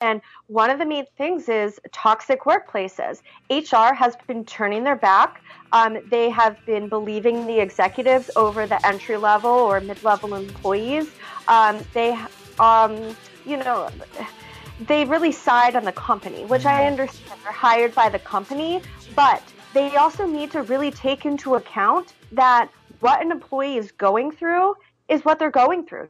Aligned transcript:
And 0.00 0.22
one 0.46 0.70
of 0.70 0.78
the 0.78 0.86
main 0.86 1.04
things 1.18 1.48
is 1.48 1.78
toxic 1.92 2.44
workplaces. 2.44 3.20
HR 3.50 3.94
has 3.94 4.16
been 4.26 4.46
turning 4.46 4.82
their 4.82 4.96
back. 4.96 5.42
Um, 5.72 5.98
they 6.08 6.30
have 6.30 6.56
been 6.64 6.88
believing 6.88 7.46
the 7.46 7.60
executives 7.60 8.30
over 8.34 8.66
the 8.66 8.84
entry 8.86 9.18
level 9.18 9.50
or 9.50 9.78
mid 9.80 10.02
level 10.02 10.34
employees. 10.34 11.10
Um, 11.48 11.78
they, 11.92 12.18
um, 12.58 13.14
you 13.44 13.58
know, 13.58 13.90
they 14.86 15.04
really 15.04 15.32
side 15.32 15.76
on 15.76 15.84
the 15.84 15.92
company, 15.92 16.46
which 16.46 16.64
I 16.64 16.80
mm-hmm. 16.80 16.92
understand. 16.92 17.40
They're 17.44 17.52
hired 17.52 17.94
by 17.94 18.08
the 18.08 18.18
company, 18.20 18.80
but 19.14 19.42
they 19.74 19.96
also 19.96 20.26
need 20.26 20.50
to 20.52 20.62
really 20.62 20.90
take 20.90 21.26
into 21.26 21.56
account 21.56 22.14
that 22.32 22.70
what 23.00 23.20
an 23.22 23.30
employee 23.30 23.76
is 23.76 23.92
going 23.92 24.30
through 24.30 24.76
is 25.08 25.26
what 25.26 25.38
they're 25.38 25.50
going 25.50 25.84
through. 25.84 26.08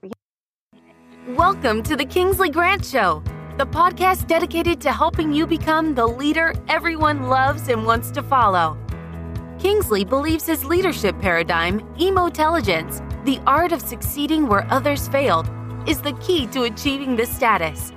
Welcome 1.30 1.82
to 1.82 1.96
the 1.96 2.04
Kingsley 2.04 2.50
Grant 2.50 2.84
Show 2.84 3.22
the 3.60 3.66
podcast 3.66 4.26
dedicated 4.26 4.80
to 4.80 4.90
helping 4.90 5.34
you 5.34 5.46
become 5.46 5.94
the 5.94 6.06
leader 6.06 6.54
everyone 6.68 7.24
loves 7.24 7.68
and 7.68 7.84
wants 7.84 8.10
to 8.10 8.22
follow. 8.22 8.78
Kingsley 9.58 10.02
believes 10.02 10.46
his 10.46 10.64
leadership 10.64 11.14
paradigm, 11.20 11.86
emotelligence, 12.00 13.02
the 13.26 13.38
art 13.46 13.70
of 13.72 13.82
succeeding 13.82 14.48
where 14.48 14.66
others 14.72 15.08
failed, 15.08 15.46
is 15.86 16.00
the 16.00 16.14
key 16.22 16.46
to 16.46 16.62
achieving 16.62 17.16
this 17.16 17.28
status. 17.28 17.92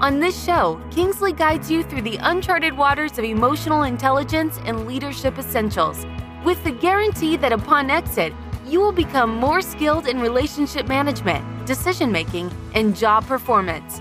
On 0.00 0.18
this 0.18 0.42
show, 0.42 0.80
Kingsley 0.90 1.34
guides 1.34 1.70
you 1.70 1.82
through 1.82 2.00
the 2.00 2.16
uncharted 2.22 2.74
waters 2.74 3.18
of 3.18 3.24
emotional 3.26 3.82
intelligence 3.82 4.58
and 4.64 4.86
leadership 4.86 5.36
essentials, 5.36 6.06
with 6.42 6.64
the 6.64 6.72
guarantee 6.72 7.36
that 7.36 7.52
upon 7.52 7.90
exit, 7.90 8.32
you 8.66 8.80
will 8.80 8.92
become 8.92 9.36
more 9.36 9.60
skilled 9.60 10.08
in 10.08 10.20
relationship 10.20 10.88
management, 10.88 11.66
decision 11.66 12.10
making, 12.10 12.50
and 12.74 12.96
job 12.96 13.26
performance. 13.26 14.00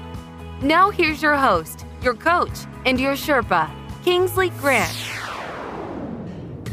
Now, 0.62 0.90
here's 0.90 1.22
your 1.22 1.36
host, 1.36 1.86
your 2.02 2.14
coach, 2.14 2.66
and 2.86 3.00
your 3.00 3.14
Sherpa, 3.14 3.70
Kingsley 4.04 4.52
Grant. 4.52 4.96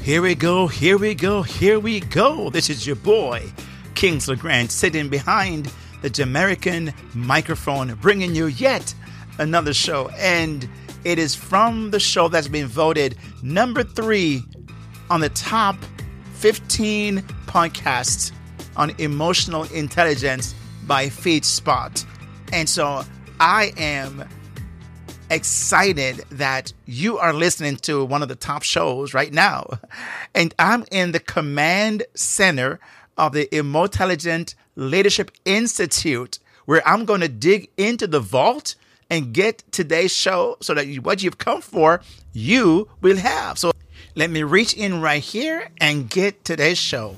Here 0.02 0.22
we 0.22 0.36
go, 0.36 0.68
here 0.68 0.96
we 0.98 1.16
go, 1.16 1.42
here 1.42 1.80
we 1.80 1.98
go. 1.98 2.48
This 2.50 2.70
is 2.70 2.86
your 2.86 2.96
boy, 2.96 3.52
Kingsley 3.96 4.36
Grant, 4.36 4.70
sitting 4.70 5.08
behind 5.08 5.72
the 6.00 6.08
Jamaican 6.08 6.94
microphone, 7.14 7.94
bringing 7.94 8.36
you 8.36 8.46
yet 8.46 8.94
another 9.38 9.74
show. 9.74 10.10
And 10.16 10.68
it 11.02 11.18
is 11.18 11.34
from 11.34 11.90
the 11.90 12.00
show 12.00 12.28
that's 12.28 12.48
been 12.48 12.68
voted 12.68 13.16
number 13.42 13.82
three 13.82 14.44
on 15.10 15.20
the 15.20 15.28
top 15.30 15.76
15 16.34 17.18
podcasts 17.46 18.30
on 18.76 18.90
emotional 18.98 19.64
intelligence 19.64 20.54
by 20.86 21.06
FeedSpot. 21.06 22.06
And 22.52 22.68
so 22.68 23.04
I 23.44 23.72
am 23.76 24.28
excited 25.28 26.18
that 26.30 26.72
you 26.86 27.18
are 27.18 27.32
listening 27.32 27.74
to 27.78 28.04
one 28.04 28.22
of 28.22 28.28
the 28.28 28.36
top 28.36 28.62
shows 28.62 29.14
right 29.14 29.32
now. 29.32 29.80
And 30.32 30.54
I'm 30.60 30.84
in 30.92 31.10
the 31.10 31.18
command 31.18 32.04
center 32.14 32.78
of 33.18 33.32
the 33.32 33.52
Emotelligent 33.52 34.54
Leadership 34.76 35.32
Institute, 35.44 36.38
where 36.66 36.86
I'm 36.86 37.04
going 37.04 37.20
to 37.20 37.28
dig 37.28 37.68
into 37.76 38.06
the 38.06 38.20
vault 38.20 38.76
and 39.10 39.34
get 39.34 39.64
today's 39.72 40.14
show 40.14 40.56
so 40.60 40.72
that 40.74 40.86
what 41.02 41.24
you've 41.24 41.38
come 41.38 41.62
for, 41.62 42.00
you 42.32 42.88
will 43.00 43.16
have. 43.16 43.58
So 43.58 43.72
let 44.14 44.30
me 44.30 44.44
reach 44.44 44.74
in 44.74 45.00
right 45.00 45.20
here 45.20 45.68
and 45.80 46.08
get 46.08 46.44
today's 46.44 46.78
show. 46.78 47.16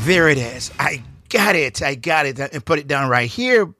There 0.00 0.28
it 0.28 0.36
is. 0.36 0.70
I 0.78 1.02
got 1.30 1.56
it. 1.56 1.80
I 1.80 1.94
got 1.94 2.26
it. 2.26 2.38
And 2.38 2.62
put 2.62 2.78
it 2.78 2.86
down 2.86 3.08
right 3.08 3.30
here. 3.30 3.72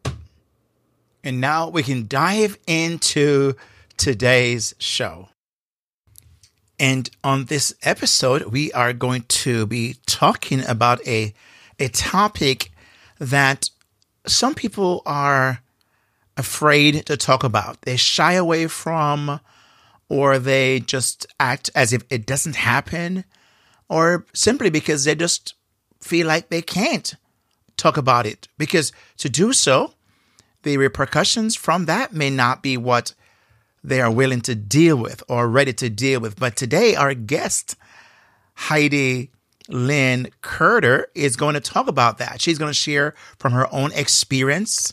And 1.27 1.41
now 1.41 1.69
we 1.69 1.83
can 1.83 2.07
dive 2.07 2.57
into 2.69 3.55
today's 3.97 4.77
show. 4.79 5.31
And 6.79 7.11
on 7.25 7.47
this 7.47 7.75
episode, 7.83 8.45
we 8.45 8.71
are 8.71 8.93
going 8.93 9.23
to 9.23 9.67
be 9.67 9.97
talking 10.07 10.65
about 10.65 11.05
a, 11.05 11.35
a 11.81 11.89
topic 11.89 12.71
that 13.19 13.71
some 14.25 14.55
people 14.55 15.03
are 15.05 15.63
afraid 16.37 17.05
to 17.07 17.17
talk 17.17 17.43
about. 17.43 17.83
They 17.83 17.97
shy 17.97 18.35
away 18.35 18.69
from, 18.69 19.41
or 20.09 20.39
they 20.39 20.79
just 20.79 21.27
act 21.41 21.71
as 21.75 21.93
if 21.93 22.05
it 22.09 22.25
doesn't 22.25 22.55
happen, 22.55 23.25
or 23.89 24.25
simply 24.33 24.71
because 24.71 25.03
they 25.03 25.17
just 25.17 25.55
feel 26.01 26.29
like 26.29 26.51
they 26.51 26.63
can't 26.63 27.17
talk 27.77 27.97
about 27.97 28.27
it. 28.27 28.47
Because 28.59 28.93
to 29.19 29.29
do 29.29 29.53
so, 29.53 29.96
the 30.67 30.77
repercussions 30.79 31.55
from 31.55 31.85
that 31.85 32.13
may 32.13 32.29
not 32.29 32.61
be 32.61 32.77
what 32.77 33.15
they 33.85 34.01
are 34.01 34.11
willing 34.11 34.41
to 34.41 34.57
deal 34.57 34.97
with 34.97 35.23
or 35.29 35.49
ready 35.49 35.73
to 35.73 35.89
deal 35.89 36.21
with. 36.21 36.37
But 36.41 36.57
today, 36.57 36.97
our 36.97 37.15
guest, 37.15 37.77
Heidi 38.55 39.31
Lynne 39.69 40.27
Kurter, 40.43 41.07
is 41.15 41.37
going 41.37 41.55
to 41.55 41.61
talk 41.61 41.87
about 41.87 42.19
that. 42.19 42.41
She's 42.41 42.59
going 42.59 42.71
to 42.71 42.75
share 42.75 43.15
from 43.39 43.53
her 43.53 43.73
own 43.73 43.93
experience 43.93 44.93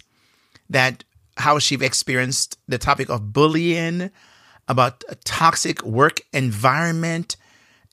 that 0.70 1.04
how 1.38 1.58
she 1.58 1.74
experienced 1.76 2.60
the 2.68 2.78
topic 2.78 3.10
of 3.10 3.34
bullying, 3.34 4.12
about 4.68 5.04
a 5.10 5.16
toxic 5.16 5.84
work 5.84 6.22
environment, 6.34 7.36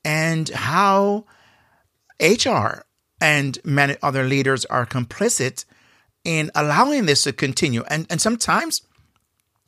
and 0.04 0.50
how 0.50 1.24
HR 2.20 2.84
and 3.22 3.58
many 3.64 3.96
other 4.02 4.24
leaders 4.24 4.66
are 4.66 4.84
complicit 4.84 5.64
in 6.25 6.50
allowing 6.54 7.06
this 7.06 7.22
to 7.25 7.32
continue. 7.32 7.84
And, 7.88 8.06
and 8.10 8.20
sometimes 8.20 8.82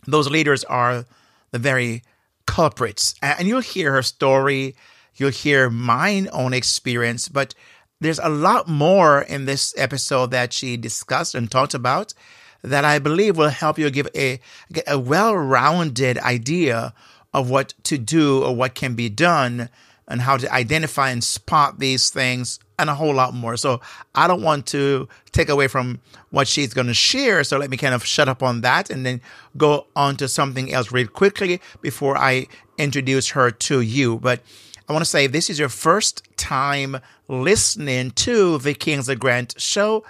those 0.07 0.31
leaders 0.31 0.65
are 0.65 1.05
the 1.51 1.59
very 1.59 2.03
culprits. 2.47 3.15
And 3.23 3.49
you'll 3.49 3.61
hear 3.61 3.93
her 3.93 4.03
story, 4.03 4.75
you'll 5.17 5.31
hear 5.31 5.71
mine 5.71 6.29
own 6.33 6.53
experience, 6.53 7.29
but 7.29 7.55
there's 8.01 8.19
a 8.19 8.29
lot 8.29 8.69
more 8.69 9.23
in 9.23 9.45
this 9.45 9.73
episode 9.77 10.33
that 10.33 10.53
she 10.53 10.77
discussed 10.77 11.35
and 11.35 11.51
talked 11.51 11.75
about 11.75 12.15
that 12.63 12.85
I 12.85 12.99
believe 12.99 13.37
will 13.37 13.49
help 13.49 13.79
you 13.79 13.91
give 13.91 14.09
a, 14.15 14.41
a 14.87 14.99
well-rounded 14.99 16.19
idea 16.19 16.95
of 17.33 17.49
what 17.49 17.75
to 17.85 17.99
do 17.99 18.43
or 18.45 18.55
what 18.55 18.75
can 18.75 18.95
be 18.95 19.09
done 19.09 19.69
and 20.09 20.21
how 20.21 20.37
to 20.37 20.53
identify 20.53 21.11
and 21.11 21.23
spot 21.23 21.79
these 21.79 22.11
things 22.11 22.59
and 22.79 22.91
a 22.91 22.95
whole 22.95 23.15
lot 23.15 23.35
more. 23.35 23.57
So 23.57 23.81
I 24.15 24.27
don't 24.27 24.43
want 24.43 24.67
to 24.69 25.09
take 25.31 25.49
away 25.49 25.69
from 25.69 26.01
what 26.31 26.49
she's 26.49 26.75
going 26.75 26.89
to 26.89 26.95
share. 26.95 27.45
So 27.45 27.59
let 27.59 27.71
me 27.71 27.77
kind 27.77 27.95
of 27.95 28.05
shut 28.05 28.29
up 28.29 28.43
on 28.43 28.63
that 28.63 28.91
and 28.91 29.07
then 29.07 29.21
go 29.57 29.87
on 29.95 30.17
to 30.17 30.29
something 30.29 30.73
else 30.73 30.91
real 30.91 31.07
quickly 31.07 31.61
before 31.81 32.17
I 32.17 32.49
introduce 32.79 33.31
her 33.31 33.51
to 33.51 33.81
you. 33.81 34.19
But 34.19 34.41
I 34.89 34.93
want 34.93 35.05
to 35.05 35.11
say 35.11 35.27
if 35.27 35.33
this 35.33 35.49
is 35.49 35.59
your 35.59 35.69
first 35.69 36.27
time 36.37 36.99
listening 37.29 38.11
to 38.11 38.59
the 38.59 38.75
Kingsley 38.75 39.17
Grant 39.17 39.55
show. 39.61 40.05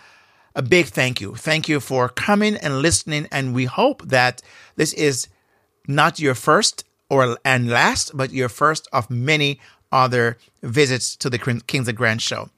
A 0.55 0.63
big 0.63 0.87
thank 0.87 1.21
you. 1.21 1.35
Thank 1.35 1.69
you 1.69 1.81
for 1.81 2.09
coming 2.09 2.57
and 2.57 2.83
listening. 2.83 3.27
And 3.31 3.55
we 3.55 3.65
hope 3.65 4.03
that 4.09 4.43
this 4.77 4.93
is 4.93 5.29
not 5.87 6.19
your 6.19 6.35
first 6.35 6.85
or 7.09 7.39
and 7.45 7.71
last, 7.71 8.17
but 8.17 8.33
your 8.33 8.49
first 8.49 8.89
of 8.93 9.11
many 9.11 9.61
other 9.93 10.39
visits 10.63 11.15
to 11.17 11.31
the 11.31 11.39
Kingsley 11.39 11.93
Grant 11.93 12.21
show. 12.21 12.51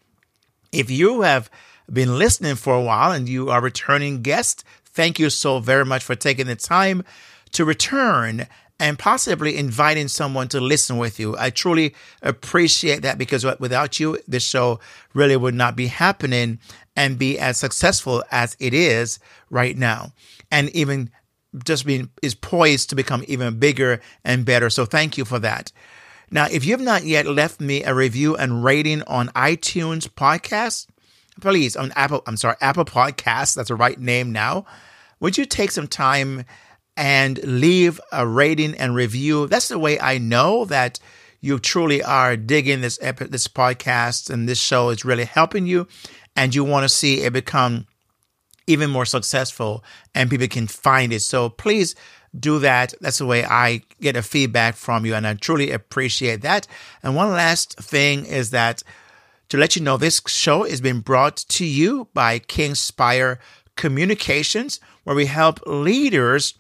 If 0.73 0.91
you 0.91 1.23
have 1.23 1.51
been 1.93 2.19
listening 2.19 2.55
for 2.55 2.75
a 2.75 2.83
while 2.83 3.13
and 3.13 3.29
you 3.29 3.51
are 3.51 3.61
returning 3.61 4.23
guest, 4.23 4.65
thank 4.85 5.19
you 5.19 5.31
so 5.31 5.59
very 5.59 5.85
much 5.85 6.03
for 6.03 6.15
taking 6.15 6.47
the 6.47 6.57
time 6.57 7.05
to 7.53 7.65
return 7.65 8.47
and 8.81 8.99
possibly 8.99 9.57
inviting 9.57 10.09
someone 10.09 10.49
to 10.49 10.61
listen 10.61 10.99
with 10.99 11.21
you. 11.21 11.37
I 11.39 11.51
truly 11.51 11.95
appreciate 12.23 13.03
that 13.03 13.19
because 13.19 13.45
without 13.61 14.01
you, 14.01 14.19
this 14.27 14.43
show 14.43 14.81
really 15.13 15.37
would 15.37 15.55
not 15.55 15.77
be 15.77 15.87
happening 15.87 16.59
and 16.97 17.19
be 17.19 17.39
as 17.39 17.57
successful 17.57 18.25
as 18.31 18.57
it 18.59 18.75
is 18.75 19.19
right 19.51 19.77
now. 19.77 20.13
And 20.51 20.71
even 20.71 21.11
just 21.65 21.87
being 21.87 22.11
is 22.21 22.35
poised 22.35 22.91
to 22.91 22.97
become 22.97 23.25
even 23.29 23.59
bigger 23.61 24.01
and 24.25 24.45
better. 24.45 24.69
So 24.71 24.85
thank 24.85 25.17
you 25.17 25.25
for 25.25 25.39
that. 25.39 25.71
Now, 26.35 26.49
if 26.51 26.65
you 26.65 26.73
have 26.73 26.81
not 26.81 27.05
yet 27.05 27.27
left 27.27 27.61
me 27.61 27.85
a 27.85 27.95
review 27.95 28.35
and 28.35 28.65
rating 28.65 29.03
on 29.03 29.29
iTunes 29.29 30.09
podcast, 30.09 30.89
please 31.41 31.77
on 31.77 31.93
Apple, 31.95 32.25
I'm 32.27 32.37
sorry, 32.37 32.57
Apple 32.61 32.85
Podcasts, 32.85 33.55
that's 33.55 33.69
the 33.69 33.77
right 33.77 33.97
name 34.01 34.33
now. 34.33 34.67
Would 35.21 35.39
you 35.39 35.45
take 35.45 35.71
some 35.71 35.87
time 35.87 36.45
and 36.97 37.39
leave 37.45 38.01
a 38.11 38.27
rating 38.27 38.75
and 38.75 38.97
review? 38.97 39.47
That's 39.47 39.69
the 39.69 39.79
way 39.79 40.01
I 40.01 40.19
know 40.19 40.65
that 40.65 40.99
you 41.41 41.61
truly 41.61 42.03
are 42.03 42.37
digging 42.37 42.81
this 42.81 42.99
this 42.99 43.47
podcast 43.47 44.29
and 44.29 44.49
this 44.49 44.59
show 44.59 44.89
is 44.89 45.05
really 45.05 45.27
helping 45.27 45.69
you 45.69 45.87
and 46.35 46.53
you 46.53 46.65
want 46.65 46.83
to 46.83 46.89
see 46.89 47.21
it 47.21 47.33
become 47.33 47.87
even 48.67 48.91
more 48.91 49.07
successful 49.07 49.85
and 50.17 50.29
people 50.29 50.49
can 50.49 50.67
find 50.67 51.13
it. 51.13 51.21
So 51.21 51.49
please 51.49 51.95
do 52.39 52.59
that. 52.61 52.95
That's 53.01 53.19
the 53.19 53.27
way 53.27 53.45
I 53.45 53.83
get 54.01 54.17
a 54.17 54.23
feedback 54.23 54.75
from 54.75 55.07
you, 55.07 55.15
and 55.15 55.27
I 55.27 55.35
truly 55.35 55.71
appreciate 55.71 56.43
that. 56.43 56.67
And 57.03 57.15
one 57.15 57.31
last 57.31 57.79
thing 57.79 58.25
is 58.25 58.51
that 58.51 58.83
to 59.51 59.57
let 59.57 59.77
you 59.77 59.83
know, 59.83 59.97
this 59.97 60.21
show 60.27 60.65
is 60.65 60.81
being 60.81 61.01
brought 61.01 61.37
to 61.37 61.65
you 61.65 62.09
by 62.15 62.39
Kingspire 62.39 63.39
Communications, 63.77 64.81
where 65.05 65.17
we 65.17 65.27
help 65.27 65.61
leaders 65.67 66.55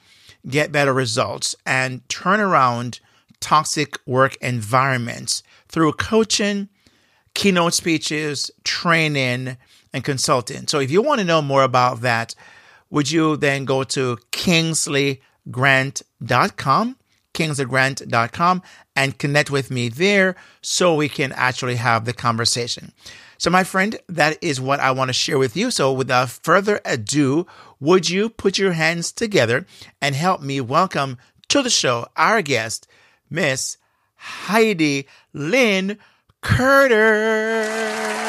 get 0.46 0.72
better 0.72 0.92
results 0.92 1.56
and 1.64 2.06
turn 2.08 2.40
around 2.40 3.00
toxic 3.40 3.98
work 4.06 4.36
environments 4.36 5.42
through 5.68 5.92
coaching, 5.92 6.68
keynote 7.34 7.74
speeches, 7.74 8.50
training, 8.64 9.56
and 9.92 10.04
consulting. 10.04 10.66
So 10.66 10.80
if 10.80 10.90
you 10.90 11.02
want 11.02 11.20
to 11.20 11.26
know 11.26 11.42
more 11.42 11.62
about 11.62 12.02
that, 12.02 12.34
would 12.90 13.10
you 13.10 13.36
then 13.36 13.64
go 13.64 13.82
to 13.84 14.18
kingsleygrant.com, 15.48 16.96
kingsleygrant.com, 17.32 18.62
and 18.96 19.18
connect 19.18 19.50
with 19.50 19.70
me 19.70 19.88
there 19.88 20.36
so 20.62 20.94
we 20.94 21.08
can 21.08 21.32
actually 21.32 21.76
have 21.76 22.04
the 22.04 22.12
conversation. 22.12 22.92
So, 23.38 23.50
my 23.50 23.64
friend, 23.64 23.98
that 24.08 24.38
is 24.42 24.60
what 24.60 24.80
I 24.80 24.92
want 24.92 25.08
to 25.08 25.12
share 25.12 25.38
with 25.38 25.56
you. 25.56 25.70
So, 25.70 25.92
without 25.92 26.30
further 26.30 26.80
ado, 26.84 27.46
would 27.80 28.08
you 28.08 28.30
put 28.30 28.58
your 28.58 28.72
hands 28.72 29.12
together 29.12 29.66
and 30.00 30.14
help 30.14 30.40
me 30.40 30.60
welcome 30.60 31.18
to 31.48 31.62
the 31.62 31.70
show 31.70 32.06
our 32.16 32.42
guest, 32.42 32.86
Miss 33.28 33.76
Heidi 34.16 35.06
Lynne 35.32 35.98
Kurter. 36.42 38.23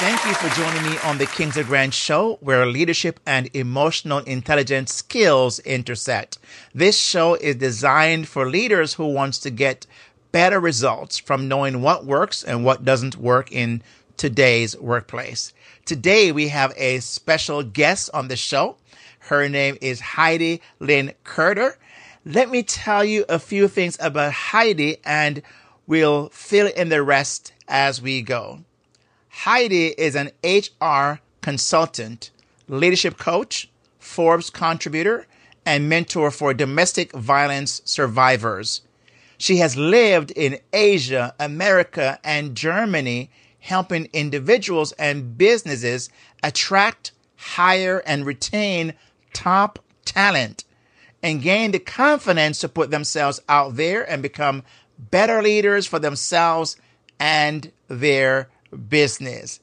Thank 0.00 0.24
you 0.24 0.32
for 0.32 0.48
joining 0.56 0.90
me 0.90 0.96
on 1.04 1.18
the 1.18 1.26
Kingsley 1.26 1.62
Grant 1.62 1.92
Show, 1.92 2.38
where 2.40 2.64
leadership 2.64 3.20
and 3.26 3.54
emotional 3.54 4.20
intelligence 4.20 4.94
skills 4.94 5.58
intersect. 5.58 6.38
This 6.74 6.98
show 6.98 7.34
is 7.34 7.56
designed 7.56 8.26
for 8.26 8.48
leaders 8.48 8.94
who 8.94 9.04
wants 9.12 9.38
to 9.40 9.50
get 9.50 9.86
better 10.32 10.58
results 10.58 11.18
from 11.18 11.48
knowing 11.48 11.82
what 11.82 12.06
works 12.06 12.42
and 12.42 12.64
what 12.64 12.82
doesn't 12.82 13.16
work 13.16 13.52
in 13.52 13.82
today's 14.16 14.74
workplace. 14.78 15.52
Today 15.84 16.32
we 16.32 16.48
have 16.48 16.72
a 16.78 17.00
special 17.00 17.62
guest 17.62 18.08
on 18.14 18.28
the 18.28 18.36
show. 18.36 18.76
Her 19.18 19.50
name 19.50 19.76
is 19.82 20.00
Heidi 20.00 20.62
Lynne 20.78 21.12
Kurter. 21.24 21.76
Let 22.24 22.48
me 22.48 22.62
tell 22.62 23.04
you 23.04 23.26
a 23.28 23.38
few 23.38 23.68
things 23.68 23.98
about 24.00 24.32
Heidi 24.32 24.96
and 25.04 25.42
we'll 25.86 26.30
fill 26.30 26.68
in 26.68 26.88
the 26.88 27.02
rest 27.02 27.52
as 27.68 28.00
we 28.00 28.22
go. 28.22 28.60
Heidi 29.44 29.94
is 29.96 30.16
an 30.16 30.32
HR 30.44 31.22
consultant, 31.40 32.30
leadership 32.68 33.16
coach, 33.16 33.70
Forbes 33.98 34.50
contributor, 34.50 35.26
and 35.64 35.88
mentor 35.88 36.30
for 36.30 36.52
domestic 36.52 37.12
violence 37.12 37.80
survivors. 37.86 38.82
She 39.38 39.56
has 39.56 39.78
lived 39.78 40.30
in 40.32 40.58
Asia, 40.74 41.34
America, 41.40 42.18
and 42.22 42.54
Germany, 42.54 43.30
helping 43.60 44.10
individuals 44.12 44.92
and 44.98 45.38
businesses 45.38 46.10
attract, 46.42 47.12
hire, 47.36 48.02
and 48.04 48.26
retain 48.26 48.92
top 49.32 49.78
talent 50.04 50.64
and 51.22 51.40
gain 51.40 51.70
the 51.70 51.78
confidence 51.78 52.58
to 52.58 52.68
put 52.68 52.90
themselves 52.90 53.40
out 53.48 53.76
there 53.76 54.02
and 54.02 54.20
become 54.20 54.64
better 54.98 55.40
leaders 55.40 55.86
for 55.86 55.98
themselves 55.98 56.76
and 57.18 57.72
their 57.88 58.50
business. 58.88 59.60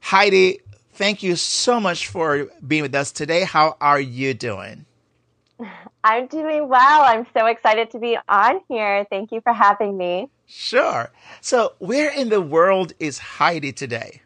Heidi, 0.00 0.60
thank 0.92 1.22
you 1.22 1.36
so 1.36 1.80
much 1.80 2.08
for 2.08 2.48
being 2.66 2.82
with 2.82 2.94
us 2.94 3.12
today. 3.12 3.44
How 3.44 3.76
are 3.80 4.00
you 4.00 4.34
doing? 4.34 4.86
I'm 6.04 6.26
doing 6.26 6.68
well. 6.68 7.02
I'm 7.04 7.26
so 7.36 7.46
excited 7.46 7.90
to 7.92 7.98
be 7.98 8.18
on 8.28 8.60
here. 8.68 9.06
Thank 9.10 9.32
you 9.32 9.40
for 9.40 9.52
having 9.52 9.96
me. 9.96 10.28
Sure. 10.46 11.10
So, 11.40 11.74
where 11.78 12.10
in 12.10 12.28
the 12.28 12.40
world 12.40 12.92
is 12.98 13.18
Heidi 13.18 13.72
today? 13.72 14.22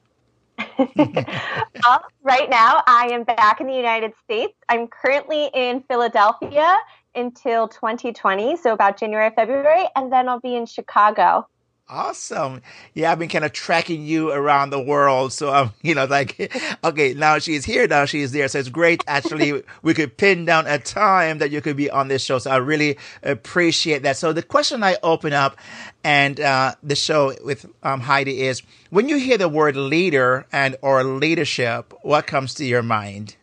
well, 0.78 2.02
right 2.22 2.48
now, 2.48 2.82
I 2.86 3.10
am 3.12 3.24
back 3.24 3.60
in 3.60 3.66
the 3.66 3.74
United 3.74 4.12
States. 4.24 4.54
I'm 4.68 4.88
currently 4.88 5.50
in 5.54 5.82
Philadelphia 5.88 6.76
until 7.14 7.68
2020, 7.68 8.56
so 8.56 8.72
about 8.72 8.98
January, 8.98 9.30
February, 9.34 9.84
and 9.94 10.12
then 10.12 10.28
I'll 10.28 10.40
be 10.40 10.56
in 10.56 10.66
Chicago. 10.66 11.46
Awesome. 11.88 12.62
Yeah, 12.94 13.12
I've 13.12 13.20
been 13.20 13.28
kind 13.28 13.44
of 13.44 13.52
tracking 13.52 14.04
you 14.04 14.32
around 14.32 14.70
the 14.70 14.80
world. 14.80 15.32
So 15.32 15.52
I'm, 15.52 15.70
you 15.82 15.94
know, 15.94 16.04
like, 16.06 16.52
okay, 16.82 17.14
now 17.14 17.38
she's 17.38 17.64
here, 17.64 17.86
now 17.86 18.06
she's 18.06 18.32
there. 18.32 18.48
So 18.48 18.58
it's 18.58 18.68
great. 18.68 19.04
Actually, 19.06 19.62
we 19.82 19.94
could 19.94 20.16
pin 20.16 20.44
down 20.44 20.66
a 20.66 20.78
time 20.78 21.38
that 21.38 21.52
you 21.52 21.60
could 21.60 21.76
be 21.76 21.88
on 21.88 22.08
this 22.08 22.24
show. 22.24 22.38
So 22.38 22.50
I 22.50 22.56
really 22.56 22.98
appreciate 23.22 24.02
that. 24.02 24.16
So 24.16 24.32
the 24.32 24.42
question 24.42 24.82
I 24.82 24.96
open 25.04 25.32
up 25.32 25.56
and 26.02 26.40
uh, 26.40 26.74
the 26.82 26.96
show 26.96 27.34
with 27.44 27.66
um, 27.84 28.00
Heidi 28.00 28.42
is 28.42 28.62
when 28.90 29.08
you 29.08 29.16
hear 29.16 29.38
the 29.38 29.48
word 29.48 29.76
leader 29.76 30.44
and 30.50 30.76
or 30.82 31.04
leadership, 31.04 31.94
what 32.02 32.26
comes 32.26 32.54
to 32.54 32.64
your 32.64 32.82
mind? 32.82 33.36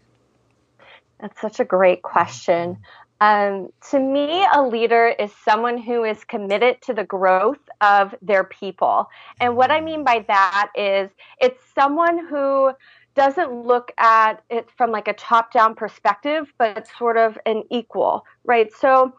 That's 1.21 1.39
such 1.39 1.61
a 1.61 1.65
great 1.65 2.01
question. 2.01 2.79
Um, 3.23 3.69
to 3.89 3.99
me, 4.01 4.45
a 4.53 4.61
leader 4.61 5.15
is 5.17 5.31
someone 5.45 5.77
who 5.77 6.03
is 6.03 6.25
committed 6.25 6.81
to 6.81 6.93
the 6.93 7.05
growth 7.05 7.69
of 7.79 8.13
their 8.21 8.43
people. 8.43 9.07
And 9.39 9.55
what 9.55 9.71
I 9.71 9.79
mean 9.79 10.03
by 10.03 10.25
that 10.27 10.71
is 10.75 11.09
it's 11.39 11.63
someone 11.73 12.27
who 12.27 12.73
doesn't 13.15 13.53
look 13.53 13.93
at 13.97 14.43
it 14.49 14.67
from 14.75 14.91
like 14.91 15.07
a 15.07 15.13
top 15.13 15.53
down 15.53 15.73
perspective, 15.73 16.51
but 16.57 16.77
it's 16.77 16.97
sort 16.97 17.15
of 17.15 17.37
an 17.45 17.63
equal, 17.71 18.25
right? 18.43 18.69
So 18.73 19.13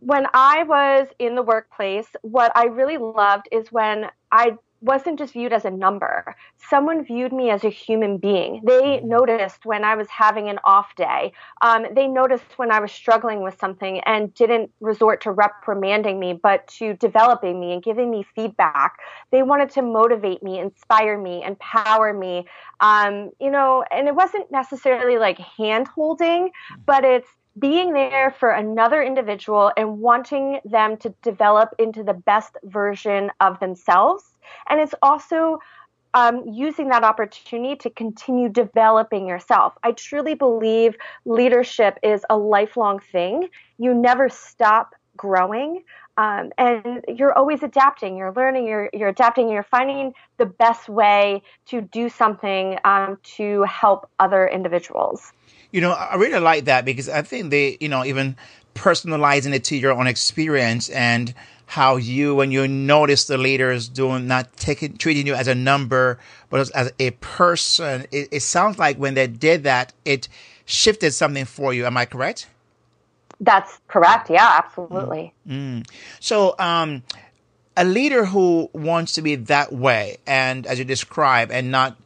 when 0.00 0.26
I 0.34 0.64
was 0.64 1.06
in 1.20 1.36
the 1.36 1.42
workplace, 1.42 2.08
what 2.22 2.50
I 2.56 2.64
really 2.64 2.98
loved 2.98 3.48
is 3.52 3.70
when 3.70 4.06
I 4.32 4.56
wasn't 4.80 5.18
just 5.18 5.32
viewed 5.32 5.52
as 5.52 5.64
a 5.64 5.70
number. 5.70 6.36
Someone 6.56 7.04
viewed 7.04 7.32
me 7.32 7.50
as 7.50 7.64
a 7.64 7.68
human 7.68 8.18
being. 8.18 8.62
They 8.64 9.00
noticed 9.00 9.64
when 9.64 9.84
I 9.84 9.94
was 9.94 10.08
having 10.08 10.48
an 10.48 10.58
off 10.64 10.94
day. 10.94 11.32
Um, 11.62 11.86
they 11.94 12.06
noticed 12.06 12.44
when 12.56 12.70
I 12.70 12.80
was 12.80 12.92
struggling 12.92 13.42
with 13.42 13.58
something 13.58 14.00
and 14.00 14.32
didn't 14.34 14.70
resort 14.80 15.22
to 15.22 15.32
reprimanding 15.32 16.20
me, 16.20 16.32
but 16.32 16.66
to 16.78 16.94
developing 16.94 17.58
me 17.60 17.72
and 17.72 17.82
giving 17.82 18.10
me 18.10 18.24
feedback. 18.34 18.98
They 19.30 19.42
wanted 19.42 19.70
to 19.70 19.82
motivate 19.82 20.42
me, 20.42 20.58
inspire 20.58 21.18
me, 21.18 21.42
empower 21.44 22.12
me. 22.12 22.46
Um, 22.80 23.30
you 23.40 23.50
know, 23.50 23.84
and 23.90 24.06
it 24.06 24.14
wasn't 24.14 24.50
necessarily 24.50 25.18
like 25.18 25.38
hand 25.38 25.88
holding, 25.88 26.50
but 26.86 27.04
it's 27.04 27.28
being 27.58 27.92
there 27.92 28.34
for 28.38 28.50
another 28.50 29.02
individual 29.02 29.72
and 29.76 29.98
wanting 29.98 30.60
them 30.64 30.96
to 30.98 31.12
develop 31.22 31.70
into 31.78 32.04
the 32.04 32.14
best 32.14 32.56
version 32.62 33.30
of 33.40 33.58
themselves 33.58 34.22
and 34.68 34.80
it's 34.80 34.94
also 35.02 35.58
um, 36.14 36.42
using 36.46 36.88
that 36.88 37.04
opportunity 37.04 37.76
to 37.76 37.90
continue 37.90 38.48
developing 38.48 39.26
yourself. 39.26 39.74
I 39.82 39.92
truly 39.92 40.34
believe 40.34 40.96
leadership 41.24 41.98
is 42.02 42.24
a 42.30 42.36
lifelong 42.36 42.98
thing. 42.98 43.48
You 43.78 43.94
never 43.94 44.28
stop 44.28 44.94
growing. 45.16 45.82
Um, 46.16 46.50
and 46.58 47.04
you're 47.06 47.32
always 47.32 47.62
adapting 47.62 48.16
you're 48.16 48.32
learning 48.32 48.66
you're, 48.66 48.90
you're 48.92 49.08
adapting 49.08 49.48
you're 49.48 49.62
finding 49.62 50.14
the 50.38 50.46
best 50.46 50.88
way 50.88 51.44
to 51.66 51.80
do 51.80 52.08
something 52.08 52.76
um, 52.84 53.18
to 53.36 53.62
help 53.62 54.10
other 54.18 54.48
individuals 54.48 55.32
you 55.70 55.80
know 55.80 55.92
i 55.92 56.16
really 56.16 56.40
like 56.40 56.64
that 56.64 56.84
because 56.84 57.08
i 57.08 57.22
think 57.22 57.50
they 57.50 57.78
you 57.80 57.88
know 57.88 58.04
even 58.04 58.36
personalizing 58.74 59.54
it 59.54 59.62
to 59.62 59.76
your 59.76 59.92
own 59.92 60.08
experience 60.08 60.88
and 60.88 61.34
how 61.68 61.96
you, 61.96 62.34
when 62.34 62.50
you 62.50 62.66
notice 62.66 63.26
the 63.26 63.36
leaders 63.36 63.90
doing, 63.90 64.26
not 64.26 64.56
taking, 64.56 64.96
treating 64.96 65.26
you 65.26 65.34
as 65.34 65.48
a 65.48 65.54
number, 65.54 66.18
but 66.48 66.60
as, 66.60 66.70
as 66.70 66.90
a 66.98 67.10
person, 67.10 68.06
it, 68.10 68.28
it 68.32 68.40
sounds 68.40 68.78
like 68.78 68.96
when 68.96 69.12
they 69.12 69.26
did 69.26 69.64
that, 69.64 69.92
it 70.06 70.28
shifted 70.64 71.12
something 71.12 71.44
for 71.44 71.74
you. 71.74 71.84
Am 71.84 71.94
I 71.98 72.06
correct? 72.06 72.48
That's 73.38 73.80
correct. 73.86 74.30
Yeah, 74.30 74.62
absolutely. 74.64 75.34
Mm. 75.46 75.86
So, 76.20 76.54
um, 76.58 77.02
a 77.76 77.84
leader 77.84 78.24
who 78.24 78.70
wants 78.72 79.12
to 79.12 79.22
be 79.22 79.34
that 79.34 79.70
way, 79.70 80.16
and 80.26 80.66
as 80.66 80.78
you 80.78 80.86
describe, 80.86 81.50
and 81.50 81.70
not 81.70 81.98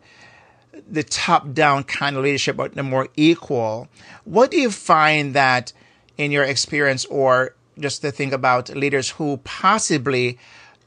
the 0.90 1.04
top 1.04 1.52
down 1.52 1.85
kind 1.85 2.16
of 2.16 2.25
leadership, 2.25 2.57
but 2.57 2.75
the 2.75 2.83
more 2.83 3.07
equal, 3.16 3.87
what 4.25 4.50
do 4.50 4.59
you 4.59 4.73
find 4.73 5.35
that 5.35 5.73
in 6.19 6.33
your 6.33 6.42
experience 6.42 7.04
or 7.04 7.54
just 7.82 8.02
to 8.02 8.10
think 8.10 8.32
about 8.32 8.68
leaders 8.70 9.10
who 9.10 9.38
possibly 9.38 10.38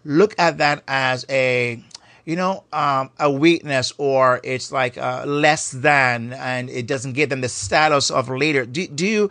look 0.04 0.36
at 0.38 0.58
that 0.60 0.84
as 0.88 1.26
a 1.30 1.84
you 2.26 2.36
know 2.36 2.64
um, 2.74 3.10
a 3.20 3.30
weakness 3.30 3.94
or 3.98 4.40
it's 4.44 4.72
like 4.72 4.98
uh, 4.98 5.24
less 5.26 5.72
than 5.72 6.34
and 6.34 6.70
it 6.70 6.88
doesn't 6.88 7.14
give 7.14 7.30
them 7.30 7.42
the 7.42 7.50
status 7.50 8.10
of 8.10 8.30
leader. 8.30 8.66
Do, 8.66 8.88
do 8.88 9.06
you 9.06 9.30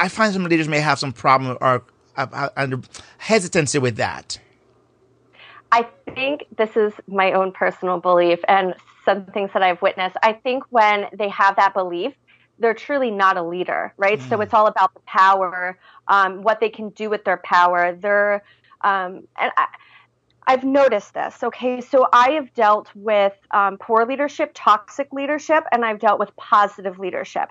i 0.00 0.08
find 0.08 0.32
some 0.32 0.44
leaders 0.44 0.68
may 0.68 0.80
have 0.80 0.98
some 0.98 1.12
problem 1.12 1.56
or 1.60 1.82
uh, 2.16 2.50
uh 2.56 2.76
hesitancy 3.18 3.78
with 3.78 3.96
that. 3.96 4.38
I 5.70 5.86
think 6.14 6.44
this 6.56 6.76
is 6.76 6.92
my 7.06 7.32
own 7.32 7.52
personal 7.52 7.98
belief 7.98 8.40
and 8.48 8.74
some 9.04 9.24
things 9.26 9.50
that 9.54 9.62
i've 9.62 9.80
witnessed. 9.80 10.16
I 10.22 10.34
think 10.34 10.64
when 10.70 11.06
they 11.12 11.28
have 11.28 11.56
that 11.56 11.74
belief 11.74 12.12
they're 12.58 12.74
truly 12.74 13.10
not 13.10 13.36
a 13.36 13.42
leader, 13.42 13.92
right? 13.96 14.18
Mm. 14.18 14.28
So 14.28 14.40
it's 14.40 14.54
all 14.54 14.66
about 14.66 14.94
the 14.94 15.00
power, 15.00 15.78
um, 16.08 16.42
what 16.42 16.60
they 16.60 16.68
can 16.68 16.90
do 16.90 17.10
with 17.10 17.24
their 17.24 17.38
power. 17.38 17.94
They're, 17.94 18.42
um, 18.82 19.26
and 19.40 19.52
I, 19.56 19.66
I've 20.46 20.64
noticed 20.64 21.14
this. 21.14 21.42
Okay, 21.42 21.80
so 21.80 22.08
I 22.12 22.30
have 22.30 22.52
dealt 22.54 22.88
with 22.94 23.34
um, 23.52 23.78
poor 23.78 24.04
leadership, 24.06 24.52
toxic 24.54 25.12
leadership, 25.12 25.64
and 25.72 25.84
I've 25.84 25.98
dealt 25.98 26.18
with 26.18 26.34
positive 26.36 26.98
leadership. 26.98 27.48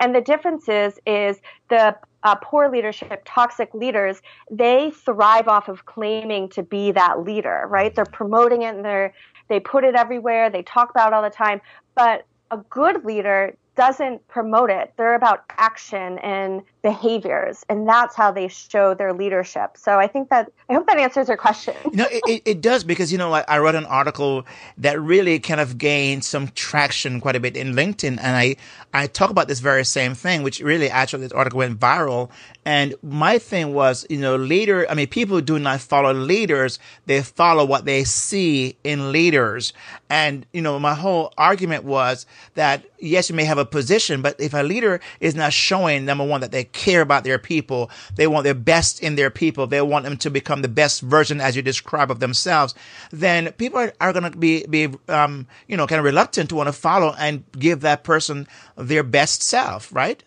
And 0.00 0.14
the 0.14 0.22
difference 0.22 0.68
is, 0.68 0.98
is 1.06 1.40
the 1.68 1.94
uh, 2.22 2.34
poor 2.36 2.70
leadership, 2.70 3.22
toxic 3.24 3.72
leaders, 3.74 4.20
they 4.50 4.90
thrive 4.90 5.48
off 5.48 5.68
of 5.68 5.84
claiming 5.86 6.48
to 6.50 6.62
be 6.62 6.92
that 6.92 7.22
leader, 7.24 7.66
right? 7.68 7.94
They're 7.94 8.04
promoting 8.04 8.62
it 8.62 8.74
and 8.74 8.84
they're, 8.84 9.14
they 9.48 9.60
put 9.60 9.84
it 9.84 9.94
everywhere. 9.94 10.50
They 10.50 10.62
talk 10.62 10.90
about 10.90 11.08
it 11.08 11.14
all 11.14 11.22
the 11.22 11.30
time. 11.30 11.60
But 11.94 12.26
a 12.50 12.58
good 12.70 13.04
leader 13.04 13.54
doesn't 13.80 14.28
promote 14.28 14.68
it. 14.68 14.92
They're 14.98 15.14
about 15.14 15.44
action 15.56 16.18
and 16.18 16.60
behaviors, 16.82 17.64
and 17.68 17.88
that's 17.88 18.14
how 18.16 18.30
they 18.30 18.48
show 18.48 18.94
their 18.94 19.12
leadership. 19.12 19.76
So 19.76 19.98
I 19.98 20.06
think 20.06 20.30
that 20.30 20.50
I 20.68 20.74
hope 20.74 20.86
that 20.86 20.98
answers 20.98 21.28
your 21.28 21.36
question. 21.36 21.74
no, 21.92 22.06
it, 22.10 22.42
it 22.44 22.60
does 22.60 22.84
because 22.84 23.12
you 23.12 23.18
know, 23.18 23.30
like 23.30 23.44
I 23.48 23.58
wrote 23.58 23.74
an 23.74 23.86
article 23.86 24.46
that 24.78 25.00
really 25.00 25.38
kind 25.38 25.60
of 25.60 25.78
gained 25.78 26.24
some 26.24 26.48
traction 26.48 27.20
quite 27.20 27.36
a 27.36 27.40
bit 27.40 27.56
in 27.56 27.74
LinkedIn, 27.74 28.18
and 28.18 28.36
I 28.36 28.56
I 28.92 29.06
talk 29.06 29.30
about 29.30 29.48
this 29.48 29.60
very 29.60 29.84
same 29.84 30.14
thing, 30.14 30.42
which 30.42 30.60
really 30.60 30.88
actually 30.90 31.22
this 31.22 31.32
article 31.32 31.58
went 31.58 31.78
viral. 31.78 32.30
And 32.64 32.94
my 33.02 33.38
thing 33.38 33.72
was, 33.72 34.06
you 34.10 34.18
know, 34.18 34.36
leader. 34.36 34.86
I 34.90 34.94
mean, 34.94 35.08
people 35.08 35.40
do 35.40 35.58
not 35.58 35.80
follow 35.80 36.12
leaders; 36.12 36.78
they 37.06 37.22
follow 37.22 37.64
what 37.64 37.84
they 37.84 38.04
see 38.04 38.76
in 38.84 39.12
leaders. 39.12 39.72
And 40.08 40.46
you 40.52 40.62
know, 40.62 40.78
my 40.78 40.94
whole 40.94 41.32
argument 41.38 41.84
was 41.84 42.26
that 42.54 42.84
yes, 43.00 43.30
you 43.30 43.36
may 43.36 43.44
have 43.44 43.58
a 43.58 43.64
position, 43.64 44.22
but 44.22 44.40
if 44.40 44.54
a 44.54 44.62
leader 44.62 45.00
is 45.20 45.34
not 45.34 45.52
showing 45.52 46.04
number 46.04 46.24
one 46.24 46.40
that 46.40 46.52
they 46.52 46.64
care 46.72 47.00
about 47.00 47.24
their 47.24 47.38
people. 47.38 47.90
They 48.14 48.26
want 48.26 48.44
their 48.44 48.54
best 48.54 49.00
in 49.02 49.16
their 49.16 49.30
people. 49.30 49.66
They 49.66 49.80
want 49.82 50.04
them 50.04 50.16
to 50.18 50.30
become 50.30 50.62
the 50.62 50.68
best 50.68 51.00
version, 51.02 51.40
as 51.40 51.56
you 51.56 51.62
describe, 51.62 52.10
of 52.10 52.20
themselves. 52.20 52.74
Then 53.10 53.52
people 53.52 53.78
are, 53.78 53.92
are 54.00 54.12
going 54.12 54.30
to 54.30 54.36
be, 54.36 54.66
be, 54.66 54.88
um, 55.08 55.46
you 55.68 55.76
know, 55.76 55.86
kind 55.86 55.98
of 55.98 56.04
reluctant 56.04 56.50
to 56.50 56.56
want 56.56 56.68
to 56.68 56.72
follow 56.72 57.14
and 57.18 57.44
give 57.52 57.80
that 57.80 58.04
person 58.04 58.46
their 58.76 59.02
best 59.02 59.42
self, 59.42 59.94
right? 59.94 60.22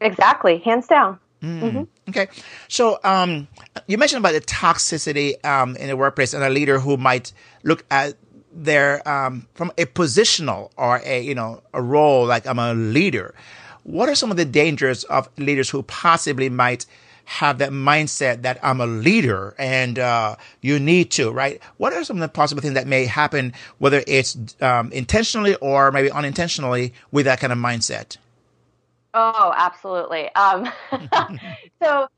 Exactly. 0.00 0.58
Hands 0.58 0.86
down. 0.86 1.18
Mm. 1.42 1.60
Mm-hmm. 1.60 1.82
Okay. 2.10 2.28
So, 2.68 2.98
um, 3.04 3.46
you 3.86 3.98
mentioned 3.98 4.24
about 4.24 4.32
the 4.32 4.40
toxicity, 4.40 5.44
um, 5.44 5.76
in 5.76 5.88
the 5.88 5.96
workplace 5.96 6.34
and 6.34 6.42
a 6.42 6.50
leader 6.50 6.80
who 6.80 6.96
might 6.96 7.32
look 7.62 7.84
at 7.90 8.14
their, 8.52 9.06
um, 9.08 9.46
from 9.54 9.70
a 9.78 9.86
positional 9.86 10.70
or 10.76 11.00
a, 11.04 11.20
you 11.20 11.34
know, 11.34 11.62
a 11.72 11.80
role 11.80 12.26
like 12.26 12.46
I'm 12.46 12.58
a 12.58 12.74
leader 12.74 13.34
what 13.88 14.08
are 14.08 14.14
some 14.14 14.30
of 14.30 14.36
the 14.36 14.44
dangers 14.44 15.04
of 15.04 15.28
leaders 15.38 15.70
who 15.70 15.82
possibly 15.82 16.50
might 16.50 16.84
have 17.24 17.58
that 17.58 17.70
mindset 17.70 18.42
that 18.42 18.58
I'm 18.62 18.80
a 18.80 18.86
leader 18.86 19.54
and 19.58 19.98
uh, 19.98 20.36
you 20.60 20.78
need 20.78 21.10
to, 21.12 21.30
right? 21.30 21.60
What 21.78 21.92
are 21.94 22.04
some 22.04 22.16
of 22.16 22.20
the 22.20 22.28
possible 22.28 22.60
things 22.60 22.74
that 22.74 22.86
may 22.86 23.06
happen, 23.06 23.54
whether 23.78 24.02
it's 24.06 24.36
um, 24.60 24.92
intentionally 24.92 25.54
or 25.56 25.90
maybe 25.90 26.10
unintentionally, 26.10 26.92
with 27.12 27.24
that 27.24 27.40
kind 27.40 27.52
of 27.52 27.58
mindset? 27.58 28.18
Oh, 29.14 29.54
absolutely. 29.56 30.34
Um, 30.34 30.70
so, 31.82 32.08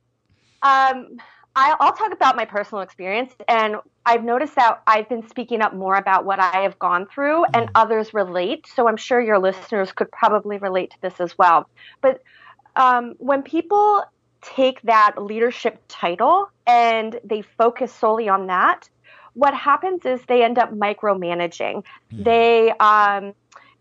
um, 0.62 1.18
I'll 1.56 1.92
talk 1.92 2.12
about 2.12 2.36
my 2.36 2.44
personal 2.44 2.82
experience, 2.82 3.32
and 3.48 3.76
I've 4.06 4.24
noticed 4.24 4.54
that 4.54 4.82
I've 4.86 5.08
been 5.08 5.28
speaking 5.28 5.62
up 5.62 5.74
more 5.74 5.96
about 5.96 6.24
what 6.24 6.38
I 6.38 6.62
have 6.62 6.78
gone 6.78 7.06
through, 7.06 7.44
and 7.44 7.66
mm-hmm. 7.66 7.72
others 7.74 8.14
relate. 8.14 8.66
So 8.74 8.88
I'm 8.88 8.96
sure 8.96 9.20
your 9.20 9.38
listeners 9.38 9.92
could 9.92 10.10
probably 10.12 10.58
relate 10.58 10.90
to 10.92 11.00
this 11.02 11.20
as 11.20 11.36
well. 11.36 11.68
But 12.00 12.22
um, 12.76 13.14
when 13.18 13.42
people 13.42 14.04
take 14.42 14.80
that 14.82 15.22
leadership 15.22 15.82
title 15.88 16.48
and 16.66 17.18
they 17.24 17.42
focus 17.42 17.92
solely 17.92 18.28
on 18.28 18.46
that, 18.46 18.88
what 19.34 19.54
happens 19.54 20.04
is 20.04 20.20
they 20.26 20.42
end 20.42 20.58
up 20.58 20.72
micromanaging. 20.72 21.82
Mm-hmm. 22.12 22.22
They 22.22 22.70
um, 22.78 23.34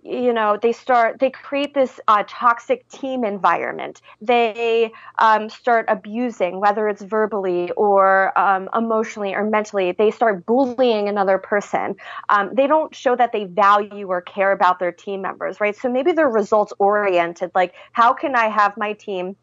you 0.04 0.34
know 0.34 0.58
they 0.62 0.72
start 0.72 1.20
they 1.20 1.30
create 1.30 1.74
this 1.74 2.00
uh, 2.08 2.24
toxic 2.28 2.88
team 2.90 3.24
environment. 3.24 4.02
They 4.22 4.92
um, 5.18 5.50
start 5.50 5.86
abusing 5.88 6.60
whether 6.60 6.88
it's 6.88 7.02
verbally 7.02 7.72
or 7.72 8.38
um, 8.38 8.70
emotionally 8.76 9.34
or 9.34 9.44
mentally. 9.44 9.92
They 9.92 10.12
start 10.12 10.46
bullying 10.46 11.10
another 11.10 11.38
person. 11.38 11.96
Um, 12.30 12.52
they 12.54 12.68
don't 12.68 12.94
show 12.96 13.16
that 13.16 13.32
they 13.32 13.46
value 13.46 14.08
or 14.08 14.22
care 14.22 14.52
about 14.52 14.80
their 14.80 14.92
team 14.92 15.22
members 15.22 15.60
right? 15.60 15.76
So 15.76 15.90
maybe 15.90 16.12
they're 16.12 16.30
results 16.30 16.74
oriented 16.80 17.52
like 17.56 17.74
how 17.92 18.14
can 18.14 18.36
i 18.36 18.48
have 18.48 18.76
my 18.78 18.94
team 18.94 19.36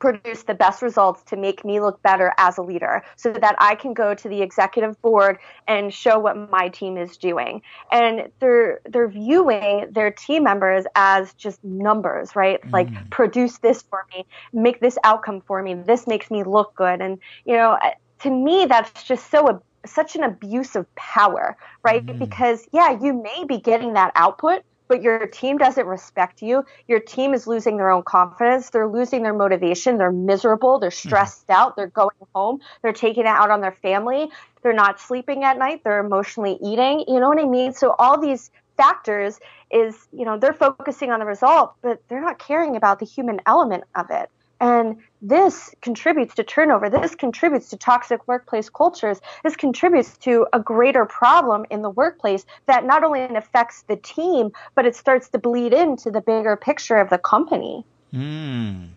produce 0.00 0.42
the 0.44 0.54
best 0.54 0.82
results 0.82 1.22
to 1.24 1.36
make 1.36 1.64
me 1.64 1.80
look 1.80 2.02
better 2.02 2.32
as 2.38 2.58
a 2.58 2.62
leader 2.62 3.02
so 3.16 3.32
that 3.32 3.54
I 3.58 3.74
can 3.74 3.94
go 3.94 4.14
to 4.14 4.28
the 4.28 4.42
executive 4.42 5.00
board 5.02 5.38
and 5.66 5.92
show 5.92 6.18
what 6.18 6.50
my 6.50 6.68
team 6.68 6.96
is 6.96 7.16
doing. 7.16 7.62
And 7.92 8.30
they're 8.40 8.80
they're 8.84 9.08
viewing 9.08 9.86
their 9.90 10.10
team 10.10 10.44
members 10.44 10.84
as 10.94 11.34
just 11.34 11.62
numbers, 11.64 12.34
right? 12.36 12.60
Mm. 12.62 12.72
Like 12.72 13.10
produce 13.10 13.58
this 13.58 13.82
for 13.82 14.06
me, 14.14 14.26
make 14.52 14.80
this 14.80 14.98
outcome 15.04 15.42
for 15.46 15.62
me. 15.62 15.74
This 15.74 16.06
makes 16.06 16.30
me 16.30 16.44
look 16.44 16.74
good. 16.74 17.00
And 17.00 17.18
you 17.44 17.54
know, 17.54 17.78
to 18.20 18.30
me 18.30 18.66
that's 18.66 19.02
just 19.04 19.30
so 19.30 19.62
such 19.86 20.16
an 20.16 20.24
abuse 20.24 20.76
of 20.76 20.92
power, 20.96 21.56
right? 21.82 22.04
Mm. 22.04 22.18
Because 22.18 22.66
yeah, 22.72 22.98
you 23.00 23.12
may 23.12 23.44
be 23.44 23.58
getting 23.58 23.94
that 23.94 24.12
output, 24.14 24.62
but 24.88 25.02
your 25.02 25.26
team 25.26 25.58
doesn't 25.58 25.86
respect 25.86 26.42
you. 26.42 26.64
Your 26.88 27.00
team 27.00 27.34
is 27.34 27.46
losing 27.46 27.76
their 27.76 27.90
own 27.90 28.02
confidence. 28.02 28.70
They're 28.70 28.88
losing 28.88 29.22
their 29.22 29.34
motivation. 29.34 29.98
They're 29.98 30.10
miserable. 30.10 30.78
They're 30.78 30.90
mm-hmm. 30.90 31.08
stressed 31.08 31.46
mm-hmm. 31.46 31.60
out. 31.60 31.76
They're 31.76 31.86
going 31.86 32.16
home. 32.34 32.60
They're 32.82 32.92
taking 32.92 33.24
it 33.24 33.26
out 33.26 33.50
on 33.50 33.60
their 33.60 33.72
family. 33.72 34.30
They're 34.62 34.72
not 34.72 35.00
sleeping 35.00 35.44
at 35.44 35.58
night. 35.58 35.82
They're 35.84 36.04
emotionally 36.04 36.58
eating. 36.62 37.04
You 37.06 37.20
know 37.20 37.28
what 37.28 37.38
I 37.38 37.44
mean? 37.44 37.72
So 37.72 37.94
all 37.98 38.20
these 38.20 38.50
factors 38.76 39.38
is, 39.70 40.08
you 40.12 40.24
know, 40.24 40.38
they're 40.38 40.52
focusing 40.52 41.10
on 41.10 41.20
the 41.20 41.26
result, 41.26 41.74
but 41.82 42.02
they're 42.08 42.20
not 42.20 42.38
caring 42.38 42.76
about 42.76 42.98
the 42.98 43.06
human 43.06 43.40
element 43.46 43.84
of 43.94 44.06
it. 44.10 44.30
And 44.60 44.96
this 45.22 45.74
contributes 45.82 46.34
to 46.34 46.44
turnover. 46.44 46.90
This 46.90 47.14
contributes 47.14 47.70
to 47.70 47.76
toxic 47.76 48.26
workplace 48.26 48.68
cultures. 48.68 49.20
This 49.44 49.56
contributes 49.56 50.16
to 50.18 50.46
a 50.52 50.60
greater 50.60 51.04
problem 51.04 51.64
in 51.70 51.82
the 51.82 51.90
workplace 51.90 52.44
that 52.66 52.84
not 52.84 53.04
only 53.04 53.22
affects 53.22 53.82
the 53.82 53.96
team, 53.96 54.50
but 54.74 54.84
it 54.86 54.96
starts 54.96 55.28
to 55.30 55.38
bleed 55.38 55.72
into 55.72 56.10
the 56.10 56.20
bigger 56.20 56.56
picture 56.56 56.96
of 56.96 57.10
the 57.10 57.18
company. 57.18 57.84
Mm. 58.12 58.90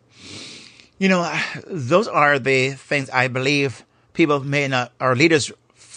You 0.98 1.10
know, 1.10 1.42
those 1.68 2.08
are 2.08 2.40
the 2.40 2.72
things 2.72 3.10
I 3.10 3.28
believe 3.28 3.84
people 4.14 4.40
may 4.40 4.68
not, 4.68 4.92
or 5.00 5.16
leaders 5.16 5.52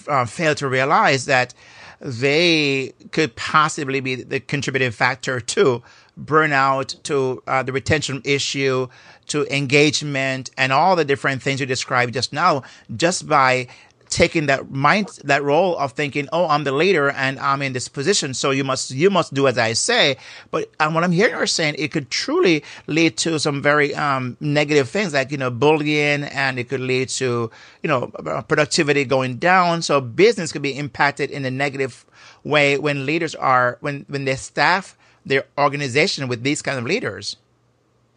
uh, 0.09 0.25
fail 0.25 0.55
to 0.57 0.69
realize 0.69 1.27
that 1.27 1.55
they 2.01 2.93
could 3.13 3.35
possibly 3.37 4.01
be 4.01 4.17
the 4.17 4.41
contributing 4.41 4.91
factor 4.91 5.41
to 5.41 5.83
burnout, 6.23 7.03
to 7.05 7.43
uh, 7.47 7.63
the 7.63 7.73
retention 7.73 8.23
issue, 8.25 8.89
to 9.27 9.47
engagement, 9.55 10.51
and 10.57 10.73
all 10.73 10.97
the 10.97 11.05
different 11.05 11.43
things 11.43 11.61
you 11.61 11.67
described 11.67 12.15
just 12.15 12.33
now, 12.33 12.63
just 12.97 13.29
by 13.29 13.69
taking 14.15 14.47
that 14.47 14.71
mind 14.71 15.09
that 15.25 15.43
role 15.43 15.77
of 15.77 15.91
thinking 15.93 16.29
oh 16.33 16.47
i'm 16.47 16.63
the 16.63 16.71
leader 16.71 17.11
and 17.11 17.37
i'm 17.41 17.61
in 17.63 17.73
this 17.73 17.89
position 17.89 18.33
so 18.33 18.53
you 18.53 18.63
must 18.63 18.93
you 18.93 19.11
must 19.11 19.35
do 19.35 19.49
as 19.49 19.59
i 19.59 19.73
say. 19.73 20.17
But 20.53 20.71
um, 20.79 20.95
what 20.95 21.03
i'm 21.03 21.11
hearing 21.11 21.35
you're 21.35 21.47
saying 21.47 21.75
it 21.79 21.91
could 21.91 22.11
truly 22.11 22.63
lead 22.87 23.17
to 23.19 23.41
some 23.41 23.61
very 23.61 23.93
um, 23.95 24.37
negative 24.41 24.89
things 24.89 25.15
like 25.15 25.33
you 25.33 25.37
know 25.37 25.51
bullying 25.51 26.23
and 26.25 26.61
it 26.61 26.69
could 26.69 26.81
lead 26.81 27.09
to 27.21 27.51
you 27.83 27.89
know 27.89 28.07
productivity 28.47 29.05
going 29.05 29.37
down. 29.39 29.83
So 29.83 30.01
business 30.01 30.53
could 30.53 30.63
be 30.63 30.77
impacted 30.77 31.31
in 31.31 31.45
a 31.45 31.51
negative 31.51 32.07
way 32.45 32.79
when 32.79 33.07
leaders 33.07 33.35
are 33.35 33.79
when 33.81 34.05
when 34.09 34.27
their 34.27 34.37
staff 34.37 34.97
their 35.25 35.45
organization 35.59 36.29
with 36.29 36.43
these 36.43 36.63
kind 36.63 36.79
of 36.79 36.85
leaders. 36.85 37.37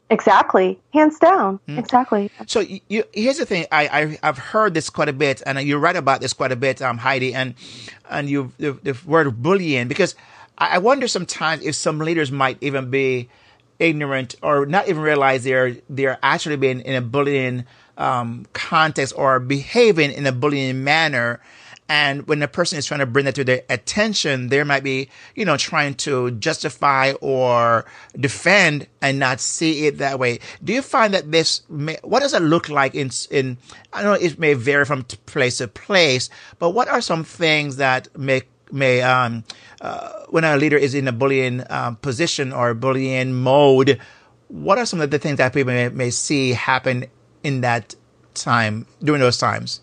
Exactly, 0.09 0.79
hands 0.93 1.19
down. 1.19 1.59
Mm. 1.67 1.79
Exactly. 1.79 2.31
So 2.45 2.61
you, 2.61 2.79
you, 2.87 3.03
here's 3.13 3.37
the 3.37 3.45
thing. 3.45 3.65
I, 3.73 3.87
I 3.87 4.19
have 4.25 4.37
heard 4.37 4.73
this 4.73 4.89
quite 4.89 5.09
a 5.09 5.13
bit, 5.13 5.41
and 5.45 5.59
you 5.61 5.77
write 5.77 5.97
about 5.97 6.21
this 6.21 6.31
quite 6.31 6.53
a 6.53 6.55
bit, 6.55 6.81
um, 6.81 6.97
Heidi, 6.97 7.33
and 7.33 7.55
and 8.09 8.29
you 8.29 8.53
the, 8.57 8.71
the 8.71 8.97
word 9.05 9.43
bullying 9.43 9.89
because 9.89 10.15
I, 10.57 10.75
I 10.75 10.77
wonder 10.77 11.09
sometimes 11.09 11.65
if 11.65 11.75
some 11.75 11.99
leaders 11.99 12.31
might 12.31 12.57
even 12.61 12.89
be 12.89 13.27
ignorant 13.79 14.35
or 14.41 14.65
not 14.65 14.87
even 14.87 15.01
realize 15.01 15.43
they're 15.43 15.75
they're 15.89 16.17
actually 16.23 16.55
being 16.55 16.79
in 16.81 16.95
a 16.95 17.01
bullying 17.01 17.65
um, 17.97 18.45
context 18.53 19.13
or 19.17 19.41
behaving 19.41 20.11
in 20.11 20.25
a 20.25 20.31
bullying 20.31 20.85
manner 20.85 21.41
and 21.89 22.27
when 22.27 22.41
a 22.41 22.47
person 22.47 22.77
is 22.77 22.85
trying 22.85 22.99
to 22.99 23.05
bring 23.05 23.25
that 23.25 23.35
to 23.35 23.43
their 23.43 23.61
attention, 23.69 24.49
they 24.49 24.61
might 24.63 24.83
be, 24.83 25.09
you 25.35 25.45
know, 25.45 25.55
trying 25.55 25.95
to 25.95 26.31
justify 26.31 27.13
or 27.21 27.85
defend 28.19 28.87
and 29.01 29.19
not 29.19 29.39
see 29.39 29.87
it 29.87 29.99
that 29.99 30.19
way. 30.19 30.39
Do 30.63 30.73
you 30.73 30.81
find 30.81 31.13
that 31.13 31.31
this, 31.31 31.61
may, 31.69 31.97
what 32.03 32.19
does 32.19 32.33
it 32.33 32.41
look 32.41 32.67
like 32.67 32.93
in, 32.93 33.09
in, 33.31 33.57
I 33.93 34.03
know 34.03 34.13
it 34.13 34.37
may 34.37 34.53
vary 34.53 34.83
from 34.83 35.03
place 35.03 35.59
to 35.59 35.67
place, 35.67 36.29
but 36.59 36.71
what 36.71 36.89
are 36.89 36.99
some 36.99 37.23
things 37.23 37.77
that 37.77 38.15
may, 38.17 38.41
may, 38.69 39.01
um, 39.01 39.45
uh, 39.79 40.25
when 40.29 40.43
a 40.43 40.57
leader 40.57 40.77
is 40.77 40.93
in 40.93 41.07
a 41.07 41.13
bullying 41.13 41.63
um, 41.69 41.95
position 41.97 42.51
or 42.51 42.73
bullying 42.73 43.33
mode, 43.33 43.99
what 44.49 44.77
are 44.77 44.85
some 44.85 44.99
of 44.99 45.11
the 45.11 45.19
things 45.19 45.37
that 45.37 45.53
people 45.53 45.73
may, 45.73 45.87
may 45.89 46.09
see 46.09 46.51
happen 46.51 47.05
in 47.43 47.61
that 47.61 47.95
time, 48.33 48.85
during 49.01 49.21
those 49.21 49.37
times? 49.37 49.81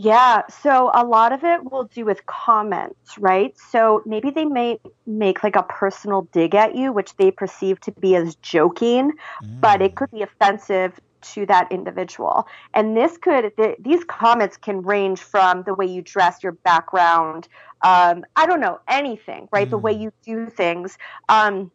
Yeah, 0.00 0.42
so 0.46 0.92
a 0.94 1.04
lot 1.04 1.32
of 1.32 1.42
it 1.42 1.72
will 1.72 1.82
do 1.82 2.04
with 2.04 2.24
comments, 2.26 3.18
right? 3.18 3.52
So 3.58 4.00
maybe 4.06 4.30
they 4.30 4.44
may 4.44 4.78
make 5.06 5.42
like 5.42 5.56
a 5.56 5.64
personal 5.64 6.28
dig 6.30 6.54
at 6.54 6.76
you, 6.76 6.92
which 6.92 7.16
they 7.16 7.32
perceive 7.32 7.80
to 7.80 7.90
be 7.90 8.14
as 8.14 8.36
joking, 8.36 9.10
mm. 9.42 9.60
but 9.60 9.82
it 9.82 9.96
could 9.96 10.12
be 10.12 10.22
offensive 10.22 11.00
to 11.20 11.46
that 11.46 11.72
individual. 11.72 12.46
And 12.74 12.96
this 12.96 13.18
could, 13.18 13.50
th- 13.56 13.76
these 13.80 14.04
comments 14.04 14.56
can 14.56 14.82
range 14.82 15.18
from 15.18 15.64
the 15.64 15.74
way 15.74 15.86
you 15.86 16.00
dress, 16.00 16.44
your 16.44 16.52
background, 16.52 17.48
um, 17.82 18.24
I 18.36 18.46
don't 18.46 18.60
know, 18.60 18.78
anything, 18.86 19.48
right? 19.50 19.66
Mm. 19.66 19.70
The 19.70 19.78
way 19.78 19.94
mm. 19.96 20.02
you 20.02 20.12
do 20.24 20.46
things. 20.48 20.96
Um, 21.28 21.72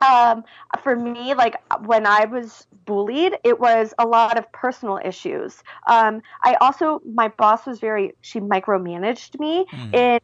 um, 0.00 0.44
for 0.82 0.94
me, 0.96 1.34
like 1.34 1.56
when 1.86 2.06
I 2.06 2.26
was 2.26 2.66
bullied, 2.84 3.38
it 3.44 3.58
was 3.58 3.94
a 3.98 4.06
lot 4.06 4.38
of 4.38 4.50
personal 4.52 5.00
issues. 5.04 5.62
Um, 5.86 6.22
I 6.42 6.54
also, 6.60 7.00
my 7.14 7.28
boss 7.28 7.66
was 7.66 7.80
very, 7.80 8.14
she 8.20 8.40
micromanaged 8.40 9.38
me, 9.40 9.66
mm. 9.70 9.94
and 9.94 10.20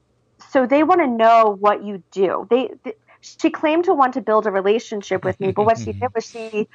so 0.50 0.66
they 0.66 0.82
want 0.82 1.00
to 1.00 1.06
know 1.06 1.56
what 1.58 1.84
you 1.84 2.02
do. 2.10 2.46
They, 2.50 2.70
they, 2.84 2.94
she 3.20 3.50
claimed 3.50 3.84
to 3.84 3.94
want 3.94 4.14
to 4.14 4.20
build 4.20 4.46
a 4.46 4.50
relationship 4.50 5.24
with 5.24 5.38
me, 5.38 5.52
but 5.52 5.64
what 5.64 5.78
she 5.78 5.92
did 5.92 6.12
was 6.14 6.28
she 6.28 6.68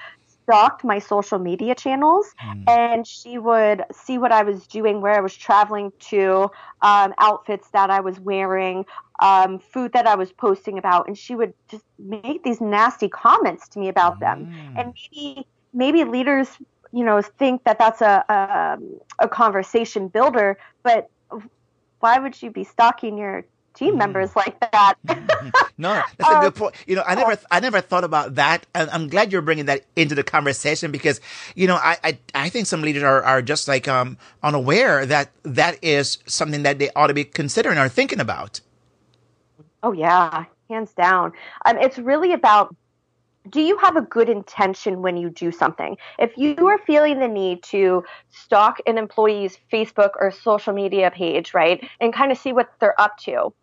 stalked 0.47 0.83
my 0.85 0.97
social 0.97 1.39
media 1.39 1.75
channels 1.75 2.33
mm. 2.41 2.63
and 2.69 3.05
she 3.05 3.37
would 3.37 3.83
see 3.91 4.17
what 4.17 4.31
I 4.31 4.43
was 4.43 4.65
doing, 4.67 5.01
where 5.01 5.13
I 5.13 5.19
was 5.19 5.35
traveling 5.35 5.91
to, 6.11 6.49
um, 6.81 7.13
outfits 7.17 7.69
that 7.71 7.89
I 7.89 7.99
was 7.99 8.17
wearing, 8.19 8.85
um, 9.19 9.59
food 9.59 9.91
that 9.91 10.07
I 10.07 10.15
was 10.15 10.31
posting 10.31 10.77
about, 10.77 11.07
and 11.07 11.17
she 11.17 11.35
would 11.35 11.53
just 11.67 11.83
make 11.99 12.43
these 12.43 12.61
nasty 12.61 13.09
comments 13.09 13.67
to 13.69 13.79
me 13.79 13.89
about 13.89 14.21
them. 14.21 14.45
Mm. 14.45 14.79
And 14.79 14.93
maybe 15.11 15.47
maybe 15.73 16.03
leaders, 16.05 16.47
you 16.93 17.03
know, 17.03 17.21
think 17.21 17.65
that 17.65 17.77
that's 17.77 18.01
a, 18.01 18.23
a 18.29 18.77
a 19.19 19.27
conversation 19.27 20.07
builder, 20.07 20.57
but 20.81 21.09
why 21.99 22.19
would 22.19 22.41
you 22.41 22.51
be 22.51 22.63
stalking 22.63 23.17
your 23.17 23.45
team 23.77 23.95
mm. 23.95 23.97
members 23.99 24.35
like 24.35 24.59
that. 24.59 24.95
no, 25.77 26.01
that's 26.17 26.29
a 26.29 26.41
good 26.41 26.55
point. 26.55 26.75
You 26.87 26.95
know, 26.95 27.03
I 27.05 27.15
never, 27.15 27.37
I 27.51 27.59
never 27.59 27.81
thought 27.81 28.03
about 28.03 28.35
that. 28.35 28.65
And 28.73 28.89
I'm 28.89 29.07
glad 29.07 29.31
you're 29.31 29.41
bringing 29.41 29.65
that 29.65 29.85
into 29.95 30.15
the 30.15 30.23
conversation 30.23 30.91
because, 30.91 31.21
you 31.55 31.67
know, 31.67 31.75
I, 31.75 31.97
I, 32.03 32.17
I 32.35 32.49
think 32.49 32.67
some 32.67 32.81
leaders 32.81 33.03
are, 33.03 33.23
are 33.23 33.41
just 33.41 33.67
like, 33.67 33.87
um, 33.87 34.17
unaware 34.43 35.05
that 35.05 35.29
that 35.43 35.77
is 35.83 36.17
something 36.25 36.63
that 36.63 36.79
they 36.79 36.89
ought 36.95 37.07
to 37.07 37.13
be 37.13 37.23
considering 37.23 37.77
or 37.77 37.89
thinking 37.89 38.19
about. 38.19 38.61
Oh 39.83 39.91
yeah, 39.91 40.45
hands 40.69 40.93
down. 40.93 41.33
Um, 41.65 41.77
it's 41.77 41.97
really 41.97 42.33
about 42.33 42.75
do 43.49 43.61
you 43.61 43.77
have 43.77 43.95
a 43.95 44.01
good 44.01 44.29
intention 44.29 45.01
when 45.01 45.17
you 45.17 45.29
do 45.29 45.51
something? 45.51 45.97
If 46.19 46.37
you 46.37 46.67
are 46.67 46.77
feeling 46.79 47.19
the 47.19 47.27
need 47.27 47.63
to 47.63 48.03
stalk 48.29 48.77
an 48.85 48.97
employee's 48.97 49.57
Facebook 49.71 50.11
or 50.19 50.31
social 50.31 50.73
media 50.73 51.11
page, 51.11 51.53
right, 51.53 51.87
and 51.99 52.13
kind 52.13 52.31
of 52.31 52.37
see 52.37 52.51
what 52.51 52.69
they're 52.79 52.99
up 52.99 53.17
to, 53.19 53.53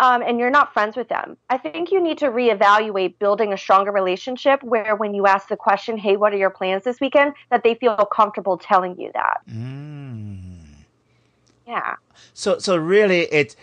um, 0.00 0.22
and 0.22 0.38
you're 0.38 0.50
not 0.50 0.72
friends 0.72 0.96
with 0.96 1.08
them, 1.08 1.36
I 1.50 1.58
think 1.58 1.90
you 1.90 2.00
need 2.00 2.18
to 2.18 2.26
reevaluate 2.26 3.18
building 3.18 3.52
a 3.52 3.56
stronger 3.56 3.90
relationship 3.90 4.62
where 4.62 4.94
when 4.94 5.14
you 5.14 5.26
ask 5.26 5.48
the 5.48 5.56
question, 5.56 5.98
hey, 5.98 6.16
what 6.16 6.32
are 6.32 6.36
your 6.36 6.50
plans 6.50 6.84
this 6.84 7.00
weekend, 7.00 7.34
that 7.50 7.64
they 7.64 7.74
feel 7.74 7.96
comfortable 8.12 8.58
telling 8.58 8.98
you 8.98 9.10
that. 9.14 9.40
Mm. 9.50 10.58
Yeah. 11.66 11.96
So, 12.32 12.58
so 12.58 12.76
really, 12.76 13.22
it's 13.22 13.56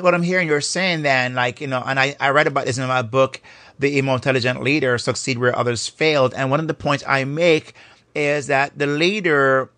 what 0.00 0.14
I'm 0.14 0.22
hearing 0.22 0.48
you're 0.48 0.60
saying 0.60 1.02
then, 1.02 1.34
like, 1.34 1.60
you 1.60 1.66
know, 1.66 1.82
and 1.84 1.98
I, 1.98 2.16
I 2.20 2.30
read 2.30 2.46
about 2.46 2.66
this 2.66 2.78
in 2.78 2.86
my 2.86 3.02
book, 3.02 3.40
The 3.78 3.98
Emotelligent 3.98 4.62
Leader 4.62 4.98
Succeed 4.98 5.38
Where 5.38 5.56
Others 5.56 5.88
Failed. 5.88 6.34
And 6.34 6.50
one 6.50 6.60
of 6.60 6.68
the 6.68 6.74
points 6.74 7.04
I 7.06 7.24
make 7.24 7.74
is 8.14 8.48
that 8.48 8.78
the 8.78 8.86
leader 8.86 9.70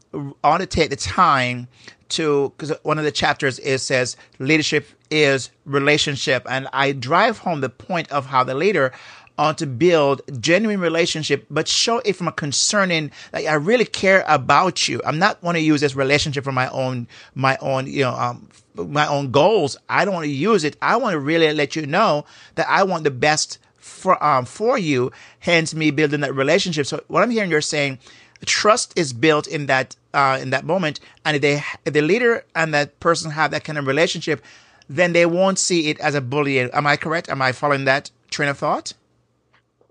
ought 0.43 0.59
to 0.59 0.67
take 0.67 0.91
the 0.91 0.97
time 0.97 1.69
to 2.11 2.53
because 2.57 2.77
one 2.83 2.99
of 2.99 3.05
the 3.05 3.13
chapters 3.13 3.59
is 3.59 3.83
says 3.83 4.17
leadership 4.39 4.89
is 5.11 5.51
relationship. 5.65 6.47
And 6.49 6.69
i 6.73 6.93
drive 6.93 7.39
home 7.39 7.61
the 7.61 7.69
point 7.69 8.11
of 8.11 8.27
how 8.27 8.45
the 8.45 8.55
leader 8.55 8.93
ought 9.39 9.59
to 9.59 9.67
build 9.67 10.23
genuine 10.41 10.81
relationship 10.81 11.47
but 11.51 11.69
show 11.69 11.99
it 12.07 12.15
from 12.15 12.27
a 12.27 12.33
concerning 12.33 13.11
like 13.35 13.45
i 13.45 13.53
really 13.53 13.85
care 13.85 14.25
about 14.27 14.89
you. 14.89 15.01
I'm 15.05 15.19
not 15.19 15.43
want 15.43 15.57
to 15.57 15.63
use 15.63 15.81
this 15.81 15.95
relationship 15.95 16.45
for 16.45 16.53
my 16.53 16.69
own 16.71 17.07
my 17.35 17.57
own 17.61 17.87
you 17.87 18.03
know 18.03 18.13
um, 18.13 18.49
my 18.75 19.07
own 19.07 19.31
goals. 19.31 19.77
I 19.89 20.05
don't 20.05 20.15
want 20.15 20.25
to 20.25 20.31
use 20.31 20.63
it. 20.63 20.77
I 20.83 20.97
want 20.97 21.15
to 21.15 21.19
really 21.19 21.51
let 21.53 21.77
you 21.77 21.87
know 21.87 22.25
that 22.57 22.67
i 22.69 22.83
want 22.83 23.05
the 23.05 23.11
best 23.11 23.59
for 23.77 24.23
um 24.23 24.45
for 24.45 24.77
you 24.77 25.13
hence 25.41 25.75
me 25.75 25.91
building 25.91 26.21
that 26.21 26.35
relationship. 26.35 26.87
So 26.87 27.03
what 27.09 27.23
i'm 27.23 27.31
hearing 27.31 27.51
you're 27.51 27.61
saying 27.61 27.99
trust 28.45 28.93
is 28.97 29.13
built 29.13 29.47
in 29.47 29.67
that 29.67 29.97
uh, 30.15 30.39
in 30.41 30.51
that 30.51 30.65
moment, 30.65 31.01
and 31.25 31.37
if 31.37 31.43
they 31.43 31.63
if 31.85 31.93
the 31.93 32.03
leader 32.03 32.45
and 32.55 32.75
that 32.75 32.99
person 33.01 33.31
have 33.31 33.51
that 33.51 33.65
kind 33.65 33.79
of 33.79 33.87
relationship, 33.87 34.43
then 34.89 35.13
they 35.13 35.27
won't 35.27 35.59
see 35.59 35.89
it 35.89 35.99
as 36.01 36.15
a 36.15 36.21
bullying. 36.21 36.71
Am 36.73 36.87
I 36.87 36.97
correct? 36.97 37.29
Am 37.29 37.41
I 37.43 37.53
following 37.53 37.85
that 37.85 38.11
train 38.31 38.49
of 38.49 38.59
thought? 38.59 38.93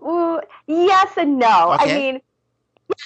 Ooh, 0.02 0.40
yes 0.66 1.12
and 1.16 1.38
no. 1.38 1.72
Okay. 1.72 1.94
I 1.94 1.98
mean, 1.98 2.20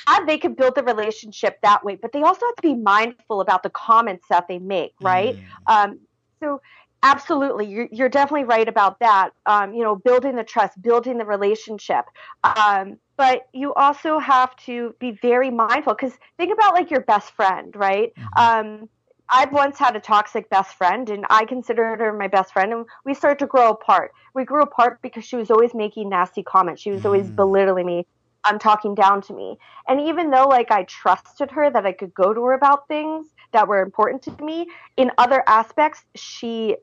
yeah, 0.08 0.24
they 0.26 0.38
could 0.38 0.56
build 0.56 0.74
the 0.74 0.82
relationship 0.82 1.60
that 1.62 1.84
way, 1.84 1.96
but 1.96 2.12
they 2.12 2.22
also 2.22 2.44
have 2.46 2.56
to 2.56 2.62
be 2.62 2.74
mindful 2.74 3.40
about 3.40 3.62
the 3.62 3.70
comments 3.70 4.26
that 4.28 4.48
they 4.48 4.58
make, 4.58 4.92
right? 5.00 5.36
Mm. 5.68 5.74
Um, 5.74 6.00
so 6.40 6.60
absolutely 7.02 7.66
you're, 7.66 7.88
you're 7.90 8.08
definitely 8.08 8.44
right 8.44 8.68
about 8.68 8.98
that 9.00 9.30
um, 9.46 9.72
you 9.72 9.82
know 9.82 9.96
building 9.96 10.36
the 10.36 10.44
trust 10.44 10.80
building 10.82 11.18
the 11.18 11.24
relationship 11.24 12.04
um, 12.44 12.98
but 13.20 13.48
you 13.52 13.74
also 13.74 14.18
have 14.18 14.56
to 14.56 14.94
be 14.98 15.10
very 15.10 15.50
mindful 15.50 15.92
because 15.92 16.14
think 16.38 16.50
about 16.50 16.72
like 16.72 16.90
your 16.90 17.02
best 17.02 17.30
friend 17.32 17.76
right 17.76 18.14
mm-hmm. 18.14 18.40
um, 18.42 18.88
i've 19.28 19.52
once 19.52 19.78
had 19.78 19.94
a 19.94 20.00
toxic 20.00 20.48
best 20.48 20.74
friend 20.74 21.10
and 21.10 21.26
i 21.28 21.44
considered 21.44 22.00
her 22.00 22.14
my 22.14 22.28
best 22.28 22.50
friend 22.50 22.72
and 22.72 22.86
we 23.04 23.12
started 23.12 23.38
to 23.38 23.46
grow 23.46 23.68
apart 23.72 24.12
we 24.34 24.42
grew 24.42 24.62
apart 24.62 25.02
because 25.02 25.22
she 25.22 25.36
was 25.36 25.50
always 25.50 25.74
making 25.74 26.08
nasty 26.08 26.42
comments 26.42 26.80
she 26.80 26.90
was 26.90 27.04
always 27.04 27.26
mm. 27.26 27.36
belittling 27.36 27.86
me 27.86 28.06
I'm 28.42 28.58
talking 28.58 28.94
down 28.94 29.20
to 29.24 29.34
me. 29.34 29.58
And 29.86 30.00
even 30.00 30.30
though 30.30 30.48
like 30.48 30.70
I 30.70 30.84
trusted 30.84 31.50
her 31.50 31.70
that 31.70 31.84
I 31.84 31.92
could 31.92 32.14
go 32.14 32.32
to 32.32 32.42
her 32.46 32.54
about 32.54 32.88
things 32.88 33.26
that 33.52 33.68
were 33.68 33.82
important 33.82 34.22
to 34.22 34.42
me, 34.42 34.66
in 34.96 35.10
other 35.18 35.44
aspects 35.46 36.04
she 36.14 36.76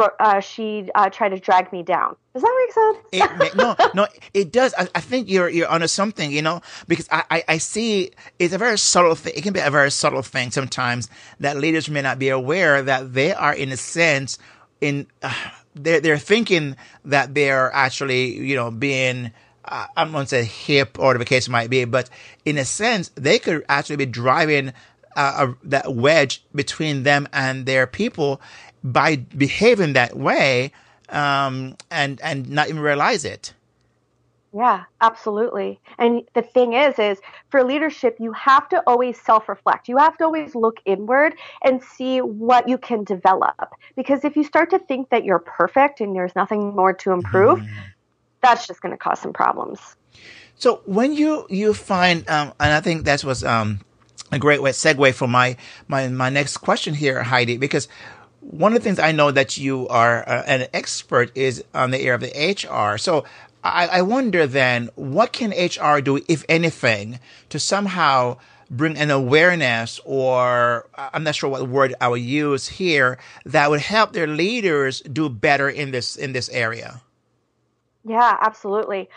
uh, 0.00 0.40
she 0.40 0.88
uh, 0.94 1.10
tried 1.10 1.30
to 1.30 1.38
drag 1.38 1.72
me 1.72 1.82
down. 1.82 2.16
Does 2.32 2.42
that 2.42 2.66
make 3.12 3.22
sense? 3.22 3.50
it, 3.50 3.56
no, 3.56 3.76
no, 3.94 4.06
it 4.32 4.52
does. 4.52 4.74
I, 4.78 4.88
I, 4.94 5.00
think 5.00 5.28
you're 5.28 5.48
you're 5.48 5.68
onto 5.68 5.86
something, 5.86 6.30
you 6.30 6.42
know, 6.42 6.60
because 6.86 7.08
I, 7.10 7.24
I, 7.30 7.44
I, 7.48 7.58
see 7.58 8.12
it's 8.38 8.54
a 8.54 8.58
very 8.58 8.78
subtle 8.78 9.14
thing. 9.14 9.32
It 9.36 9.42
can 9.42 9.52
be 9.52 9.60
a 9.60 9.70
very 9.70 9.90
subtle 9.90 10.22
thing 10.22 10.50
sometimes 10.50 11.08
that 11.40 11.56
leaders 11.56 11.90
may 11.90 12.02
not 12.02 12.18
be 12.18 12.28
aware 12.28 12.82
that 12.82 13.14
they 13.14 13.32
are, 13.32 13.54
in 13.54 13.72
a 13.72 13.76
sense, 13.76 14.38
in 14.80 15.06
uh, 15.22 15.34
they're 15.74 16.00
they're 16.00 16.18
thinking 16.18 16.76
that 17.04 17.34
they're 17.34 17.72
actually, 17.72 18.36
you 18.36 18.56
know, 18.56 18.70
being. 18.70 19.32
Uh, 19.62 19.86
I'm 19.94 20.10
going 20.10 20.24
to 20.24 20.28
say 20.28 20.44
hip 20.44 20.98
or 20.98 21.06
whatever 21.06 21.18
the 21.18 21.26
case 21.26 21.48
might 21.48 21.68
be, 21.68 21.84
but 21.84 22.08
in 22.46 22.56
a 22.56 22.64
sense, 22.64 23.10
they 23.14 23.38
could 23.38 23.62
actually 23.68 23.96
be 23.96 24.06
driving 24.06 24.72
uh, 25.16 25.48
a, 25.48 25.68
that 25.68 25.94
wedge 25.94 26.42
between 26.54 27.02
them 27.02 27.28
and 27.32 27.66
their 27.66 27.86
people 27.86 28.40
by 28.82 29.16
behaving 29.16 29.92
that 29.94 30.16
way 30.16 30.72
um, 31.10 31.76
and 31.90 32.20
and 32.22 32.48
not 32.48 32.68
even 32.68 32.80
realize 32.80 33.24
it. 33.24 33.52
Yeah, 34.52 34.84
absolutely. 35.00 35.78
And 35.98 36.22
the 36.34 36.42
thing 36.42 36.72
is, 36.72 36.98
is 36.98 37.20
for 37.50 37.62
leadership, 37.62 38.16
you 38.18 38.32
have 38.32 38.68
to 38.70 38.82
always 38.84 39.20
self-reflect. 39.20 39.88
You 39.88 39.96
have 39.98 40.18
to 40.18 40.24
always 40.24 40.56
look 40.56 40.80
inward 40.84 41.34
and 41.62 41.80
see 41.80 42.20
what 42.20 42.68
you 42.68 42.76
can 42.76 43.04
develop. 43.04 43.72
Because 43.94 44.24
if 44.24 44.36
you 44.36 44.42
start 44.42 44.70
to 44.70 44.80
think 44.80 45.10
that 45.10 45.24
you're 45.24 45.38
perfect 45.38 46.00
and 46.00 46.16
there's 46.16 46.34
nothing 46.34 46.74
more 46.74 46.92
to 46.94 47.12
improve, 47.12 47.60
mm. 47.60 47.68
that's 48.40 48.66
just 48.66 48.80
going 48.80 48.90
to 48.90 48.98
cause 48.98 49.20
some 49.20 49.32
problems. 49.32 49.78
So 50.56 50.82
when 50.84 51.12
you 51.12 51.46
you 51.48 51.72
find, 51.72 52.28
um, 52.28 52.52
and 52.58 52.72
I 52.74 52.80
think 52.80 53.04
that 53.04 53.22
was 53.22 53.44
um, 53.44 53.80
a 54.32 54.38
great 54.38 54.60
way 54.60 54.72
segue 54.72 55.14
for 55.14 55.28
my 55.28 55.56
my 55.86 56.08
my 56.08 56.28
next 56.28 56.56
question 56.56 56.92
here, 56.92 57.22
Heidi, 57.22 57.56
because 57.56 57.86
one 58.50 58.72
of 58.72 58.80
the 58.80 58.84
things 58.84 58.98
I 58.98 59.12
know 59.12 59.30
that 59.30 59.58
you 59.58 59.86
are 59.88 60.28
uh, 60.28 60.42
an 60.46 60.66
expert 60.74 61.30
is 61.36 61.62
on 61.72 61.92
the 61.92 61.98
area 61.98 62.14
of 62.14 62.20
the 62.20 62.68
HR. 62.68 62.98
So 62.98 63.24
I, 63.62 63.86
I 63.86 64.02
wonder 64.02 64.46
then, 64.46 64.90
what 64.96 65.32
can 65.32 65.50
HR 65.50 66.00
do, 66.00 66.20
if 66.28 66.44
anything, 66.48 67.20
to 67.50 67.60
somehow 67.60 68.38
bring 68.68 68.96
an 68.96 69.10
awareness 69.10 70.00
or 70.04 70.88
I'm 70.96 71.24
not 71.24 71.34
sure 71.34 71.50
what 71.50 71.68
word 71.68 71.94
I 72.00 72.08
would 72.08 72.22
use 72.22 72.68
here 72.68 73.18
that 73.44 73.70
would 73.70 73.80
help 73.80 74.12
their 74.12 74.28
leaders 74.28 75.00
do 75.00 75.28
better 75.28 75.68
in 75.68 75.90
this 75.90 76.16
in 76.16 76.32
this 76.32 76.48
area. 76.48 77.02
Yeah, 78.04 78.36
absolutely. 78.40 79.10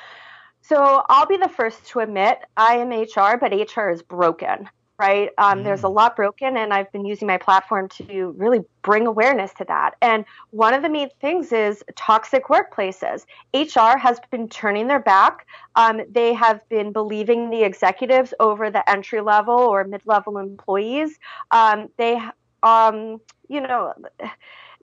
So 0.62 1.04
I'll 1.10 1.28
be 1.28 1.38
the 1.38 1.50
first 1.50 1.86
to 1.88 2.00
admit 2.00 2.40
I 2.58 2.78
am 2.78 2.90
HR, 2.90 3.38
but 3.38 3.52
HR 3.52 3.90
is 3.90 4.02
broken 4.02 4.70
right? 5.00 5.30
Um, 5.38 5.60
mm. 5.60 5.64
There's 5.64 5.84
a 5.84 5.88
lot 5.88 6.16
broken, 6.16 6.58
and 6.58 6.74
I've 6.74 6.92
been 6.92 7.06
using 7.06 7.28
my 7.28 7.38
platform 7.38 7.90
to 7.90 8.34
really 8.38 8.62
bring 8.82 9.08
awareness 9.08 9.54
to 9.56 9.66
that. 9.66 9.96
And 10.02 10.26
one 10.52 10.74
of 10.74 10.82
the 10.82 10.90
main 10.90 11.10
things 11.20 11.52
is 11.52 11.84
toxic 11.96 12.46
workplaces. 12.46 13.26
HR 13.54 13.98
has 13.98 14.20
been 14.32 14.48
turning 14.50 14.88
their 14.88 15.00
back. 15.00 15.48
Um, 15.76 16.02
they 16.10 16.34
have 16.34 16.68
been 16.70 16.92
believing 16.92 17.50
the 17.50 17.64
executives 17.64 18.34
over 18.40 18.70
the 18.70 18.88
entry 18.90 19.22
level 19.22 19.56
or 19.56 19.84
mid 19.84 20.02
level 20.06 20.38
employees. 20.38 21.18
Um, 21.52 21.90
they 21.98 22.22
um, 22.64 23.20
you 23.50 23.62
know, 23.62 23.94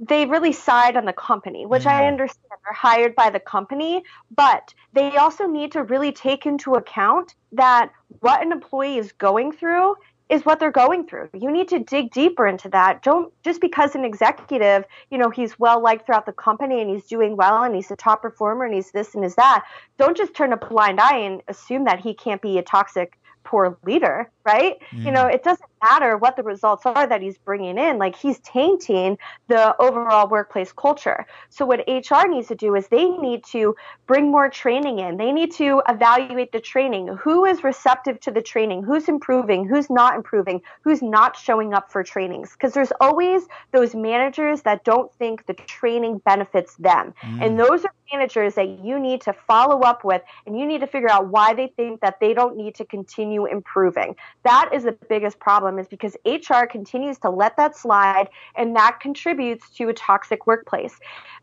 they 0.00 0.24
really 0.24 0.52
side 0.52 0.96
on 0.96 1.04
the 1.04 1.12
company, 1.12 1.66
which. 1.66 1.86
I 1.86 2.06
understand. 2.06 2.44
They're 2.64 2.72
hired 2.72 3.14
by 3.14 3.30
the 3.30 3.40
company, 3.40 4.02
but 4.34 4.74
they 4.92 5.16
also 5.16 5.46
need 5.46 5.72
to 5.72 5.82
really 5.82 6.12
take 6.12 6.46
into 6.46 6.74
account 6.74 7.34
that 7.52 7.90
what 8.20 8.42
an 8.42 8.52
employee 8.52 8.98
is 8.98 9.12
going 9.12 9.52
through 9.52 9.96
is 10.30 10.44
what 10.44 10.60
they're 10.60 10.70
going 10.70 11.06
through. 11.06 11.28
You 11.34 11.50
need 11.50 11.68
to 11.68 11.80
dig 11.80 12.12
deeper 12.12 12.46
into 12.46 12.68
that. 12.68 13.02
Don't 13.02 13.32
just 13.42 13.60
because 13.60 13.94
an 13.96 14.04
executive, 14.04 14.84
you 15.10 15.18
know, 15.18 15.28
he's 15.28 15.58
well 15.58 15.82
liked 15.82 16.06
throughout 16.06 16.24
the 16.24 16.32
company 16.32 16.80
and 16.80 16.88
he's 16.88 17.04
doing 17.06 17.36
well 17.36 17.64
and 17.64 17.74
he's 17.74 17.90
a 17.90 17.96
top 17.96 18.22
performer 18.22 18.64
and 18.64 18.72
he's 18.72 18.92
this 18.92 19.14
and 19.14 19.24
is 19.24 19.34
that. 19.34 19.64
Don't 19.98 20.16
just 20.16 20.34
turn 20.34 20.52
a 20.52 20.56
blind 20.56 21.00
eye 21.00 21.18
and 21.18 21.42
assume 21.48 21.84
that 21.84 21.98
he 21.98 22.14
can't 22.14 22.40
be 22.40 22.58
a 22.58 22.62
toxic 22.62 23.18
poor 23.42 23.76
leader, 23.84 24.30
right? 24.44 24.76
Mm. 24.92 25.06
You 25.06 25.10
know, 25.10 25.26
it 25.26 25.42
doesn't 25.42 25.69
matter 25.82 26.16
what 26.16 26.36
the 26.36 26.42
results 26.42 26.84
are 26.86 27.06
that 27.06 27.22
he's 27.22 27.38
bringing 27.38 27.78
in. 27.78 27.98
Like 27.98 28.16
he's 28.16 28.38
tainting 28.40 29.18
the 29.48 29.76
overall 29.80 30.28
workplace 30.28 30.72
culture. 30.72 31.26
So 31.48 31.64
what 31.66 31.80
HR 31.88 32.28
needs 32.28 32.48
to 32.48 32.54
do 32.54 32.74
is 32.74 32.88
they 32.88 33.08
need 33.08 33.44
to 33.46 33.74
bring 34.06 34.30
more 34.30 34.48
training 34.48 34.98
in. 34.98 35.16
They 35.16 35.32
need 35.32 35.52
to 35.52 35.82
evaluate 35.88 36.52
the 36.52 36.60
training. 36.60 37.08
Who 37.08 37.44
is 37.44 37.64
receptive 37.64 38.20
to 38.20 38.30
the 38.30 38.42
training? 38.42 38.82
Who's 38.82 39.08
improving? 39.08 39.66
Who's 39.66 39.90
not 39.90 40.14
improving? 40.14 40.62
Who's 40.82 41.02
not 41.02 41.36
showing 41.36 41.74
up 41.74 41.90
for 41.90 42.02
trainings? 42.02 42.52
Because 42.52 42.72
there's 42.72 42.92
always 43.00 43.42
those 43.72 43.94
managers 43.94 44.62
that 44.62 44.84
don't 44.84 45.12
think 45.14 45.46
the 45.46 45.54
training 45.54 46.18
benefits 46.18 46.74
them. 46.76 47.14
Mm. 47.22 47.46
And 47.46 47.58
those 47.58 47.84
are 47.84 47.92
managers 48.12 48.54
that 48.54 48.68
you 48.84 48.98
need 48.98 49.20
to 49.22 49.32
follow 49.32 49.80
up 49.80 50.04
with 50.04 50.22
and 50.46 50.58
you 50.58 50.66
need 50.66 50.80
to 50.80 50.86
figure 50.86 51.10
out 51.10 51.28
why 51.28 51.54
they 51.54 51.68
think 51.68 52.00
that 52.00 52.18
they 52.20 52.34
don't 52.34 52.56
need 52.56 52.74
to 52.74 52.84
continue 52.84 53.46
improving. 53.46 54.16
That 54.42 54.70
is 54.72 54.84
the 54.84 54.92
biggest 55.08 55.38
problem 55.38 55.69
is 55.78 55.88
because 55.88 56.16
HR 56.24 56.66
continues 56.70 57.18
to 57.18 57.30
let 57.30 57.56
that 57.56 57.76
slide 57.76 58.28
and 58.56 58.74
that 58.76 59.00
contributes 59.00 59.68
to 59.70 59.88
a 59.88 59.94
toxic 59.94 60.46
workplace. 60.46 60.98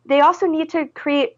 They 0.05 0.21
also 0.21 0.45
need 0.45 0.69
to 0.71 0.87
create 0.87 1.37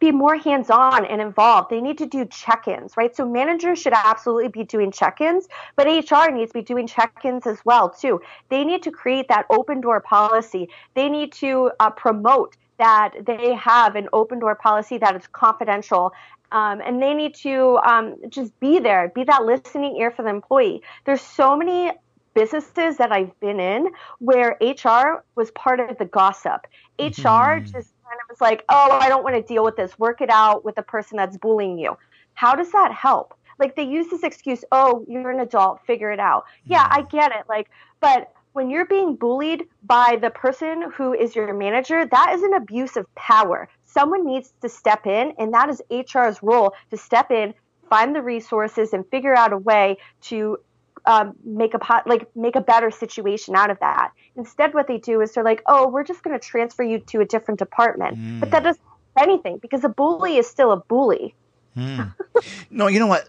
be 0.00 0.10
more 0.10 0.36
hands-on 0.36 1.06
and 1.06 1.20
involved. 1.20 1.70
They 1.70 1.80
need 1.80 1.96
to 1.98 2.06
do 2.06 2.26
check-ins, 2.26 2.96
right? 2.96 3.14
So 3.14 3.26
managers 3.26 3.78
should 3.78 3.94
absolutely 3.94 4.48
be 4.48 4.64
doing 4.64 4.90
check-ins, 4.90 5.46
but 5.76 5.86
HR 5.86 6.30
needs 6.30 6.50
to 6.52 6.58
be 6.58 6.62
doing 6.62 6.86
check-ins 6.86 7.46
as 7.46 7.58
well 7.64 7.88
too. 7.88 8.20
They 8.48 8.64
need 8.64 8.82
to 8.82 8.90
create 8.90 9.28
that 9.28 9.46
open 9.50 9.80
door 9.80 10.00
policy. 10.00 10.68
They 10.94 11.08
need 11.08 11.32
to 11.34 11.70
uh, 11.80 11.90
promote 11.90 12.56
that 12.76 13.14
they 13.24 13.54
have 13.54 13.94
an 13.94 14.08
open 14.12 14.40
door 14.40 14.56
policy 14.56 14.98
that 14.98 15.14
is 15.14 15.26
confidential 15.28 16.12
um, 16.52 16.80
and 16.84 17.02
they 17.02 17.14
need 17.14 17.34
to 17.36 17.78
um, 17.78 18.16
just 18.28 18.58
be 18.60 18.78
there, 18.78 19.10
be 19.14 19.24
that 19.24 19.44
listening 19.44 19.96
ear 19.96 20.10
for 20.10 20.22
the 20.22 20.28
employee. 20.28 20.82
There's 21.04 21.20
so 21.20 21.56
many 21.56 21.90
businesses 22.34 22.96
that 22.98 23.12
I've 23.12 23.38
been 23.40 23.60
in 23.60 23.88
where 24.18 24.56
HR 24.60 25.24
was 25.34 25.50
part 25.52 25.80
of 25.80 25.96
the 25.98 26.04
gossip. 26.04 26.66
HR 26.98 27.02
mm-hmm. 27.04 27.64
just 27.64 27.92
kind 28.04 28.20
of 28.20 28.28
was 28.28 28.40
like, 28.40 28.64
oh, 28.68 28.98
I 29.00 29.08
don't 29.08 29.24
want 29.24 29.36
to 29.36 29.42
deal 29.42 29.64
with 29.64 29.76
this. 29.76 29.98
Work 29.98 30.20
it 30.20 30.30
out 30.30 30.64
with 30.64 30.74
the 30.74 30.82
person 30.82 31.16
that's 31.16 31.36
bullying 31.36 31.78
you. 31.78 31.96
How 32.34 32.54
does 32.54 32.70
that 32.72 32.92
help? 32.92 33.34
Like 33.58 33.76
they 33.76 33.84
use 33.84 34.08
this 34.10 34.22
excuse, 34.22 34.64
oh, 34.72 35.04
you're 35.08 35.30
an 35.30 35.40
adult, 35.40 35.80
figure 35.86 36.10
it 36.10 36.20
out. 36.20 36.44
Yeah, 36.64 36.86
I 36.90 37.02
get 37.02 37.32
it. 37.32 37.44
Like, 37.48 37.70
but 38.00 38.32
when 38.52 38.70
you're 38.70 38.86
being 38.86 39.16
bullied 39.16 39.66
by 39.82 40.18
the 40.20 40.30
person 40.30 40.90
who 40.96 41.12
is 41.12 41.34
your 41.34 41.52
manager, 41.54 42.06
that 42.06 42.32
is 42.34 42.42
an 42.42 42.54
abuse 42.54 42.96
of 42.96 43.12
power. 43.14 43.68
Someone 43.84 44.26
needs 44.26 44.52
to 44.62 44.68
step 44.68 45.06
in, 45.06 45.34
and 45.38 45.52
that 45.54 45.68
is 45.68 45.82
HR's 45.90 46.42
role 46.42 46.72
to 46.90 46.96
step 46.96 47.30
in, 47.30 47.54
find 47.90 48.14
the 48.14 48.22
resources, 48.22 48.92
and 48.92 49.06
figure 49.08 49.36
out 49.36 49.52
a 49.52 49.58
way 49.58 49.98
to 50.22 50.58
um, 51.06 51.34
make 51.44 51.74
a 51.74 51.78
pot, 51.78 52.06
like 52.06 52.34
make 52.34 52.56
a 52.56 52.60
better 52.60 52.90
situation 52.90 53.54
out 53.54 53.70
of 53.70 53.78
that. 53.80 54.12
Instead, 54.36 54.74
what 54.74 54.86
they 54.88 54.98
do 54.98 55.20
is 55.20 55.32
they're 55.32 55.44
like, 55.44 55.62
"Oh, 55.66 55.88
we're 55.88 56.04
just 56.04 56.22
going 56.22 56.38
to 56.38 56.44
transfer 56.44 56.82
you 56.82 56.98
to 56.98 57.20
a 57.20 57.24
different 57.24 57.58
department," 57.58 58.18
mm. 58.18 58.40
but 58.40 58.50
that 58.50 58.62
doesn't 58.62 58.82
anything 59.18 59.58
because 59.58 59.84
a 59.84 59.88
bully 59.88 60.36
is 60.36 60.46
still 60.46 60.72
a 60.72 60.76
bully. 60.76 61.34
Mm. 61.76 62.14
no, 62.70 62.86
you 62.86 62.98
know 62.98 63.06
what? 63.06 63.28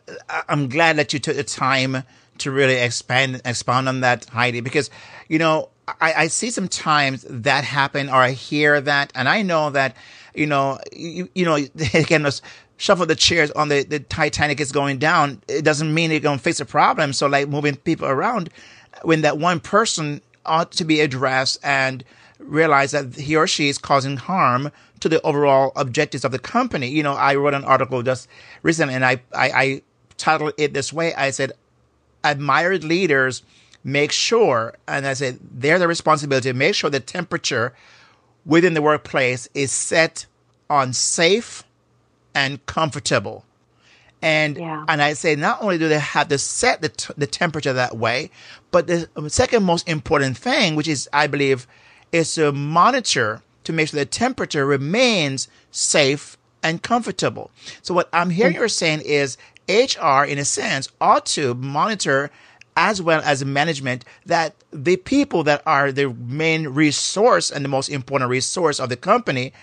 I'm 0.49 0.69
glad 0.69 0.97
that 0.97 1.13
you 1.13 1.19
took 1.19 1.35
the 1.35 1.43
time 1.43 2.03
to 2.39 2.51
really 2.51 2.75
expand 2.75 3.41
expand 3.45 3.89
on 3.89 4.01
that, 4.01 4.25
Heidi, 4.25 4.61
because 4.61 4.89
you 5.27 5.39
know 5.39 5.69
I, 5.87 6.13
I 6.13 6.27
see 6.27 6.51
sometimes 6.51 7.25
that 7.29 7.63
happen 7.63 8.09
or 8.09 8.15
I 8.15 8.31
hear 8.31 8.81
that, 8.81 9.11
and 9.15 9.27
I 9.27 9.41
know 9.41 9.69
that 9.71 9.95
you 10.33 10.45
know 10.45 10.79
you, 10.91 11.29
you 11.35 11.45
know 11.45 11.57
can 12.07 12.23
just 12.23 12.43
shuffle 12.77 13.05
the 13.05 13.15
chairs 13.15 13.51
on 13.51 13.69
the 13.69 13.83
the 13.83 13.99
Titanic 13.99 14.59
is 14.59 14.71
going 14.71 14.97
down. 14.97 15.41
It 15.47 15.63
doesn't 15.63 15.93
mean 15.93 16.09
they're 16.09 16.19
going 16.19 16.37
to 16.37 16.43
fix 16.43 16.59
a 16.59 16.65
problem. 16.65 17.13
So 17.13 17.27
like 17.27 17.47
moving 17.47 17.75
people 17.75 18.07
around 18.07 18.49
when 19.03 19.21
that 19.21 19.37
one 19.37 19.59
person 19.59 20.21
ought 20.45 20.71
to 20.73 20.85
be 20.85 21.01
addressed 21.01 21.59
and 21.63 22.03
realize 22.39 22.91
that 22.91 23.15
he 23.15 23.35
or 23.35 23.47
she 23.47 23.69
is 23.69 23.77
causing 23.77 24.17
harm 24.17 24.71
to 24.99 25.09
the 25.09 25.21
overall 25.21 25.71
objectives 25.75 26.23
of 26.23 26.31
the 26.31 26.39
company. 26.39 26.87
You 26.89 27.03
know, 27.03 27.13
I 27.13 27.35
wrote 27.35 27.53
an 27.53 27.63
article 27.63 28.03
just 28.03 28.27
recently 28.63 28.93
and 28.93 29.05
I, 29.05 29.21
I, 29.33 29.49
I 29.49 29.81
titled 30.17 30.53
it 30.57 30.73
this 30.73 30.93
way. 30.93 31.13
I 31.15 31.31
said, 31.31 31.53
admired 32.23 32.83
leaders 32.83 33.43
make 33.83 34.11
sure, 34.11 34.73
and 34.87 35.05
I 35.05 35.13
said 35.13 35.39
they're 35.41 35.79
the 35.79 35.87
responsibility, 35.87 36.51
make 36.53 36.75
sure 36.75 36.89
the 36.89 36.99
temperature 36.99 37.73
within 38.45 38.73
the 38.73 38.81
workplace 38.81 39.47
is 39.53 39.71
set 39.71 40.25
on 40.69 40.91
safe 40.91 41.63
and 42.35 42.63
comfortable. 42.65 43.45
And 44.21 44.57
yeah. 44.57 44.85
and 44.87 45.01
I 45.01 45.13
say 45.13 45.35
not 45.35 45.61
only 45.61 45.77
do 45.77 45.87
they 45.87 45.99
have 45.99 46.29
to 46.29 46.37
set 46.37 46.81
the, 46.81 46.89
t- 46.89 47.13
the 47.17 47.27
temperature 47.27 47.73
that 47.73 47.97
way, 47.97 48.31
but 48.71 48.87
the 48.87 49.07
second 49.27 49.63
most 49.63 49.87
important 49.87 50.37
thing, 50.37 50.75
which 50.75 50.87
is 50.87 51.09
I 51.13 51.27
believe, 51.27 51.67
is 52.11 52.33
to 52.35 52.51
monitor 52.51 53.41
to 53.63 53.73
make 53.73 53.89
sure 53.89 53.99
the 53.99 54.05
temperature 54.05 54.65
remains 54.65 55.47
safe 55.71 56.37
and 56.63 56.81
comfortable. 56.81 57.51
So 57.81 57.93
what 57.93 58.09
I'm 58.13 58.29
hearing 58.29 58.53
mm-hmm. 58.53 58.61
you're 58.61 58.69
saying 58.69 59.01
is 59.01 59.37
HR, 59.67 60.23
in 60.23 60.37
a 60.37 60.45
sense, 60.45 60.89
ought 61.01 61.25
to 61.27 61.53
monitor 61.55 62.31
as 62.77 63.01
well 63.01 63.21
as 63.23 63.43
management 63.45 64.03
that 64.25 64.55
the 64.71 64.97
people 64.97 65.43
that 65.43 65.61
are 65.65 65.91
the 65.91 66.09
main 66.13 66.67
resource 66.69 67.49
and 67.49 67.63
the 67.63 67.69
most 67.69 67.89
important 67.89 68.29
resource 68.29 68.79
of 68.79 68.89
the 68.89 68.97
company 68.97 69.53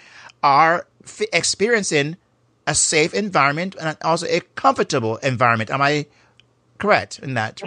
are 0.43 0.87
f- 1.05 1.23
experiencing 1.33 2.17
a 2.67 2.75
safe 2.75 3.15
environment 3.15 3.77
and 3.81 3.97
also 4.03 4.27
a 4.27 4.41
comfortable 4.55 5.17
environment. 5.19 5.71
Am 5.71 5.83
I 5.83 6.07
correct 6.79 7.19
in 7.19 7.35
that? 7.35 7.61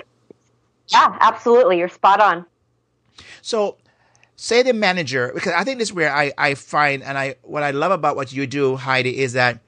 Yeah, 0.87 1.17
absolutely. 1.19 1.79
You're 1.79 1.89
spot 1.89 2.21
on. 2.21 2.45
So, 3.41 3.77
say 4.35 4.63
the 4.63 4.73
manager, 4.73 5.31
because 5.33 5.53
I 5.53 5.63
think 5.63 5.79
this 5.79 5.89
is 5.89 5.93
where 5.93 6.13
I, 6.13 6.31
I 6.37 6.53
find, 6.55 7.03
and 7.03 7.17
I 7.17 7.35
what 7.43 7.63
I 7.63 7.71
love 7.71 7.91
about 7.91 8.15
what 8.15 8.33
you 8.33 8.45
do, 8.47 8.75
Heidi, 8.75 9.19
is 9.19 9.33
that 9.33 9.59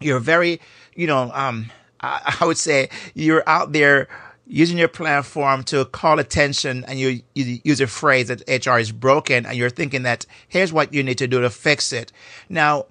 you're 0.00 0.20
very, 0.20 0.60
you 0.94 1.06
know, 1.06 1.30
um, 1.32 1.70
I, 2.00 2.36
I 2.40 2.46
would 2.46 2.58
say 2.58 2.88
you're 3.14 3.44
out 3.46 3.72
there 3.72 4.08
using 4.46 4.78
your 4.78 4.88
platform 4.88 5.64
to 5.64 5.84
call 5.86 6.18
attention 6.20 6.84
and 6.86 6.98
you, 6.98 7.20
you, 7.34 7.58
use 7.64 7.80
a 7.80 7.86
phrase 7.86 8.28
that 8.28 8.42
HR 8.48 8.78
is 8.78 8.92
broken 8.92 9.44
and 9.44 9.56
you're 9.56 9.70
thinking 9.70 10.04
that 10.04 10.24
here's 10.48 10.72
what 10.72 10.94
you 10.94 11.02
need 11.02 11.18
to 11.18 11.26
do 11.26 11.40
to 11.40 11.50
fix 11.50 11.92
it. 11.92 12.12
Now, 12.48 12.86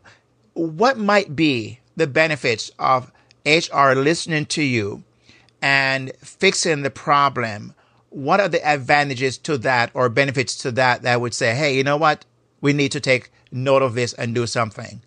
what 0.55 0.97
might 0.97 1.35
be 1.35 1.79
the 1.95 2.07
benefits 2.07 2.71
of 2.79 3.11
HR 3.45 3.91
listening 3.91 4.45
to 4.47 4.63
you 4.63 5.03
and 5.61 6.11
fixing 6.17 6.81
the 6.81 6.89
problem? 6.89 7.75
What 8.09 8.39
are 8.39 8.47
the 8.47 8.65
advantages 8.65 9.37
to 9.39 9.57
that 9.59 9.91
or 9.93 10.09
benefits 10.09 10.55
to 10.59 10.71
that 10.71 11.03
that 11.03 11.21
would 11.21 11.33
say, 11.33 11.53
hey, 11.53 11.75
you 11.75 11.83
know 11.83 11.97
what? 11.97 12.25
We 12.61 12.73
need 12.73 12.93
to 12.93 12.99
take 12.99 13.29
note 13.51 13.81
of 13.81 13.93
this 13.93 14.13
and 14.13 14.33
do 14.33 14.47
something? 14.47 15.01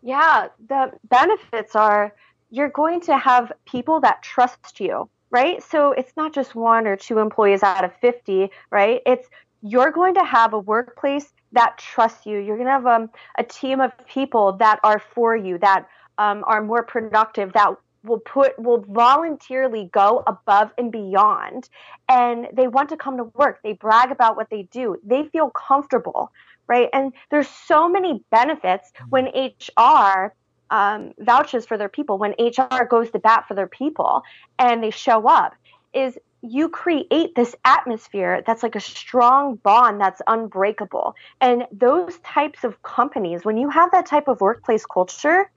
Yeah, 0.00 0.48
the 0.68 0.92
benefits 1.08 1.74
are 1.74 2.14
you're 2.50 2.70
going 2.70 3.00
to 3.02 3.18
have 3.18 3.52
people 3.66 4.00
that 4.00 4.22
trust 4.22 4.78
you, 4.78 5.10
right? 5.30 5.62
So 5.62 5.90
it's 5.90 6.12
not 6.16 6.32
just 6.32 6.54
one 6.54 6.86
or 6.86 6.96
two 6.96 7.18
employees 7.18 7.64
out 7.64 7.84
of 7.84 7.92
50, 7.96 8.50
right? 8.70 9.02
It's 9.04 9.28
you're 9.60 9.90
going 9.90 10.14
to 10.14 10.24
have 10.24 10.52
a 10.52 10.58
workplace 10.58 11.32
that 11.52 11.78
trusts 11.78 12.26
you. 12.26 12.38
You're 12.38 12.56
going 12.56 12.66
to 12.66 12.72
have 12.72 12.86
um, 12.86 13.10
a 13.36 13.44
team 13.44 13.80
of 13.80 13.92
people 14.06 14.52
that 14.54 14.80
are 14.82 15.02
for 15.14 15.36
you, 15.36 15.58
that 15.58 15.88
um, 16.18 16.44
are 16.46 16.62
more 16.62 16.82
productive, 16.82 17.52
that 17.54 17.74
will 18.04 18.20
put 18.20 18.56
will 18.58 18.84
voluntarily 18.88 19.90
go 19.92 20.22
above 20.26 20.70
and 20.78 20.92
beyond 20.92 21.68
and 22.08 22.46
they 22.52 22.68
want 22.68 22.88
to 22.88 22.96
come 22.96 23.16
to 23.16 23.24
work. 23.34 23.58
They 23.64 23.72
brag 23.72 24.12
about 24.12 24.36
what 24.36 24.50
they 24.50 24.68
do. 24.70 24.96
They 25.04 25.24
feel 25.24 25.50
comfortable 25.50 26.30
right? 26.68 26.88
And 26.92 27.12
there's 27.30 27.48
so 27.48 27.88
many 27.88 28.22
benefits 28.30 28.92
when 29.08 29.26
hr 29.26 30.32
um, 30.70 31.14
vouches 31.18 31.64
for 31.66 31.78
their 31.78 31.88
people, 31.88 32.18
when 32.18 32.34
HR 32.38 32.84
goes 32.84 33.10
to 33.10 33.18
bat 33.18 33.46
for 33.48 33.54
their 33.54 33.66
people 33.66 34.22
and 34.58 34.82
they 34.82 34.90
show 34.90 35.26
up, 35.26 35.54
is 35.94 36.18
you 36.42 36.68
create 36.68 37.34
this 37.34 37.54
atmosphere 37.64 38.42
that's 38.46 38.62
like 38.62 38.76
a 38.76 38.80
strong 38.80 39.56
bond 39.56 40.00
that's 40.00 40.22
unbreakable. 40.26 41.14
And 41.40 41.66
those 41.72 42.18
types 42.18 42.64
of 42.64 42.80
companies, 42.82 43.44
when 43.44 43.56
you 43.56 43.68
have 43.70 43.90
that 43.90 44.06
type 44.06 44.28
of 44.28 44.40
workplace 44.40 44.86
culture, 44.86 45.50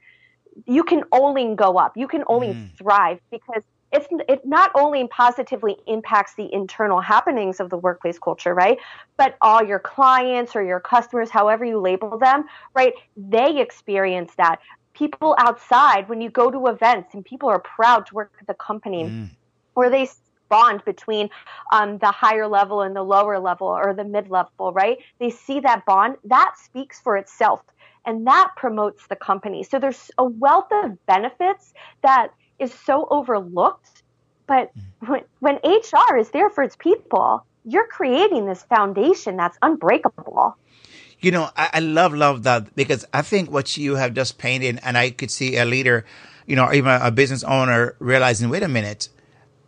you 0.66 0.84
can 0.84 1.04
only 1.12 1.56
go 1.56 1.78
up. 1.78 1.96
You 1.96 2.08
can 2.08 2.24
only 2.28 2.50
mm. 2.50 2.78
thrive 2.78 3.20
because 3.30 3.64
it's 3.92 4.08
it 4.28 4.46
not 4.46 4.72
only 4.74 5.08
positively 5.08 5.78
impacts 5.86 6.36
the 6.36 6.52
internal 6.54 7.02
happenings 7.02 7.60
of 7.60 7.70
the 7.70 7.78
workplace 7.78 8.18
culture, 8.18 8.54
right? 8.54 8.78
But 9.18 9.36
all 9.42 9.64
your 9.64 9.80
clients 9.80 10.56
or 10.56 10.64
your 10.64 10.80
customers, 10.80 11.30
however 11.30 11.66
you 11.66 11.80
label 11.80 12.18
them, 12.18 12.46
right? 12.74 12.94
They 13.18 13.60
experience 13.60 14.34
that. 14.38 14.60
People 14.94 15.36
outside, 15.38 16.10
when 16.10 16.22
you 16.22 16.30
go 16.30 16.52
to 16.52 16.68
events 16.68 17.14
and 17.14 17.24
people 17.24 17.50
are 17.50 17.60
proud 17.60 18.06
to 18.08 18.16
work 18.16 18.32
at 18.40 18.48
the 18.48 18.54
company, 18.54 19.06
mm. 19.06 19.30
where 19.74 19.90
they 19.90 20.10
bond 20.52 20.86
between 20.86 21.30
um, 21.72 21.98
the 21.98 22.12
higher 22.12 22.48
level 22.48 22.82
and 22.82 22.96
the 22.96 23.02
lower 23.02 23.40
level 23.40 23.68
or 23.68 23.96
the 23.96 24.04
mid 24.04 24.30
level, 24.30 24.72
right? 24.74 24.98
They 25.20 25.32
see 25.32 25.62
that 25.62 25.86
bond. 25.86 26.18
That 26.26 26.54
speaks 26.60 27.00
for 27.00 27.18
itself 27.18 27.62
and 28.06 28.28
that 28.28 28.52
promotes 28.56 29.08
the 29.08 29.16
company. 29.16 29.64
So 29.64 29.80
there's 29.80 30.12
a 30.18 30.24
wealth 30.24 30.72
of 30.72 31.04
benefits 31.06 31.74
that 32.02 32.30
is 32.60 32.74
so 32.74 33.08
overlooked. 33.10 34.04
But 34.48 34.72
mm-hmm. 34.76 35.12
when, 35.12 35.24
when 35.40 35.56
HR 35.64 36.18
is 36.18 36.30
there 36.30 36.50
for 36.50 36.64
its 36.64 36.76
people, 36.76 37.46
you're 37.64 37.88
creating 37.88 38.46
this 38.46 38.64
foundation 38.64 39.38
that's 39.38 39.58
unbreakable. 39.62 40.58
You 41.20 41.32
know, 41.32 41.50
I, 41.56 41.70
I, 41.74 41.80
love, 41.80 42.14
love 42.14 42.44
that 42.44 42.76
because 42.76 43.06
I 43.14 43.22
think 43.22 43.52
what 43.52 43.78
you 43.78 43.96
have 43.96 44.16
just 44.16 44.40
painted, 44.40 44.80
and 44.84 44.98
I 44.98 45.12
could 45.12 45.30
see 45.30 45.58
a 45.58 45.66
leader, 45.66 46.06
you 46.48 46.56
know, 46.56 46.74
even 46.74 46.90
a 46.90 47.12
business 47.12 47.44
owner 47.44 47.96
realizing, 48.00 48.50
wait 48.50 48.64
a 48.64 48.68
minute, 48.68 49.10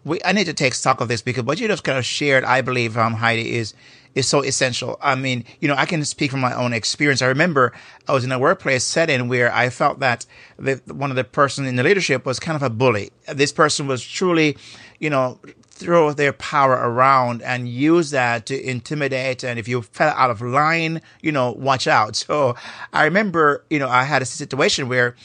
we, 0.05 0.19
I 0.25 0.31
need 0.31 0.45
to 0.45 0.53
take 0.53 0.73
stock 0.73 1.01
of 1.01 1.07
this 1.07 1.21
because 1.21 1.43
what 1.43 1.59
you 1.59 1.67
just 1.67 1.83
kind 1.83 1.97
of 1.97 2.05
shared, 2.05 2.43
I 2.43 2.61
believe, 2.61 2.97
um, 2.97 3.13
Heidi, 3.13 3.55
is 3.55 3.73
is 4.15 4.27
so 4.27 4.41
essential. 4.41 4.97
I 5.01 5.15
mean, 5.15 5.43
you 5.59 5.67
know, 5.67 5.75
I 5.75 5.85
can 5.85 6.03
speak 6.05 6.31
from 6.31 6.39
my 6.39 6.53
own 6.53 6.71
experience. 6.71 7.21
I 7.21 7.27
remember 7.27 7.73
I 8.07 8.13
was 8.13 8.23
in 8.23 8.31
a 8.31 8.37
workplace 8.37 8.83
setting 8.83 9.27
where 9.27 9.51
I 9.51 9.69
felt 9.69 9.99
that 9.99 10.25
the, 10.57 10.81
one 10.93 11.09
of 11.09 11.15
the 11.15 11.23
person 11.23 11.65
in 11.65 11.77
the 11.77 11.83
leadership 11.83 12.25
was 12.25 12.39
kind 12.39 12.55
of 12.55 12.61
a 12.61 12.69
bully. 12.69 13.11
This 13.33 13.51
person 13.51 13.87
was 13.87 14.03
truly, 14.03 14.57
you 14.99 15.09
know, 15.09 15.39
throw 15.71 16.13
their 16.13 16.33
power 16.33 16.73
around 16.73 17.41
and 17.41 17.67
use 17.67 18.11
that 18.11 18.45
to 18.45 18.69
intimidate. 18.69 19.43
And 19.43 19.57
if 19.57 19.67
you 19.67 19.81
fell 19.81 20.13
out 20.15 20.29
of 20.29 20.41
line, 20.41 21.01
you 21.21 21.31
know, 21.31 21.51
watch 21.51 21.87
out. 21.87 22.23
So 22.33 22.55
I 22.93 23.03
remember, 23.03 23.63
you 23.69 23.79
know, 23.79 23.89
I 23.89 24.03
had 24.03 24.21
a 24.21 24.25
situation 24.25 24.87
where 24.87 25.15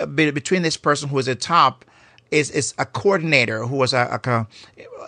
uh, 0.00 0.06
between 0.06 0.62
this 0.62 0.76
person 0.76 1.08
who 1.08 1.16
was 1.16 1.28
at 1.28 1.40
top 1.40 1.84
is, 2.34 2.50
is 2.50 2.74
a 2.78 2.84
coordinator 2.84 3.66
who 3.66 3.76
was 3.76 3.92
a, 3.92 4.20
a 4.24 4.46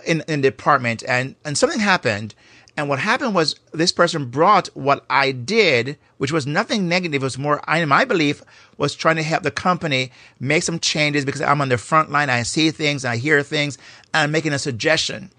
in, 0.06 0.22
in 0.28 0.40
the 0.40 0.50
department 0.50 1.02
and, 1.08 1.34
and 1.44 1.58
something 1.58 1.80
happened 1.80 2.34
and 2.76 2.90
what 2.90 2.98
happened 2.98 3.34
was 3.34 3.56
this 3.72 3.90
person 3.90 4.26
brought 4.26 4.68
what 4.74 5.04
I 5.08 5.32
did, 5.32 5.96
which 6.18 6.30
was 6.30 6.46
nothing 6.46 6.88
negative. 6.88 7.22
It 7.22 7.24
was 7.24 7.38
more, 7.38 7.62
I 7.64 7.78
in 7.78 7.88
my 7.88 8.04
belief, 8.04 8.42
was 8.76 8.94
trying 8.94 9.16
to 9.16 9.22
help 9.22 9.42
the 9.42 9.50
company 9.50 10.12
make 10.38 10.62
some 10.62 10.78
changes 10.78 11.24
because 11.24 11.40
I'm 11.40 11.62
on 11.62 11.70
the 11.70 11.78
front 11.78 12.10
line. 12.10 12.28
I 12.28 12.42
see 12.42 12.70
things, 12.70 13.04
I 13.04 13.16
hear 13.16 13.42
things, 13.42 13.78
and 14.12 14.24
I'm 14.24 14.30
making 14.30 14.52
a 14.52 14.58
suggestion. 14.58 15.30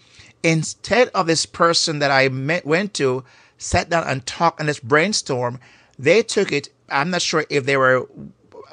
Instead 0.42 1.10
of 1.10 1.28
this 1.28 1.46
person 1.46 2.00
that 2.00 2.10
I 2.10 2.30
met, 2.30 2.66
went 2.66 2.96
to, 2.96 3.24
sat 3.60 3.90
down 3.90 4.08
and 4.08 4.26
talked 4.26 4.60
and 4.60 4.66
let's 4.66 4.80
brainstorm, 4.80 5.60
they 6.00 6.24
took 6.24 6.52
it. 6.52 6.70
I'm 6.90 7.12
not 7.12 7.22
sure 7.22 7.46
if 7.50 7.66
they 7.66 7.78
were 7.78 8.08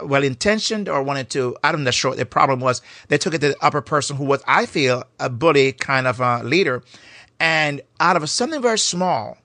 well 0.03 0.25
intentioned 0.25 0.89
or 0.89 1.03
wanted 1.03 1.31
to. 1.31 1.57
I'm 1.63 1.85
not 1.85 1.95
sure. 1.95 2.15
The 2.15 2.27
problem 2.27 2.61
was 2.61 2.83
they 3.09 3.19
took 3.19 3.35
it 3.35 3.41
to 3.41 3.49
the 3.49 3.57
upper 3.61 3.81
person 3.81 4.17
who 4.17 4.25
was, 4.25 4.43
I 4.47 4.67
feel, 4.67 5.05
a 5.21 5.29
bully 5.29 5.73
kind 5.73 6.07
of 6.07 6.21
a 6.21 6.43
leader 6.43 6.83
and 7.41 7.83
out 8.01 8.17
of 8.17 8.29
something 8.31 8.63
very 8.63 8.79
small, 8.79 9.39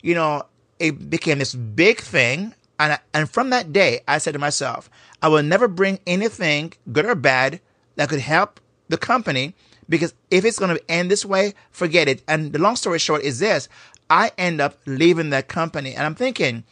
you 0.00 0.14
know, 0.14 0.44
it 0.78 1.10
became 1.10 1.38
this 1.38 1.54
big 1.54 2.00
thing. 2.00 2.54
And, 2.78 2.98
and 3.14 3.30
from 3.30 3.50
that 3.50 3.72
day, 3.72 4.00
I 4.08 4.18
said 4.18 4.32
to 4.32 4.38
myself, 4.38 4.90
I 5.20 5.28
will 5.28 5.42
never 5.42 5.68
bring 5.68 6.00
anything, 6.06 6.72
good 6.90 7.04
or 7.04 7.14
bad, 7.14 7.60
that 7.96 8.08
could 8.08 8.20
help 8.20 8.60
the 8.88 8.96
company 8.96 9.54
because 9.88 10.14
if 10.30 10.44
it's 10.44 10.58
going 10.58 10.74
to 10.74 10.90
end 10.90 11.10
this 11.10 11.24
way, 11.24 11.54
forget 11.70 12.08
it. 12.08 12.22
And 12.26 12.52
the 12.52 12.58
long 12.58 12.76
story 12.76 12.98
short 12.98 13.22
is 13.22 13.38
this 13.38 13.68
I 14.08 14.32
end 14.38 14.60
up 14.60 14.78
leaving 14.86 15.30
that 15.30 15.48
company. 15.48 15.94
And 15.94 16.06
I'm 16.06 16.14
thinking, 16.14 16.64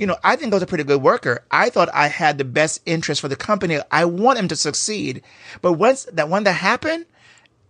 you 0.00 0.06
know, 0.06 0.16
I 0.24 0.34
think 0.34 0.50
I 0.50 0.56
was 0.56 0.62
a 0.62 0.66
pretty 0.66 0.84
good 0.84 1.02
worker. 1.02 1.44
I 1.50 1.68
thought 1.68 1.90
I 1.92 2.06
had 2.06 2.38
the 2.38 2.44
best 2.44 2.80
interest 2.86 3.20
for 3.20 3.28
the 3.28 3.36
company. 3.36 3.80
I 3.90 4.06
want 4.06 4.38
him 4.38 4.48
to 4.48 4.56
succeed. 4.56 5.20
But 5.60 5.74
once 5.74 6.04
that 6.10 6.30
when 6.30 6.44
that 6.44 6.54
happened, 6.54 7.04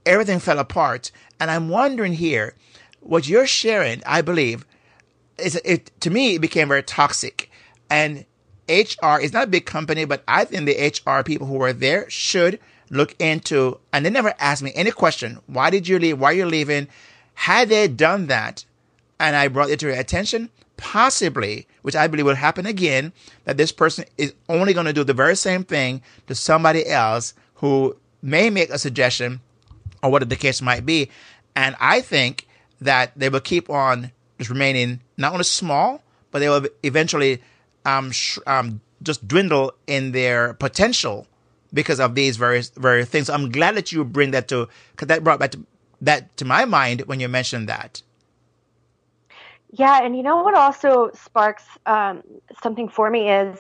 everything 0.07 0.39
fell 0.39 0.61
apart. 0.61 1.11
And 1.41 1.51
I'm 1.51 1.69
wondering 1.69 2.13
here, 2.13 2.55
what 3.01 3.29
you're 3.29 3.49
sharing, 3.49 4.01
I 4.07 4.23
believe, 4.23 4.65
is 5.39 5.57
it 5.65 5.91
to 6.03 6.11
me 6.11 6.37
it 6.37 6.41
became 6.41 6.69
very 6.69 6.85
toxic. 6.85 7.51
And 7.91 8.25
HR 8.69 9.19
is 9.21 9.33
not 9.33 9.49
a 9.49 9.51
big 9.51 9.67
company, 9.67 10.05
but 10.05 10.23
I 10.29 10.45
think 10.45 10.67
the 10.67 10.93
HR 11.11 11.25
people 11.25 11.49
who 11.49 11.61
are 11.63 11.73
there 11.73 12.09
should 12.09 12.61
look 12.91 13.17
into 13.19 13.81
and 13.93 14.07
they 14.07 14.11
never 14.11 14.35
asked 14.39 14.63
me 14.63 14.71
any 14.77 14.93
question. 14.93 15.41
Why 15.49 15.71
did 15.71 15.89
you 15.89 15.99
leave? 15.99 16.21
Why 16.21 16.31
are 16.31 16.35
you 16.35 16.47
leaving? 16.47 16.87
Had 17.35 17.71
they 17.71 17.89
done 17.89 18.29
that 18.29 18.65
and 19.19 19.35
I 19.35 19.49
brought 19.49 19.71
it 19.71 19.81
to 19.81 19.87
their 19.87 19.99
attention, 19.99 20.51
possibly, 20.77 21.67
which 21.83 21.97
I 21.97 22.07
believe 22.07 22.27
will 22.27 22.35
happen 22.35 22.67
again, 22.67 23.13
that 23.45 23.57
this 23.57 23.73
person 23.73 24.05
is 24.19 24.35
only 24.49 24.73
going 24.73 24.87
to 24.87 24.93
do 24.93 25.05
the 25.05 25.15
very 25.15 25.37
same 25.37 25.65
thing 25.65 26.03
to 26.27 26.35
somebody 26.35 26.87
else 26.87 27.35
who 27.57 27.97
may 28.23 28.51
make 28.51 28.71
a 28.71 28.79
suggestion 28.79 29.41
or 30.03 30.11
whatever 30.11 30.29
the 30.29 30.37
case 30.37 30.63
might 30.63 30.85
be. 30.87 31.11
And 31.57 31.77
I 31.81 32.01
think 32.01 32.47
that 32.81 33.13
they 33.17 33.29
will 33.29 33.41
keep 33.41 33.69
on 33.69 34.13
just 34.39 34.51
remaining 34.51 35.01
not 35.17 35.33
only 35.33 35.45
small, 35.45 36.03
but 36.31 36.39
they 36.39 36.49
will 36.49 36.67
eventually 36.83 37.43
um, 37.85 38.11
sh- 38.11 38.39
um, 38.47 38.81
just 39.03 39.27
dwindle 39.27 39.73
in 39.87 40.13
their 40.13 40.55
potential 40.55 41.27
because 41.73 42.01
of 42.01 42.15
these 42.15 42.37
various 42.37 42.71
various 42.71 43.09
things. 43.09 43.27
So 43.27 43.35
I'm 43.35 43.51
glad 43.51 43.77
that 43.77 43.93
you 43.93 44.05
bring 44.05 44.33
that 44.33 44.49
to 44.49 44.69
because 44.93 45.09
that 45.09 45.25
brought 45.25 45.39
back 45.39 45.53
to, 45.53 45.65
that 46.01 46.37
to 46.39 46.45
my 46.45 46.65
mind 46.65 47.03
when 47.03 47.21
you 47.21 47.29
mentioned 47.29 47.69
that. 47.69 48.03
Yeah, 49.73 50.03
and 50.03 50.17
you 50.17 50.23
know 50.23 50.43
what 50.43 50.55
also 50.55 51.11
sparks 51.15 51.65
um, 51.87 52.23
something 52.63 52.89
for 52.89 53.11
me 53.11 53.31
is 53.31 53.59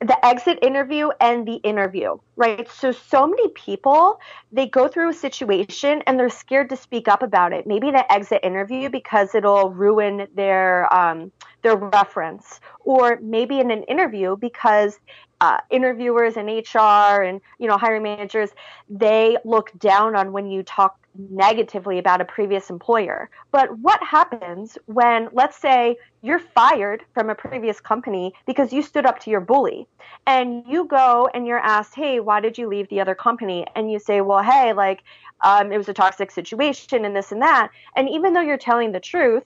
the 0.00 0.24
exit 0.24 0.58
interview 0.62 1.10
and 1.20 1.46
the 1.46 1.56
interview, 1.56 2.16
right? 2.40 2.66
So, 2.70 2.90
so 2.90 3.26
many 3.26 3.48
people, 3.48 4.18
they 4.50 4.66
go 4.66 4.88
through 4.88 5.10
a 5.10 5.14
situation 5.14 6.02
and 6.06 6.18
they're 6.18 6.30
scared 6.30 6.70
to 6.70 6.76
speak 6.76 7.06
up 7.06 7.22
about 7.22 7.52
it. 7.52 7.66
Maybe 7.66 7.90
the 7.90 8.10
exit 8.10 8.40
interview 8.42 8.88
because 8.88 9.34
it'll 9.34 9.70
ruin 9.70 10.26
their, 10.34 10.92
um, 10.92 11.30
their 11.62 11.76
reference, 11.76 12.58
or 12.80 13.18
maybe 13.22 13.60
in 13.60 13.70
an 13.70 13.82
interview 13.84 14.36
because 14.36 14.98
uh, 15.42 15.58
interviewers 15.70 16.36
and 16.36 16.48
HR 16.48 17.22
and 17.22 17.40
you 17.58 17.66
know 17.66 17.78
hiring 17.78 18.02
managers 18.02 18.50
they 18.90 19.38
look 19.44 19.70
down 19.78 20.14
on 20.14 20.32
when 20.32 20.46
you 20.50 20.62
talk 20.62 21.00
negatively 21.14 21.98
about 21.98 22.20
a 22.20 22.24
previous 22.24 22.70
employer. 22.70 23.30
But 23.50 23.78
what 23.78 24.02
happens 24.02 24.78
when, 24.86 25.28
let's 25.32 25.56
say, 25.56 25.96
you're 26.22 26.38
fired 26.38 27.02
from 27.14 27.30
a 27.30 27.34
previous 27.34 27.80
company 27.80 28.32
because 28.46 28.72
you 28.72 28.82
stood 28.82 29.06
up 29.06 29.18
to 29.20 29.30
your 29.30 29.40
bully 29.40 29.86
and 30.26 30.64
you 30.68 30.84
go 30.84 31.28
and 31.34 31.46
you're 31.46 31.58
asked, 31.58 31.94
hey, 31.94 32.20
why 32.30 32.38
did 32.38 32.56
you 32.56 32.68
leave 32.68 32.88
the 32.90 33.00
other 33.00 33.16
company? 33.16 33.66
And 33.74 33.90
you 33.90 33.98
say, 33.98 34.20
well, 34.20 34.40
hey, 34.40 34.72
like, 34.72 35.02
um, 35.40 35.72
it 35.72 35.76
was 35.76 35.88
a 35.88 35.92
toxic 35.92 36.30
situation 36.30 37.04
and 37.04 37.16
this 37.16 37.32
and 37.32 37.42
that. 37.42 37.70
And 37.96 38.08
even 38.08 38.34
though 38.34 38.40
you're 38.40 38.56
telling 38.56 38.92
the 38.92 39.00
truth, 39.00 39.42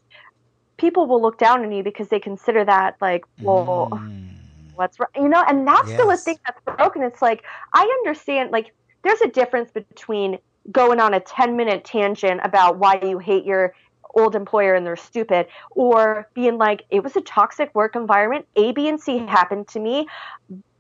people 0.77 1.07
will 1.07 1.23
look 1.23 1.39
down 1.39 1.65
on 1.65 1.73
you 1.73 1.83
because 1.83 2.09
they 2.09 2.21
consider 2.21 2.63
that 2.67 2.97
like, 3.01 3.25
well, 3.41 3.89
mm. 3.91 4.29
what's 4.75 5.01
wrong? 5.01 5.09
You 5.17 5.31
know, 5.31 5.43
and 5.49 5.67
that's 5.67 5.89
yes. 5.89 5.97
still 5.97 6.11
a 6.11 6.17
thing 6.19 6.37
that's 6.45 6.61
broken. 6.77 7.03
It's 7.03 7.23
like, 7.23 7.43
I 7.73 7.85
understand, 8.01 8.51
like, 8.51 8.75
there's 9.03 9.23
a 9.23 9.29
difference 9.29 9.71
between 9.71 10.37
going 10.71 11.01
on 11.01 11.15
a 11.15 11.21
10 11.21 11.57
minute 11.57 11.87
tangent 11.87 12.43
about 12.45 12.77
why 12.77 13.01
you 13.03 13.19
hate 13.19 13.47
your 13.47 13.73
old 14.15 14.37
employer 14.37 14.75
and 14.75 14.87
they're 14.87 14.95
stupid 14.95 15.47
or 15.71 16.29
being 16.35 16.59
like 16.59 16.85
it 16.91 17.03
was 17.03 17.17
a 17.17 17.21
toxic 17.23 17.75
work 17.75 17.97
environment 17.97 18.47
a 18.57 18.73
b 18.73 18.89
and 18.89 19.01
c 19.01 19.19
happened 19.19 19.67
to 19.67 19.81
me 19.81 20.07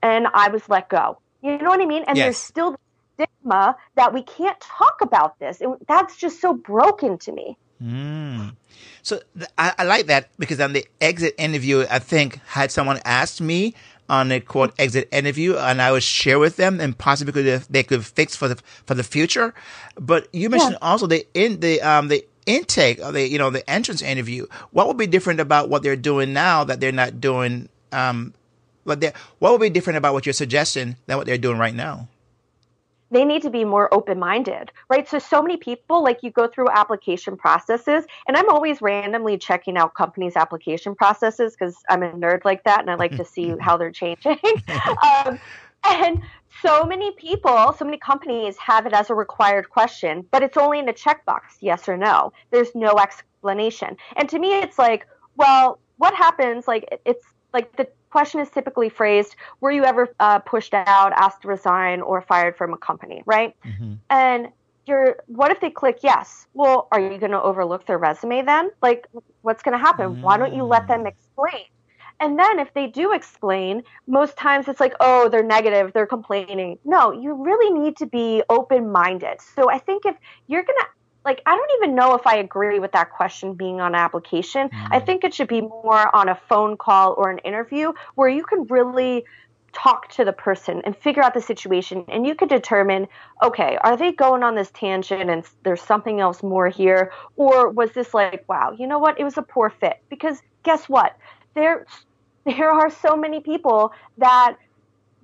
and 0.02 0.28
i 0.34 0.48
was 0.48 0.68
let 0.68 0.88
go 0.88 1.18
you 1.44 1.58
know 1.58 1.70
what 1.70 1.80
i 1.80 1.86
mean 1.86 2.04
and 2.06 2.16
yes. 2.16 2.24
there's 2.24 2.36
still 2.36 2.76
stigma 3.14 3.76
that 3.94 4.12
we 4.12 4.22
can't 4.22 4.58
talk 4.60 4.96
about 5.00 5.38
this 5.38 5.60
it, 5.60 5.68
that's 5.86 6.16
just 6.16 6.40
so 6.40 6.54
broken 6.54 7.16
to 7.18 7.30
me 7.32 7.56
mm. 7.82 8.54
so 9.02 9.20
th- 9.36 9.50
I, 9.56 9.72
I 9.78 9.84
like 9.84 10.06
that 10.06 10.30
because 10.38 10.60
on 10.60 10.72
the 10.72 10.86
exit 11.00 11.34
interview 11.38 11.86
i 11.90 11.98
think 11.98 12.40
had 12.46 12.72
someone 12.72 12.98
asked 13.04 13.40
me 13.40 13.74
on 14.08 14.30
a 14.32 14.40
quote 14.40 14.72
exit 14.78 15.08
interview 15.12 15.56
and 15.56 15.80
I 15.80 15.92
would 15.92 16.02
share 16.02 16.38
with 16.38 16.56
them 16.56 16.80
and 16.80 16.96
possibly 16.96 17.32
could 17.32 17.46
they 17.70 17.82
could 17.82 18.04
fix 18.04 18.36
for 18.36 18.48
the 18.48 18.56
for 18.86 18.94
the 18.94 19.04
future. 19.04 19.54
But 19.96 20.28
you 20.32 20.50
mentioned 20.50 20.78
yeah. 20.80 20.88
also 20.88 21.06
the 21.06 21.26
in 21.34 21.60
the 21.60 21.80
um 21.80 22.08
the 22.08 22.24
intake 22.46 22.98
of 22.98 23.14
the 23.14 23.26
you 23.26 23.38
know 23.38 23.50
the 23.50 23.68
entrance 23.68 24.02
interview. 24.02 24.46
What 24.72 24.88
would 24.88 24.98
be 24.98 25.06
different 25.06 25.40
about 25.40 25.68
what 25.68 25.82
they're 25.82 25.96
doing 25.96 26.32
now 26.32 26.64
that 26.64 26.80
they're 26.80 26.92
not 26.92 27.20
doing 27.20 27.68
um 27.92 28.34
what 28.84 29.00
they 29.00 29.12
what 29.38 29.52
would 29.52 29.60
be 29.60 29.70
different 29.70 29.96
about 29.96 30.14
what 30.14 30.26
you're 30.26 30.32
suggesting 30.32 30.96
than 31.06 31.16
what 31.16 31.26
they're 31.26 31.38
doing 31.38 31.58
right 31.58 31.74
now? 31.74 32.08
they 33.14 33.24
need 33.24 33.42
to 33.42 33.50
be 33.50 33.64
more 33.64 33.92
open 33.94 34.18
minded, 34.18 34.72
right? 34.90 35.08
So, 35.08 35.18
so 35.18 35.40
many 35.40 35.56
people, 35.56 36.02
like 36.02 36.22
you 36.22 36.30
go 36.30 36.48
through 36.48 36.68
application 36.70 37.36
processes, 37.36 38.04
and 38.26 38.36
I'm 38.36 38.50
always 38.50 38.82
randomly 38.82 39.38
checking 39.38 39.76
out 39.76 39.94
companies' 39.94 40.36
application 40.36 40.94
processes 40.94 41.54
because 41.54 41.76
I'm 41.88 42.02
a 42.02 42.10
nerd 42.10 42.44
like 42.44 42.64
that 42.64 42.80
and 42.80 42.90
I 42.90 42.96
like 42.96 43.16
to 43.16 43.24
see 43.24 43.54
how 43.60 43.76
they're 43.76 43.92
changing. 43.92 44.38
um, 45.26 45.38
and 45.84 46.22
so 46.62 46.84
many 46.84 47.12
people, 47.12 47.72
so 47.78 47.84
many 47.84 47.98
companies 47.98 48.56
have 48.56 48.86
it 48.86 48.92
as 48.92 49.10
a 49.10 49.14
required 49.14 49.70
question, 49.70 50.26
but 50.30 50.42
it's 50.42 50.56
only 50.56 50.78
in 50.78 50.88
a 50.88 50.92
checkbox, 50.92 51.40
yes 51.60 51.88
or 51.88 51.96
no. 51.96 52.32
There's 52.50 52.74
no 52.74 52.94
explanation. 52.94 53.96
And 54.16 54.28
to 54.28 54.38
me, 54.38 54.58
it's 54.58 54.78
like, 54.78 55.06
well, 55.36 55.78
what 55.98 56.14
happens? 56.14 56.66
Like, 56.66 57.00
it's 57.04 57.24
like 57.54 57.74
the 57.76 57.88
question 58.10 58.40
is 58.40 58.50
typically 58.50 58.88
phrased, 58.88 59.36
were 59.60 59.70
you 59.70 59.84
ever 59.84 60.12
uh, 60.20 60.40
pushed 60.40 60.74
out, 60.74 61.12
asked 61.12 61.42
to 61.42 61.48
resign, 61.48 62.00
or 62.00 62.20
fired 62.20 62.56
from 62.56 62.74
a 62.74 62.76
company, 62.76 63.22
right? 63.24 63.56
Mm-hmm. 63.64 63.94
And 64.10 64.48
you're, 64.86 65.16
what 65.26 65.50
if 65.50 65.60
they 65.60 65.70
click 65.70 66.00
yes? 66.02 66.46
Well, 66.52 66.88
are 66.92 67.00
you 67.00 67.16
going 67.16 67.32
to 67.32 67.40
overlook 67.40 67.86
their 67.86 67.96
resume 67.96 68.42
then? 68.42 68.70
Like, 68.82 69.06
what's 69.42 69.62
going 69.62 69.72
to 69.72 69.78
happen? 69.78 70.10
Mm-hmm. 70.10 70.22
Why 70.22 70.36
don't 70.36 70.54
you 70.54 70.64
let 70.64 70.86
them 70.86 71.04
mm. 71.04 71.08
explain? 71.08 71.64
And 72.20 72.38
then 72.38 72.58
if 72.58 72.72
they 72.74 72.86
do 72.86 73.12
explain, 73.12 73.82
most 74.06 74.36
times 74.36 74.68
it's 74.68 74.80
like, 74.80 74.94
oh, 75.00 75.28
they're 75.28 75.42
negative, 75.42 75.92
they're 75.92 76.06
complaining. 76.06 76.78
No, 76.84 77.12
you 77.12 77.34
really 77.34 77.76
need 77.76 77.96
to 77.96 78.06
be 78.06 78.42
open 78.48 78.92
minded. 78.92 79.40
So 79.40 79.70
I 79.70 79.78
think 79.78 80.06
if 80.06 80.16
you're 80.46 80.62
going 80.62 80.78
to, 80.78 80.86
like, 81.24 81.42
I 81.46 81.56
don't 81.56 81.70
even 81.82 81.94
know 81.94 82.14
if 82.14 82.26
I 82.26 82.36
agree 82.36 82.78
with 82.78 82.92
that 82.92 83.10
question 83.10 83.54
being 83.54 83.80
on 83.80 83.94
application. 83.94 84.68
Mm. 84.68 84.88
I 84.90 85.00
think 85.00 85.24
it 85.24 85.34
should 85.34 85.48
be 85.48 85.62
more 85.62 86.14
on 86.14 86.28
a 86.28 86.34
phone 86.34 86.76
call 86.76 87.14
or 87.16 87.30
an 87.30 87.38
interview 87.38 87.92
where 88.14 88.28
you 88.28 88.44
can 88.44 88.64
really 88.64 89.24
talk 89.72 90.08
to 90.08 90.24
the 90.24 90.32
person 90.32 90.80
and 90.84 90.96
figure 90.96 91.22
out 91.22 91.34
the 91.34 91.40
situation 91.40 92.04
and 92.06 92.24
you 92.24 92.36
could 92.36 92.48
determine 92.48 93.08
okay 93.42 93.76
are 93.82 93.96
they 93.96 94.12
going 94.12 94.44
on 94.44 94.54
this 94.54 94.70
tangent 94.70 95.28
and 95.28 95.42
there's 95.64 95.82
something 95.82 96.20
else 96.20 96.44
more 96.44 96.68
here 96.68 97.10
or 97.34 97.68
was 97.70 97.90
this 97.90 98.14
like 98.14 98.44
wow 98.48 98.70
you 98.78 98.86
know 98.86 99.00
what 99.00 99.18
it 99.18 99.24
was 99.24 99.36
a 99.36 99.42
poor 99.42 99.68
fit 99.68 100.00
because 100.08 100.40
guess 100.62 100.88
what 100.88 101.16
there 101.54 101.86
there 102.44 102.70
are 102.70 102.88
so 102.88 103.16
many 103.16 103.40
people 103.40 103.92
that 104.18 104.56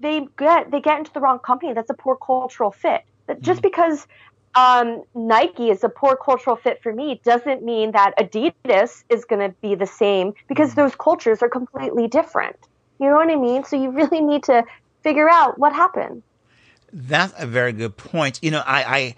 they 0.01 0.27
get 0.39 0.71
they 0.71 0.81
get 0.81 0.99
into 0.99 1.13
the 1.13 1.21
wrong 1.21 1.39
company. 1.39 1.75
That's 1.75 1.91
a 1.91 1.95
poor 1.95 2.17
cultural 2.17 2.71
fit. 2.71 3.05
That 3.27 3.41
just 3.41 3.61
mm-hmm. 3.61 3.69
because 3.69 4.07
um, 4.55 5.05
Nike 5.15 5.71
is 5.71 5.85
a 5.85 5.89
poor 5.89 6.17
cultural 6.17 6.57
fit 6.57 6.83
for 6.83 6.93
me 6.93 7.21
doesn't 7.25 7.63
mean 7.63 7.93
that 7.93 8.17
Adidas 8.19 9.05
is 9.09 9.25
going 9.25 9.41
to 9.41 9.55
be 9.61 9.75
the 9.75 9.87
same 9.87 10.35
because 10.49 10.75
those 10.75 10.95
cultures 10.97 11.43
are 11.43 11.49
completely 11.49 12.09
different. 12.09 12.57
You 12.99 13.09
know 13.09 13.17
what 13.17 13.31
I 13.31 13.37
mean? 13.37 13.65
So 13.65 13.77
you 13.77 13.91
really 13.91 14.21
need 14.21 14.43
to 14.45 14.65
figure 15.03 15.29
out 15.29 15.59
what 15.59 15.73
happened. 15.73 16.23
That's 16.93 17.33
a 17.39 17.47
very 17.47 17.73
good 17.73 17.97
point. 17.97 18.41
You 18.43 18.51
know, 18.51 18.63
I 18.67 19.15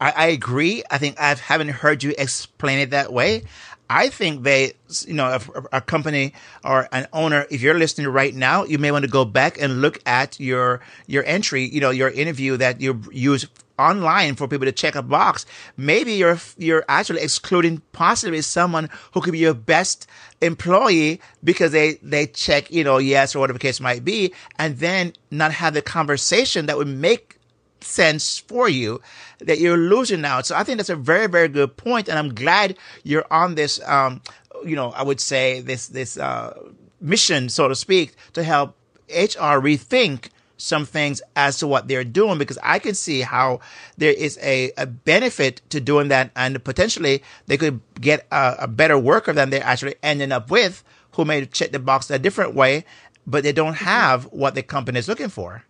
I, 0.00 0.10
I 0.10 0.26
agree. 0.26 0.82
I 0.90 0.98
think 0.98 1.20
I 1.20 1.34
haven't 1.34 1.68
heard 1.68 2.02
you 2.02 2.12
explain 2.18 2.80
it 2.80 2.90
that 2.90 3.12
way. 3.12 3.44
I 3.88 4.08
think 4.08 4.42
they, 4.42 4.72
you 5.06 5.12
know, 5.12 5.26
a, 5.26 5.76
a, 5.76 5.80
company 5.80 6.32
or 6.64 6.88
an 6.92 7.06
owner, 7.12 7.46
if 7.50 7.60
you're 7.60 7.78
listening 7.78 8.08
right 8.08 8.34
now, 8.34 8.64
you 8.64 8.78
may 8.78 8.90
want 8.90 9.04
to 9.04 9.10
go 9.10 9.26
back 9.26 9.60
and 9.60 9.82
look 9.82 9.98
at 10.06 10.40
your, 10.40 10.80
your 11.06 11.22
entry, 11.24 11.68
you 11.68 11.80
know, 11.80 11.90
your 11.90 12.08
interview 12.08 12.56
that 12.56 12.80
you 12.80 13.02
use 13.12 13.46
online 13.78 14.34
for 14.34 14.48
people 14.48 14.66
to 14.66 14.72
check 14.72 14.94
a 14.94 15.02
box. 15.02 15.46
Maybe 15.76 16.12
you're, 16.14 16.38
you're 16.56 16.84
actually 16.88 17.22
excluding 17.22 17.82
possibly 17.92 18.42
someone 18.42 18.88
who 19.12 19.20
could 19.20 19.32
be 19.32 19.38
your 19.38 19.54
best 19.54 20.06
employee 20.40 21.20
because 21.42 21.72
they, 21.72 21.94
they 22.02 22.26
check, 22.26 22.70
you 22.70 22.84
know, 22.84 22.98
yes 22.98 23.34
or 23.34 23.40
whatever 23.40 23.58
case 23.58 23.80
might 23.80 24.04
be, 24.04 24.32
and 24.58 24.78
then 24.78 25.12
not 25.30 25.52
have 25.52 25.74
the 25.74 25.82
conversation 25.82 26.66
that 26.66 26.76
would 26.76 26.88
make 26.88 27.38
sense 27.80 28.38
for 28.38 28.68
you 28.68 29.00
that 29.40 29.58
you're 29.58 29.76
losing 29.76 30.24
out. 30.24 30.46
So 30.46 30.56
I 30.56 30.64
think 30.64 30.78
that's 30.78 30.90
a 30.90 30.96
very, 30.96 31.26
very 31.26 31.48
good 31.48 31.76
point, 31.76 32.08
and 32.08 32.18
I'm 32.18 32.34
glad 32.34 32.76
you're 33.02 33.26
on 33.30 33.54
this. 33.54 33.80
Um, 33.86 34.22
you 34.64 34.76
know, 34.76 34.92
I 34.92 35.02
would 35.02 35.20
say 35.20 35.60
this 35.60 35.88
this 35.88 36.16
uh, 36.16 36.56
mission, 37.00 37.48
so 37.48 37.68
to 37.68 37.74
speak, 37.74 38.14
to 38.34 38.42
help 38.42 38.76
HR 39.08 39.58
rethink 39.60 40.28
some 40.62 40.86
things 40.86 41.20
as 41.34 41.58
to 41.58 41.66
what 41.66 41.88
they're 41.88 42.04
doing 42.04 42.38
because 42.38 42.58
I 42.62 42.78
can 42.78 42.94
see 42.94 43.20
how 43.20 43.60
there 43.98 44.12
is 44.12 44.38
a, 44.40 44.72
a 44.76 44.86
benefit 44.86 45.60
to 45.70 45.80
doing 45.80 46.08
that 46.08 46.30
and 46.36 46.62
potentially 46.62 47.22
they 47.46 47.56
could 47.56 47.80
get 48.00 48.26
a, 48.30 48.56
a 48.60 48.68
better 48.68 48.98
worker 48.98 49.32
than 49.32 49.50
they're 49.50 49.64
actually 49.64 49.96
ending 50.02 50.32
up 50.32 50.50
with 50.50 50.84
who 51.12 51.24
may 51.24 51.44
check 51.46 51.72
the 51.72 51.78
box 51.78 52.10
a 52.10 52.18
different 52.18 52.54
way, 52.54 52.84
but 53.26 53.42
they 53.42 53.52
don't 53.52 53.74
mm-hmm. 53.74 53.84
have 53.84 54.24
what 54.26 54.54
the 54.54 54.62
company 54.62 54.98
is 54.98 55.08
looking 55.08 55.28
for. 55.28 55.64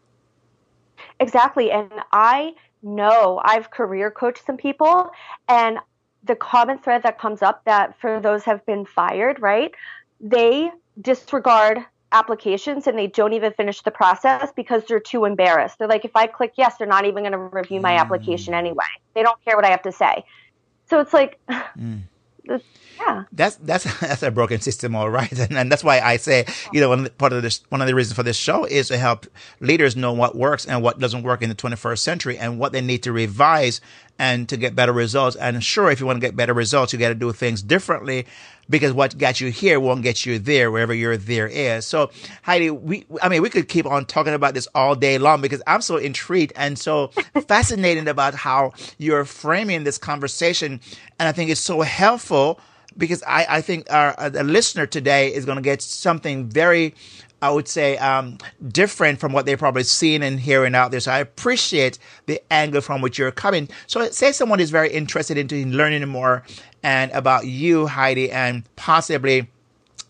Exactly. 1.20 1.70
And 1.70 1.90
I 2.12 2.54
know 2.82 3.40
I've 3.44 3.70
career 3.70 4.10
coached 4.10 4.44
some 4.44 4.56
people, 4.56 5.10
and 5.48 5.78
the 6.24 6.36
common 6.36 6.78
thread 6.78 7.02
that 7.02 7.18
comes 7.18 7.42
up 7.42 7.64
that 7.64 7.98
for 8.00 8.20
those 8.20 8.44
have 8.44 8.64
been 8.66 8.84
fired, 8.84 9.40
right? 9.40 9.72
They 10.20 10.70
disregard 11.00 11.84
applications 12.12 12.86
and 12.86 12.98
they 12.98 13.06
don't 13.06 13.32
even 13.32 13.52
finish 13.52 13.82
the 13.82 13.90
process 13.90 14.52
because 14.54 14.84
they're 14.84 15.00
too 15.00 15.24
embarrassed. 15.24 15.78
They're 15.78 15.88
like, 15.88 16.04
if 16.04 16.14
I 16.14 16.26
click 16.26 16.52
yes, 16.56 16.76
they're 16.76 16.86
not 16.86 17.04
even 17.04 17.22
going 17.24 17.32
to 17.32 17.38
review 17.38 17.80
my 17.80 17.94
mm. 17.94 18.00
application 18.00 18.54
anyway. 18.54 18.84
They 19.14 19.22
don't 19.22 19.42
care 19.44 19.56
what 19.56 19.64
I 19.64 19.70
have 19.70 19.82
to 19.82 19.92
say. 19.92 20.24
So 20.88 21.00
it's 21.00 21.12
like, 21.12 21.40
mm. 21.48 22.02
yeah 23.00 23.24
that's 23.32 23.56
that's 23.56 23.84
that's 24.00 24.22
a 24.22 24.30
broken 24.30 24.60
system 24.60 24.96
all 24.96 25.08
right 25.08 25.32
and, 25.38 25.56
and 25.56 25.70
that's 25.70 25.84
why 25.84 26.00
i 26.00 26.16
say 26.16 26.44
you 26.72 26.80
know 26.80 26.88
one 26.88 27.08
part 27.10 27.32
of 27.32 27.40
this 27.42 27.60
one 27.68 27.80
of 27.80 27.86
the 27.86 27.94
reasons 27.94 28.16
for 28.16 28.24
this 28.24 28.36
show 28.36 28.64
is 28.64 28.88
to 28.88 28.98
help 28.98 29.26
leaders 29.60 29.94
know 29.94 30.12
what 30.12 30.34
works 30.34 30.66
and 30.66 30.82
what 30.82 30.98
doesn't 30.98 31.22
work 31.22 31.40
in 31.40 31.48
the 31.48 31.54
21st 31.54 31.98
century 31.98 32.36
and 32.36 32.58
what 32.58 32.72
they 32.72 32.80
need 32.80 33.02
to 33.02 33.12
revise 33.12 33.80
and 34.18 34.48
to 34.48 34.56
get 34.56 34.74
better 34.74 34.92
results 34.92 35.36
and 35.36 35.62
sure 35.62 35.90
if 35.90 36.00
you 36.00 36.06
want 36.06 36.16
to 36.20 36.26
get 36.26 36.36
better 36.36 36.54
results 36.54 36.92
you 36.92 36.98
got 36.98 37.08
to 37.08 37.14
do 37.14 37.32
things 37.32 37.62
differently 37.62 38.26
because 38.70 38.92
what 38.92 39.16
got 39.18 39.40
you 39.40 39.50
here 39.50 39.80
won't 39.80 40.02
get 40.02 40.24
you 40.24 40.38
there 40.38 40.70
wherever 40.70 40.94
your 40.94 41.16
there 41.16 41.46
is. 41.46 41.84
So 41.86 42.10
Heidi, 42.42 42.70
we, 42.70 43.04
I 43.22 43.28
mean, 43.28 43.42
we 43.42 43.50
could 43.50 43.68
keep 43.68 43.86
on 43.86 44.06
talking 44.06 44.34
about 44.34 44.54
this 44.54 44.68
all 44.74 44.94
day 44.94 45.18
long 45.18 45.40
because 45.40 45.62
I'm 45.66 45.82
so 45.82 45.96
intrigued 45.96 46.52
and 46.56 46.78
so 46.78 47.08
fascinated 47.48 48.08
about 48.08 48.34
how 48.34 48.72
you're 48.98 49.24
framing 49.24 49.84
this 49.84 49.98
conversation. 49.98 50.80
And 51.18 51.28
I 51.28 51.32
think 51.32 51.50
it's 51.50 51.60
so 51.60 51.82
helpful 51.82 52.60
because 52.96 53.22
I, 53.26 53.46
I 53.48 53.60
think 53.60 53.86
our, 53.90 54.14
uh, 54.18 54.28
the 54.28 54.44
listener 54.44 54.86
today 54.86 55.32
is 55.32 55.44
going 55.44 55.56
to 55.56 55.62
get 55.62 55.82
something 55.82 56.48
very, 56.48 56.94
I 57.42 57.50
would 57.50 57.66
say, 57.66 57.98
um, 57.98 58.38
different 58.68 59.18
from 59.18 59.32
what 59.32 59.46
they're 59.46 59.56
probably 59.56 59.82
seeing 59.82 60.22
and 60.22 60.38
hearing 60.38 60.76
out 60.76 60.92
there. 60.92 61.00
So 61.00 61.10
I 61.10 61.18
appreciate 61.18 61.98
the 62.26 62.40
angle 62.52 62.80
from 62.80 63.02
which 63.02 63.18
you're 63.18 63.32
coming. 63.32 63.68
So 63.88 64.08
say 64.10 64.30
someone 64.30 64.60
is 64.60 64.70
very 64.70 64.92
interested 64.92 65.36
into 65.36 65.66
learning 65.66 66.08
more 66.08 66.44
and 66.84 67.10
about 67.10 67.46
you, 67.46 67.88
Heidi, 67.88 68.30
and 68.30 68.62
possibly, 68.76 69.50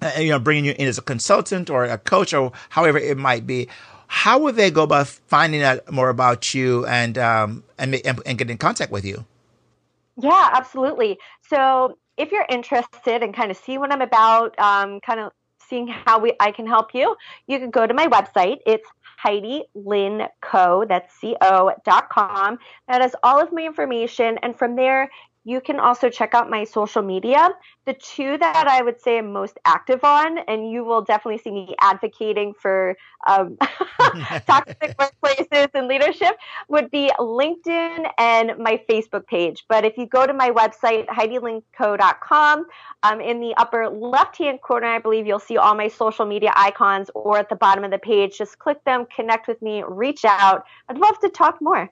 uh, 0.03 0.12
you 0.18 0.29
know, 0.29 0.38
bringing 0.38 0.66
you 0.66 0.75
in 0.79 0.87
as 0.87 0.99
a 0.99 1.03
consultant 1.03 1.71
or 1.71 1.85
a 1.85 1.97
coach 1.97 2.35
or 2.35 2.53
however 2.68 2.99
it 2.99 3.16
might 3.16 3.47
be. 3.47 3.66
How 4.09 4.38
would 4.40 4.57
they 4.57 4.71
go 4.71 4.83
about 4.83 5.07
finding 5.09 5.62
out 5.62 5.90
more 5.90 6.11
about 6.11 6.53
you 6.53 6.85
and 6.85 7.16
um, 7.16 7.64
and, 7.79 7.95
and 8.05 8.37
get 8.37 8.51
in 8.51 8.59
contact 8.59 8.92
with 8.92 9.07
you? 9.07 9.25
Yeah, 10.18 10.51
absolutely. 10.53 11.18
So 11.49 11.97
if 12.18 12.31
you're 12.31 12.47
interested 12.51 13.23
and 13.23 13.35
kind 13.35 13.51
of 13.51 13.57
see 13.57 13.79
what 13.79 13.90
I'm 13.90 14.03
about, 14.03 14.59
um, 14.59 15.01
kind 15.01 15.18
of 15.21 15.33
seeing 15.73 15.89
how 15.89 16.19
we 16.19 16.35
I 16.39 16.51
can 16.53 16.67
help 16.67 16.95
you, 16.95 17.17
you 17.47 17.59
can 17.59 17.71
go 17.71 17.87
to 17.87 17.95
my 17.95 18.07
website. 18.07 18.59
It's 18.67 18.87
Heidi 19.17 19.65
Lynne 19.75 20.27
Co. 20.43 20.85
That's 20.87 21.15
C 21.19 21.35
O 21.41 21.73
dot 21.87 22.11
com. 22.11 22.59
That 22.89 23.01
has 23.01 23.15
all 23.23 23.41
of 23.41 23.53
my 23.53 23.63
information, 23.63 24.39
and 24.43 24.55
from 24.55 24.77
there 24.77 25.09
you 25.45 25.61
can 25.61 25.81
also 25.81 26.09
check 26.09 26.35
out 26.35 26.49
my 26.49 26.65
social 26.65 27.03
media. 27.03 27.51
The 27.85 27.95
two 27.95 28.39
that 28.39 28.69
I 28.69 28.83
would 28.83 29.01
say 29.01 29.19
I'm 29.19 29.33
most 29.33 29.59
active 29.65 30.05
on, 30.05 30.39
and 30.47 30.71
you 30.71 30.85
will 30.85 31.03
definitely 31.03 31.39
see 31.39 31.51
me 31.51 31.75
advocating 31.81 32.55
for 32.55 32.97
um, 33.27 33.57
toxic 34.47 34.97
workplaces 34.99 35.69
and 35.75 35.89
leadership, 35.89 36.37
would 36.69 36.91
be 36.93 37.11
LinkedIn 37.19 38.09
and 38.19 38.53
my 38.59 38.81
Facebook 38.89 39.27
page. 39.27 39.65
But 39.69 39.85
if 39.85 39.97
you 39.97 40.07
go 40.07 40.27
to 40.27 40.33
my 40.33 40.51
website, 40.51 41.07
HeidiLynneCo.com, 41.09 42.67
um, 43.03 43.21
in 43.21 43.41
the 43.41 43.55
upper 43.57 43.89
left 43.89 44.39
hand 44.39 44.61
corner, 44.63 44.87
I 44.87 45.01
believe 45.01 45.27
you'll 45.27 45.41
see 45.41 45.57
all 45.57 45.75
my 45.75 45.89
social 45.89 46.25
media 46.25 46.53
icons, 46.55 47.11
or 47.15 47.39
at 47.39 47.49
the 47.49 47.57
bottom 47.57 47.83
of 47.83 47.91
the 47.91 47.99
page, 47.99 48.39
just 48.39 48.61
click 48.61 48.83
them, 48.85 49.07
connect 49.15 49.49
with 49.49 49.61
me, 49.61 49.83
reach 49.89 50.25
out. 50.25 50.65
I'd 50.89 50.99
love 50.99 51.19
to 51.21 51.29
talk 51.29 51.61
more. 51.61 51.91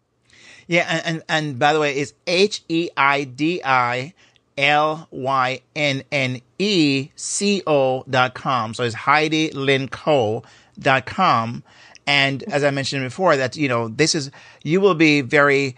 Yeah, 0.70 0.86
and, 0.88 1.04
and, 1.04 1.22
and 1.28 1.58
by 1.58 1.72
the 1.72 1.80
way, 1.80 1.96
it's 1.96 2.14
H 2.28 2.62
E 2.68 2.90
I 2.96 3.24
D 3.24 3.60
I 3.64 4.14
L 4.56 5.08
Y 5.10 5.62
N 5.74 6.04
N 6.12 6.40
E 6.60 7.08
C 7.16 7.60
O 7.66 8.04
dot 8.08 8.34
com. 8.34 8.72
So 8.74 8.84
it's 8.84 8.94
Heidi 8.94 9.50
Lynne 9.50 9.88
Co 9.88 10.44
dot 10.78 11.06
com. 11.06 11.64
And 12.06 12.44
as 12.44 12.62
I 12.62 12.70
mentioned 12.70 13.02
before, 13.02 13.36
that 13.36 13.56
you 13.56 13.66
know, 13.66 13.88
this 13.88 14.14
is 14.14 14.30
you 14.62 14.80
will 14.80 14.94
be 14.94 15.22
very 15.22 15.74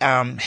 um, 0.00 0.38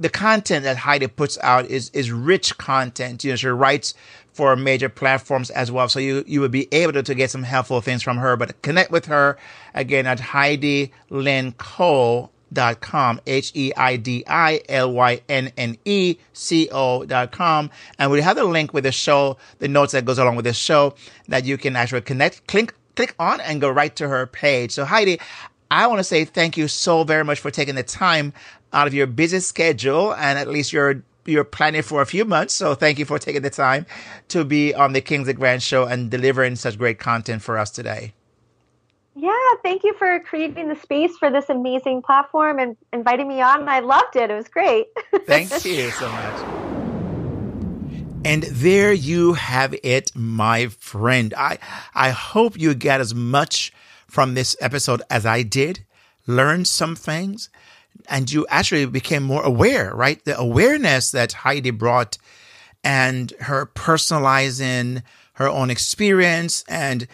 the 0.00 0.08
content 0.10 0.64
that 0.64 0.78
Heidi 0.78 1.06
puts 1.06 1.36
out 1.42 1.66
is 1.66 1.90
is 1.90 2.10
rich 2.10 2.56
content. 2.56 3.22
You 3.22 3.32
know, 3.32 3.36
she 3.36 3.48
writes 3.48 3.92
for 4.32 4.56
major 4.56 4.88
platforms 4.88 5.50
as 5.50 5.70
well. 5.70 5.90
So 5.90 5.98
you, 5.98 6.24
you 6.26 6.40
would 6.40 6.52
be 6.52 6.68
able 6.72 6.94
to, 6.94 7.02
to 7.02 7.14
get 7.14 7.30
some 7.30 7.42
helpful 7.42 7.82
things 7.82 8.02
from 8.02 8.16
her, 8.16 8.34
but 8.34 8.62
connect 8.62 8.90
with 8.90 9.04
her 9.04 9.36
again 9.74 10.06
at 10.06 10.20
Heidi 10.20 10.90
Lynne 11.10 11.52
Cole 11.52 12.31
com 12.80 13.20
h-e-i-d-i-l-y-n-n-e-c-o 13.26 14.24
dot 17.04 17.32
com 17.32 17.70
and 17.98 18.10
we 18.10 18.20
have 18.20 18.36
the 18.36 18.44
link 18.44 18.72
with 18.74 18.84
the 18.84 18.92
show 18.92 19.36
the 19.58 19.68
notes 19.68 19.92
that 19.92 20.04
goes 20.04 20.18
along 20.18 20.36
with 20.36 20.44
the 20.44 20.52
show 20.52 20.94
that 21.28 21.44
you 21.44 21.56
can 21.58 21.76
actually 21.76 22.00
connect 22.00 22.46
click 22.46 22.74
click 22.96 23.14
on 23.18 23.40
and 23.40 23.60
go 23.60 23.70
right 23.70 23.96
to 23.96 24.08
her 24.08 24.26
page 24.26 24.70
so 24.72 24.84
heidi 24.84 25.18
I 25.70 25.86
want 25.86 26.00
to 26.00 26.04
say 26.04 26.26
thank 26.26 26.58
you 26.58 26.68
so 26.68 27.02
very 27.02 27.24
much 27.24 27.40
for 27.40 27.50
taking 27.50 27.76
the 27.76 27.82
time 27.82 28.34
out 28.74 28.86
of 28.86 28.92
your 28.92 29.06
busy 29.06 29.40
schedule 29.40 30.14
and 30.14 30.38
at 30.38 30.46
least 30.48 30.72
you're 30.72 31.02
you're 31.24 31.44
planning 31.44 31.82
for 31.82 32.02
a 32.02 32.06
few 32.06 32.24
months. 32.24 32.54
So 32.54 32.74
thank 32.74 32.98
you 32.98 33.04
for 33.04 33.18
taking 33.18 33.42
the 33.42 33.50
time 33.50 33.86
to 34.28 34.44
be 34.44 34.74
on 34.74 34.92
the 34.92 35.00
Kingsley 35.00 35.34
Grant 35.34 35.62
show 35.62 35.84
and 35.84 36.10
delivering 36.10 36.56
such 36.56 36.78
great 36.78 36.98
content 36.98 37.42
for 37.42 37.58
us 37.58 37.70
today. 37.70 38.12
Yeah, 39.14 39.32
thank 39.62 39.84
you 39.84 39.92
for 39.94 40.20
creating 40.20 40.68
the 40.68 40.76
space 40.76 41.16
for 41.18 41.30
this 41.30 41.48
amazing 41.50 42.02
platform 42.02 42.58
and 42.58 42.76
inviting 42.92 43.28
me 43.28 43.42
on. 43.42 43.68
I 43.68 43.80
loved 43.80 44.16
it. 44.16 44.30
It 44.30 44.34
was 44.34 44.48
great. 44.48 44.86
thank 45.26 45.50
you 45.64 45.90
so 45.90 46.10
much. 46.10 46.62
And 48.24 48.44
there 48.44 48.92
you 48.92 49.34
have 49.34 49.74
it, 49.82 50.12
my 50.14 50.68
friend. 50.68 51.34
I 51.36 51.58
I 51.94 52.10
hope 52.10 52.58
you 52.58 52.72
get 52.74 53.00
as 53.00 53.14
much 53.14 53.72
from 54.06 54.34
this 54.34 54.56
episode 54.60 55.02
as 55.10 55.26
I 55.26 55.42
did, 55.42 55.84
learned 56.26 56.68
some 56.68 56.94
things, 56.94 57.50
and 58.08 58.30
you 58.30 58.46
actually 58.48 58.86
became 58.86 59.24
more 59.24 59.42
aware, 59.42 59.94
right? 59.94 60.24
The 60.24 60.38
awareness 60.38 61.10
that 61.10 61.32
Heidi 61.32 61.70
brought 61.70 62.16
and 62.84 63.32
her 63.40 63.66
personalizing 63.66 65.02
her 65.34 65.48
own 65.48 65.70
experience 65.70 66.64
and 66.68 67.06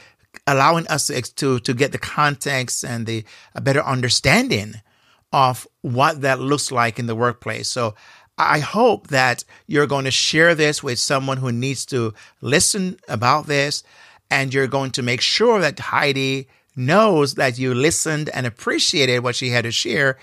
allowing 0.47 0.87
us 0.89 1.09
to, 1.09 1.21
to, 1.23 1.61
to 1.61 1.75
get 1.75 1.93
the 1.93 1.99
context 1.99 2.85
and 2.85 3.07
the 3.07 3.25
a 3.55 3.61
better 3.61 3.83
understanding 3.83 4.75
of 5.33 5.67
what 5.83 6.23
that 6.23 6.41
looks 6.41 6.73
like 6.73 6.99
in 6.99 7.07
the 7.07 7.15
workplace. 7.15 7.69
So 7.69 7.95
I 8.39 8.61
hope 8.61 9.09
that 9.09 9.45
you're 9.67 9.87
going 9.87 10.05
to 10.05 10.11
share 10.11 10.55
this 10.55 10.83
with 10.83 10.99
someone 10.99 11.39
who 11.39 11.53
needs 11.53 11.85
to 11.87 12.15
listen 12.41 12.99
about 13.09 13.47
this 13.47 13.83
and 14.31 14.55
you're 14.55 14.69
going 14.69 14.93
to 14.93 15.03
make 15.03 15.21
sure 15.21 15.61
that 15.61 15.79
Heidi 15.79 16.49
knows 16.77 17.35
that 17.35 17.59
you 17.59 17.75
listened 17.75 18.31
and 18.33 18.47
appreciated 18.47 19.21
what 19.21 19.35
she 19.35 19.51
had 19.51 19.65
to 19.65 19.73
share 19.73 20.17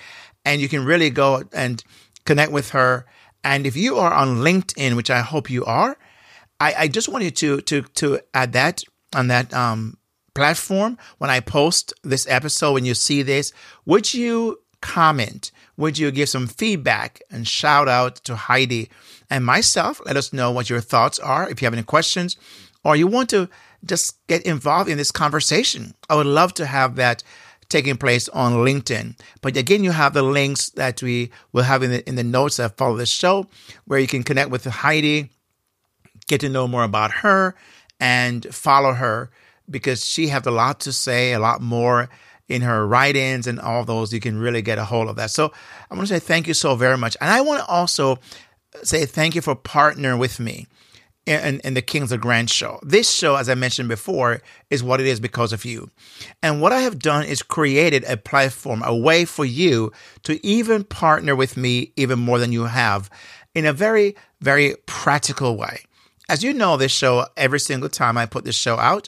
and 0.46 0.62
you 0.62 0.70
can 0.70 0.86
really 0.86 1.10
go 1.10 1.44
and 1.52 1.84
connect 2.24 2.52
with 2.52 2.70
her. 2.70 3.06
And 3.44 3.68
if 3.68 3.76
you 3.76 3.98
are 3.98 4.14
on 4.14 4.38
LinkedIn, 4.38 4.96
which 4.96 5.10
I 5.10 5.22
hope 5.22 5.50
you 5.50 5.66
are, 5.66 5.98
I, 6.60 6.74
I 6.80 6.88
just 6.88 7.10
want 7.10 7.24
you 7.24 7.32
to 7.32 7.62
to 7.62 7.82
to 7.82 8.20
add 8.34 8.54
that 8.54 8.84
on 9.16 9.28
that 9.30 9.54
um, 9.54 9.98
platform 10.34 10.98
when 11.18 11.30
I 11.30 11.40
post 11.40 11.94
this 12.04 12.28
episode. 12.30 12.74
When 12.74 12.86
you 12.86 12.94
see 12.94 13.24
this, 13.24 13.54
would 13.86 14.14
you 14.14 14.60
comment? 14.82 15.52
Would 15.78 15.98
you 15.98 16.12
give 16.12 16.30
some 16.30 16.48
feedback 16.48 17.22
and 17.32 17.48
shout 17.48 17.88
out 17.88 18.18
to 18.26 18.36
Heidi 18.36 18.90
and 19.30 19.44
myself? 19.44 20.00
Let 20.06 20.18
us 20.18 20.32
know 20.32 20.52
what 20.52 20.70
your 20.70 20.82
thoughts 20.82 21.20
are. 21.20 21.50
If 21.50 21.62
you 21.62 21.66
have 21.66 21.74
any 21.74 21.84
questions, 21.84 22.38
or 22.84 22.96
you 22.96 23.08
want 23.08 23.30
to 23.32 23.50
just 23.84 24.26
get 24.28 24.44
involved 24.44 24.90
in 24.90 24.98
this 24.98 25.12
conversation, 25.12 25.96
I 26.10 26.16
would 26.16 26.28
love 26.28 26.54
to 26.56 26.66
have 26.66 26.96
that 26.96 27.24
taking 27.68 27.98
place 27.98 28.30
on 28.30 28.54
LinkedIn. 28.54 29.18
But 29.42 29.58
again, 29.58 29.84
you 29.84 29.92
have 29.92 30.14
the 30.14 30.22
links 30.22 30.70
that 30.72 31.02
we 31.02 31.32
will 31.52 31.64
have 31.64 31.82
in 31.82 31.92
the, 31.92 32.08
in 32.08 32.16
the 32.16 32.24
notes 32.24 32.58
that 32.58 32.78
follow 32.78 32.96
the 32.96 33.06
show 33.06 33.48
where 33.86 34.00
you 34.00 34.08
can 34.08 34.24
connect 34.24 34.52
with 34.52 34.66
Heidi, 34.66 35.30
get 36.28 36.42
to 36.42 36.50
know 36.50 36.68
more 36.68 36.84
about 36.84 37.12
her, 37.12 37.56
and 38.00 38.46
follow 38.54 38.94
her 38.94 39.30
because 39.70 40.06
she 40.06 40.28
has 40.28 40.46
a 40.46 40.52
lot 40.52 40.82
to 40.82 40.92
say, 40.92 41.34
a 41.34 41.40
lot 41.40 41.62
more 41.62 42.10
in 42.48 42.62
her 42.62 42.86
write-ins 42.86 43.48
and 43.48 43.60
all 43.60 43.84
those. 43.84 44.14
You 44.14 44.20
can 44.20 44.38
really 44.38 44.62
get 44.62 44.78
a 44.78 44.86
hold 44.86 45.10
of 45.10 45.16
that. 45.16 45.32
So 45.32 45.52
I 45.90 45.96
want 45.96 46.08
to 46.08 46.14
say 46.14 46.20
thank 46.20 46.48
you 46.48 46.54
so 46.54 46.76
very 46.76 46.98
much. 46.98 47.18
And 47.20 47.30
I 47.30 47.42
want 47.42 47.62
to 47.62 47.66
also 47.66 48.20
say 48.84 49.06
thank 49.06 49.36
you 49.36 49.42
for 49.42 49.56
partnering 49.56 50.20
with 50.20 50.40
me 50.40 50.68
in, 51.26 51.60
in 51.62 51.74
the 51.74 52.00
of 52.02 52.22
Grant 52.22 52.50
show. 52.50 52.80
This 52.84 53.12
show, 53.12 53.36
as 53.36 53.50
I 53.50 53.56
mentioned 53.56 53.90
before, 53.90 54.42
is 54.70 54.84
what 54.84 55.02
it 55.02 55.08
is 55.08 55.20
because 55.20 55.54
of 55.54 55.66
you. 55.66 55.90
And 56.44 56.62
what 56.62 56.72
I 56.72 56.82
have 56.82 57.00
done 57.00 57.26
is 57.26 57.42
created 57.42 58.04
a 58.04 58.18
platform, 58.18 58.84
a 58.86 58.96
way 58.96 59.26
for 59.26 59.46
you 59.46 59.92
to 60.24 60.46
even 60.46 60.84
partner 60.84 61.36
with 61.36 61.58
me 61.58 61.92
even 61.96 62.20
more 62.20 62.38
than 62.38 62.52
you 62.52 62.66
have 62.66 63.10
in 63.56 63.66
a 63.66 63.74
very, 63.74 64.16
very 64.42 64.76
practical 64.86 65.58
way. 65.58 65.82
As 66.28 66.44
you 66.44 66.54
know, 66.54 66.78
this 66.78 66.92
show, 66.92 67.26
every 67.38 67.60
single 67.60 67.90
time 67.90 68.18
I 68.18 68.26
put 68.26 68.46
this 68.46 68.56
show 68.56 68.78
out, 68.78 69.08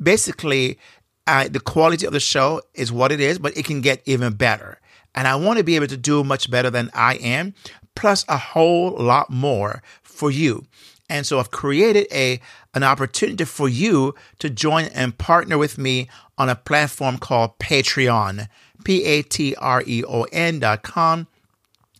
basically, 0.00 0.78
the 1.26 1.62
quality 1.64 2.06
of 2.06 2.12
the 2.12 2.20
show 2.20 2.62
is 2.74 2.92
what 2.92 3.12
it 3.12 3.20
is, 3.20 3.38
but 3.38 3.56
it 3.56 3.64
can 3.64 3.80
get 3.80 4.02
even 4.06 4.34
better. 4.34 4.80
And 5.14 5.26
I 5.26 5.36
want 5.36 5.58
to 5.58 5.64
be 5.64 5.76
able 5.76 5.86
to 5.88 5.96
do 5.96 6.22
much 6.22 6.50
better 6.50 6.70
than 6.70 6.90
I 6.94 7.14
am, 7.16 7.54
plus 7.94 8.24
a 8.28 8.36
whole 8.36 8.90
lot 8.90 9.30
more 9.30 9.82
for 10.02 10.30
you. 10.30 10.66
And 11.10 11.26
so 11.26 11.38
I've 11.38 11.50
created 11.50 12.06
a 12.12 12.40
an 12.74 12.84
opportunity 12.84 13.44
for 13.44 13.68
you 13.68 14.14
to 14.38 14.50
join 14.50 14.84
and 14.94 15.16
partner 15.16 15.56
with 15.56 15.78
me 15.78 16.08
on 16.36 16.50
a 16.50 16.54
platform 16.54 17.18
called 17.18 17.58
Patreon, 17.58 18.46
P 18.84 19.04
A 19.04 19.22
T 19.22 19.54
R 19.56 19.82
E 19.86 20.04
O 20.04 20.24
N 20.24 20.60
dot 20.60 20.82
com. 20.82 21.26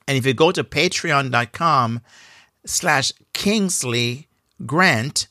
And 0.06 0.16
if 0.16 0.26
you 0.26 0.34
go 0.34 0.52
to 0.52 0.62
patreon.com 0.62 2.00
slash 2.66 3.12
Kingsley 3.32 4.27
Grant, 4.66 5.28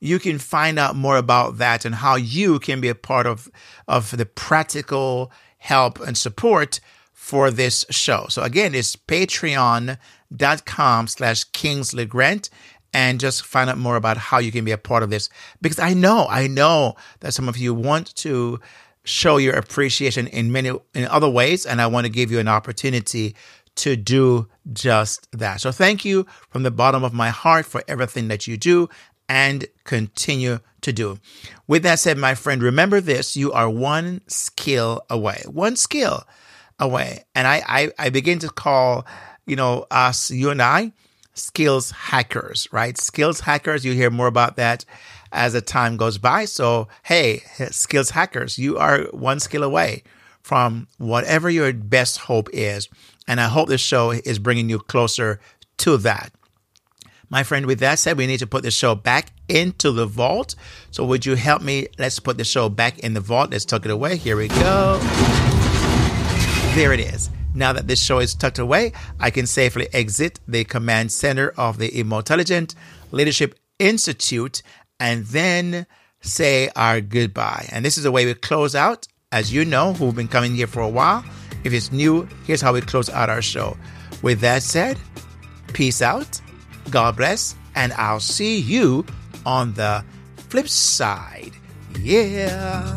you 0.00 0.18
can 0.18 0.38
find 0.38 0.78
out 0.78 0.96
more 0.96 1.16
about 1.16 1.58
that 1.58 1.84
and 1.84 1.94
how 1.94 2.16
you 2.16 2.58
can 2.58 2.80
be 2.80 2.88
a 2.88 2.94
part 2.94 3.26
of, 3.26 3.50
of 3.88 4.16
the 4.16 4.26
practical 4.26 5.32
help 5.58 6.00
and 6.00 6.16
support 6.16 6.80
for 7.12 7.50
this 7.50 7.84
show. 7.90 8.26
So 8.28 8.42
again, 8.42 8.74
it's 8.74 8.94
patreon.com 8.94 9.98
slash 11.08 11.44
Kingsley 11.44 12.04
Grant 12.04 12.50
and 12.92 13.18
just 13.20 13.44
find 13.44 13.68
out 13.68 13.78
more 13.78 13.96
about 13.96 14.16
how 14.16 14.38
you 14.38 14.52
can 14.52 14.64
be 14.64 14.70
a 14.70 14.78
part 14.78 15.02
of 15.02 15.10
this. 15.10 15.28
Because 15.60 15.78
I 15.78 15.92
know, 15.92 16.26
I 16.30 16.46
know 16.46 16.94
that 17.20 17.34
some 17.34 17.48
of 17.48 17.56
you 17.56 17.74
want 17.74 18.14
to 18.16 18.60
show 19.04 19.36
your 19.36 19.54
appreciation 19.54 20.26
in 20.28 20.52
many 20.52 20.70
in 20.94 21.06
other 21.06 21.28
ways, 21.28 21.66
and 21.66 21.80
I 21.80 21.86
want 21.86 22.06
to 22.06 22.12
give 22.12 22.30
you 22.30 22.38
an 22.38 22.48
opportunity 22.48 23.34
to 23.76 23.96
do 23.96 24.48
just 24.72 25.28
that. 25.32 25.60
So 25.60 25.72
thank 25.72 26.04
you 26.04 26.26
from 26.50 26.62
the 26.62 26.70
bottom 26.70 27.04
of 27.04 27.12
my 27.12 27.30
heart 27.30 27.66
for 27.66 27.82
everything 27.88 28.28
that 28.28 28.46
you 28.46 28.56
do 28.56 28.88
and 29.28 29.66
continue 29.84 30.60
to 30.82 30.92
do. 30.92 31.18
With 31.66 31.82
that 31.82 31.98
said, 31.98 32.18
my 32.18 32.34
friend, 32.34 32.62
remember 32.62 33.00
this 33.00 33.36
you 33.36 33.52
are 33.52 33.68
one 33.68 34.20
skill 34.28 35.02
away, 35.10 35.42
one 35.46 35.76
skill 35.76 36.24
away. 36.78 37.24
And 37.34 37.46
I, 37.46 37.62
I, 37.66 37.92
I 37.98 38.10
begin 38.10 38.38
to 38.40 38.48
call, 38.48 39.06
you 39.46 39.56
know, 39.56 39.86
us, 39.90 40.30
you 40.30 40.50
and 40.50 40.62
I, 40.62 40.92
skills 41.34 41.90
hackers, 41.90 42.68
right? 42.72 42.96
Skills 42.96 43.40
hackers, 43.40 43.84
you 43.84 43.92
hear 43.92 44.10
more 44.10 44.26
about 44.26 44.56
that 44.56 44.84
as 45.32 45.52
the 45.52 45.60
time 45.60 45.96
goes 45.96 46.18
by. 46.18 46.44
So, 46.44 46.88
hey, 47.02 47.42
skills 47.70 48.10
hackers, 48.10 48.58
you 48.58 48.78
are 48.78 49.02
one 49.10 49.40
skill 49.40 49.62
away 49.62 50.02
from 50.42 50.86
whatever 50.98 51.50
your 51.50 51.72
best 51.72 52.18
hope 52.18 52.48
is. 52.52 52.88
And 53.28 53.40
I 53.40 53.48
hope 53.48 53.68
this 53.68 53.80
show 53.80 54.10
is 54.12 54.38
bringing 54.38 54.68
you 54.68 54.78
closer 54.78 55.40
to 55.78 55.96
that. 55.98 56.32
My 57.28 57.42
friend, 57.42 57.66
with 57.66 57.80
that 57.80 57.98
said, 57.98 58.16
we 58.16 58.26
need 58.26 58.38
to 58.38 58.46
put 58.46 58.62
the 58.62 58.70
show 58.70 58.94
back 58.94 59.32
into 59.48 59.90
the 59.90 60.06
vault. 60.06 60.54
So, 60.92 61.04
would 61.04 61.26
you 61.26 61.34
help 61.34 61.60
me? 61.60 61.88
Let's 61.98 62.20
put 62.20 62.38
the 62.38 62.44
show 62.44 62.68
back 62.68 63.00
in 63.00 63.14
the 63.14 63.20
vault. 63.20 63.50
Let's 63.50 63.64
tuck 63.64 63.84
it 63.84 63.90
away. 63.90 64.16
Here 64.16 64.36
we 64.36 64.46
go. 64.46 64.98
There 66.74 66.92
it 66.92 67.00
is. 67.00 67.30
Now 67.52 67.72
that 67.72 67.88
this 67.88 68.00
show 68.00 68.18
is 68.18 68.34
tucked 68.34 68.58
away, 68.58 68.92
I 69.18 69.30
can 69.30 69.46
safely 69.46 69.88
exit 69.92 70.38
the 70.46 70.64
command 70.64 71.10
center 71.10 71.54
of 71.56 71.78
the 71.78 71.88
Emotelligent 71.98 72.74
Leadership 73.10 73.58
Institute 73.78 74.62
and 75.00 75.24
then 75.24 75.86
say 76.20 76.68
our 76.76 77.00
goodbye. 77.00 77.66
And 77.72 77.84
this 77.84 77.96
is 77.96 78.04
the 78.04 78.12
way 78.12 78.26
we 78.26 78.34
close 78.34 78.74
out. 78.74 79.08
As 79.32 79.52
you 79.52 79.64
know, 79.64 79.94
who've 79.94 80.14
been 80.14 80.28
coming 80.28 80.54
here 80.54 80.66
for 80.66 80.80
a 80.80 80.88
while, 80.88 81.24
if 81.66 81.72
it's 81.72 81.90
new, 81.90 82.28
here's 82.46 82.60
how 82.60 82.72
we 82.72 82.80
close 82.80 83.10
out 83.10 83.28
our 83.28 83.42
show. 83.42 83.76
With 84.22 84.38
that 84.38 84.62
said, 84.62 85.00
peace 85.72 86.00
out, 86.00 86.40
God 86.90 87.16
bless, 87.16 87.56
and 87.74 87.92
I'll 87.94 88.20
see 88.20 88.56
you 88.58 89.04
on 89.44 89.74
the 89.74 90.04
flip 90.48 90.68
side. 90.68 91.50
Yeah. 91.98 92.96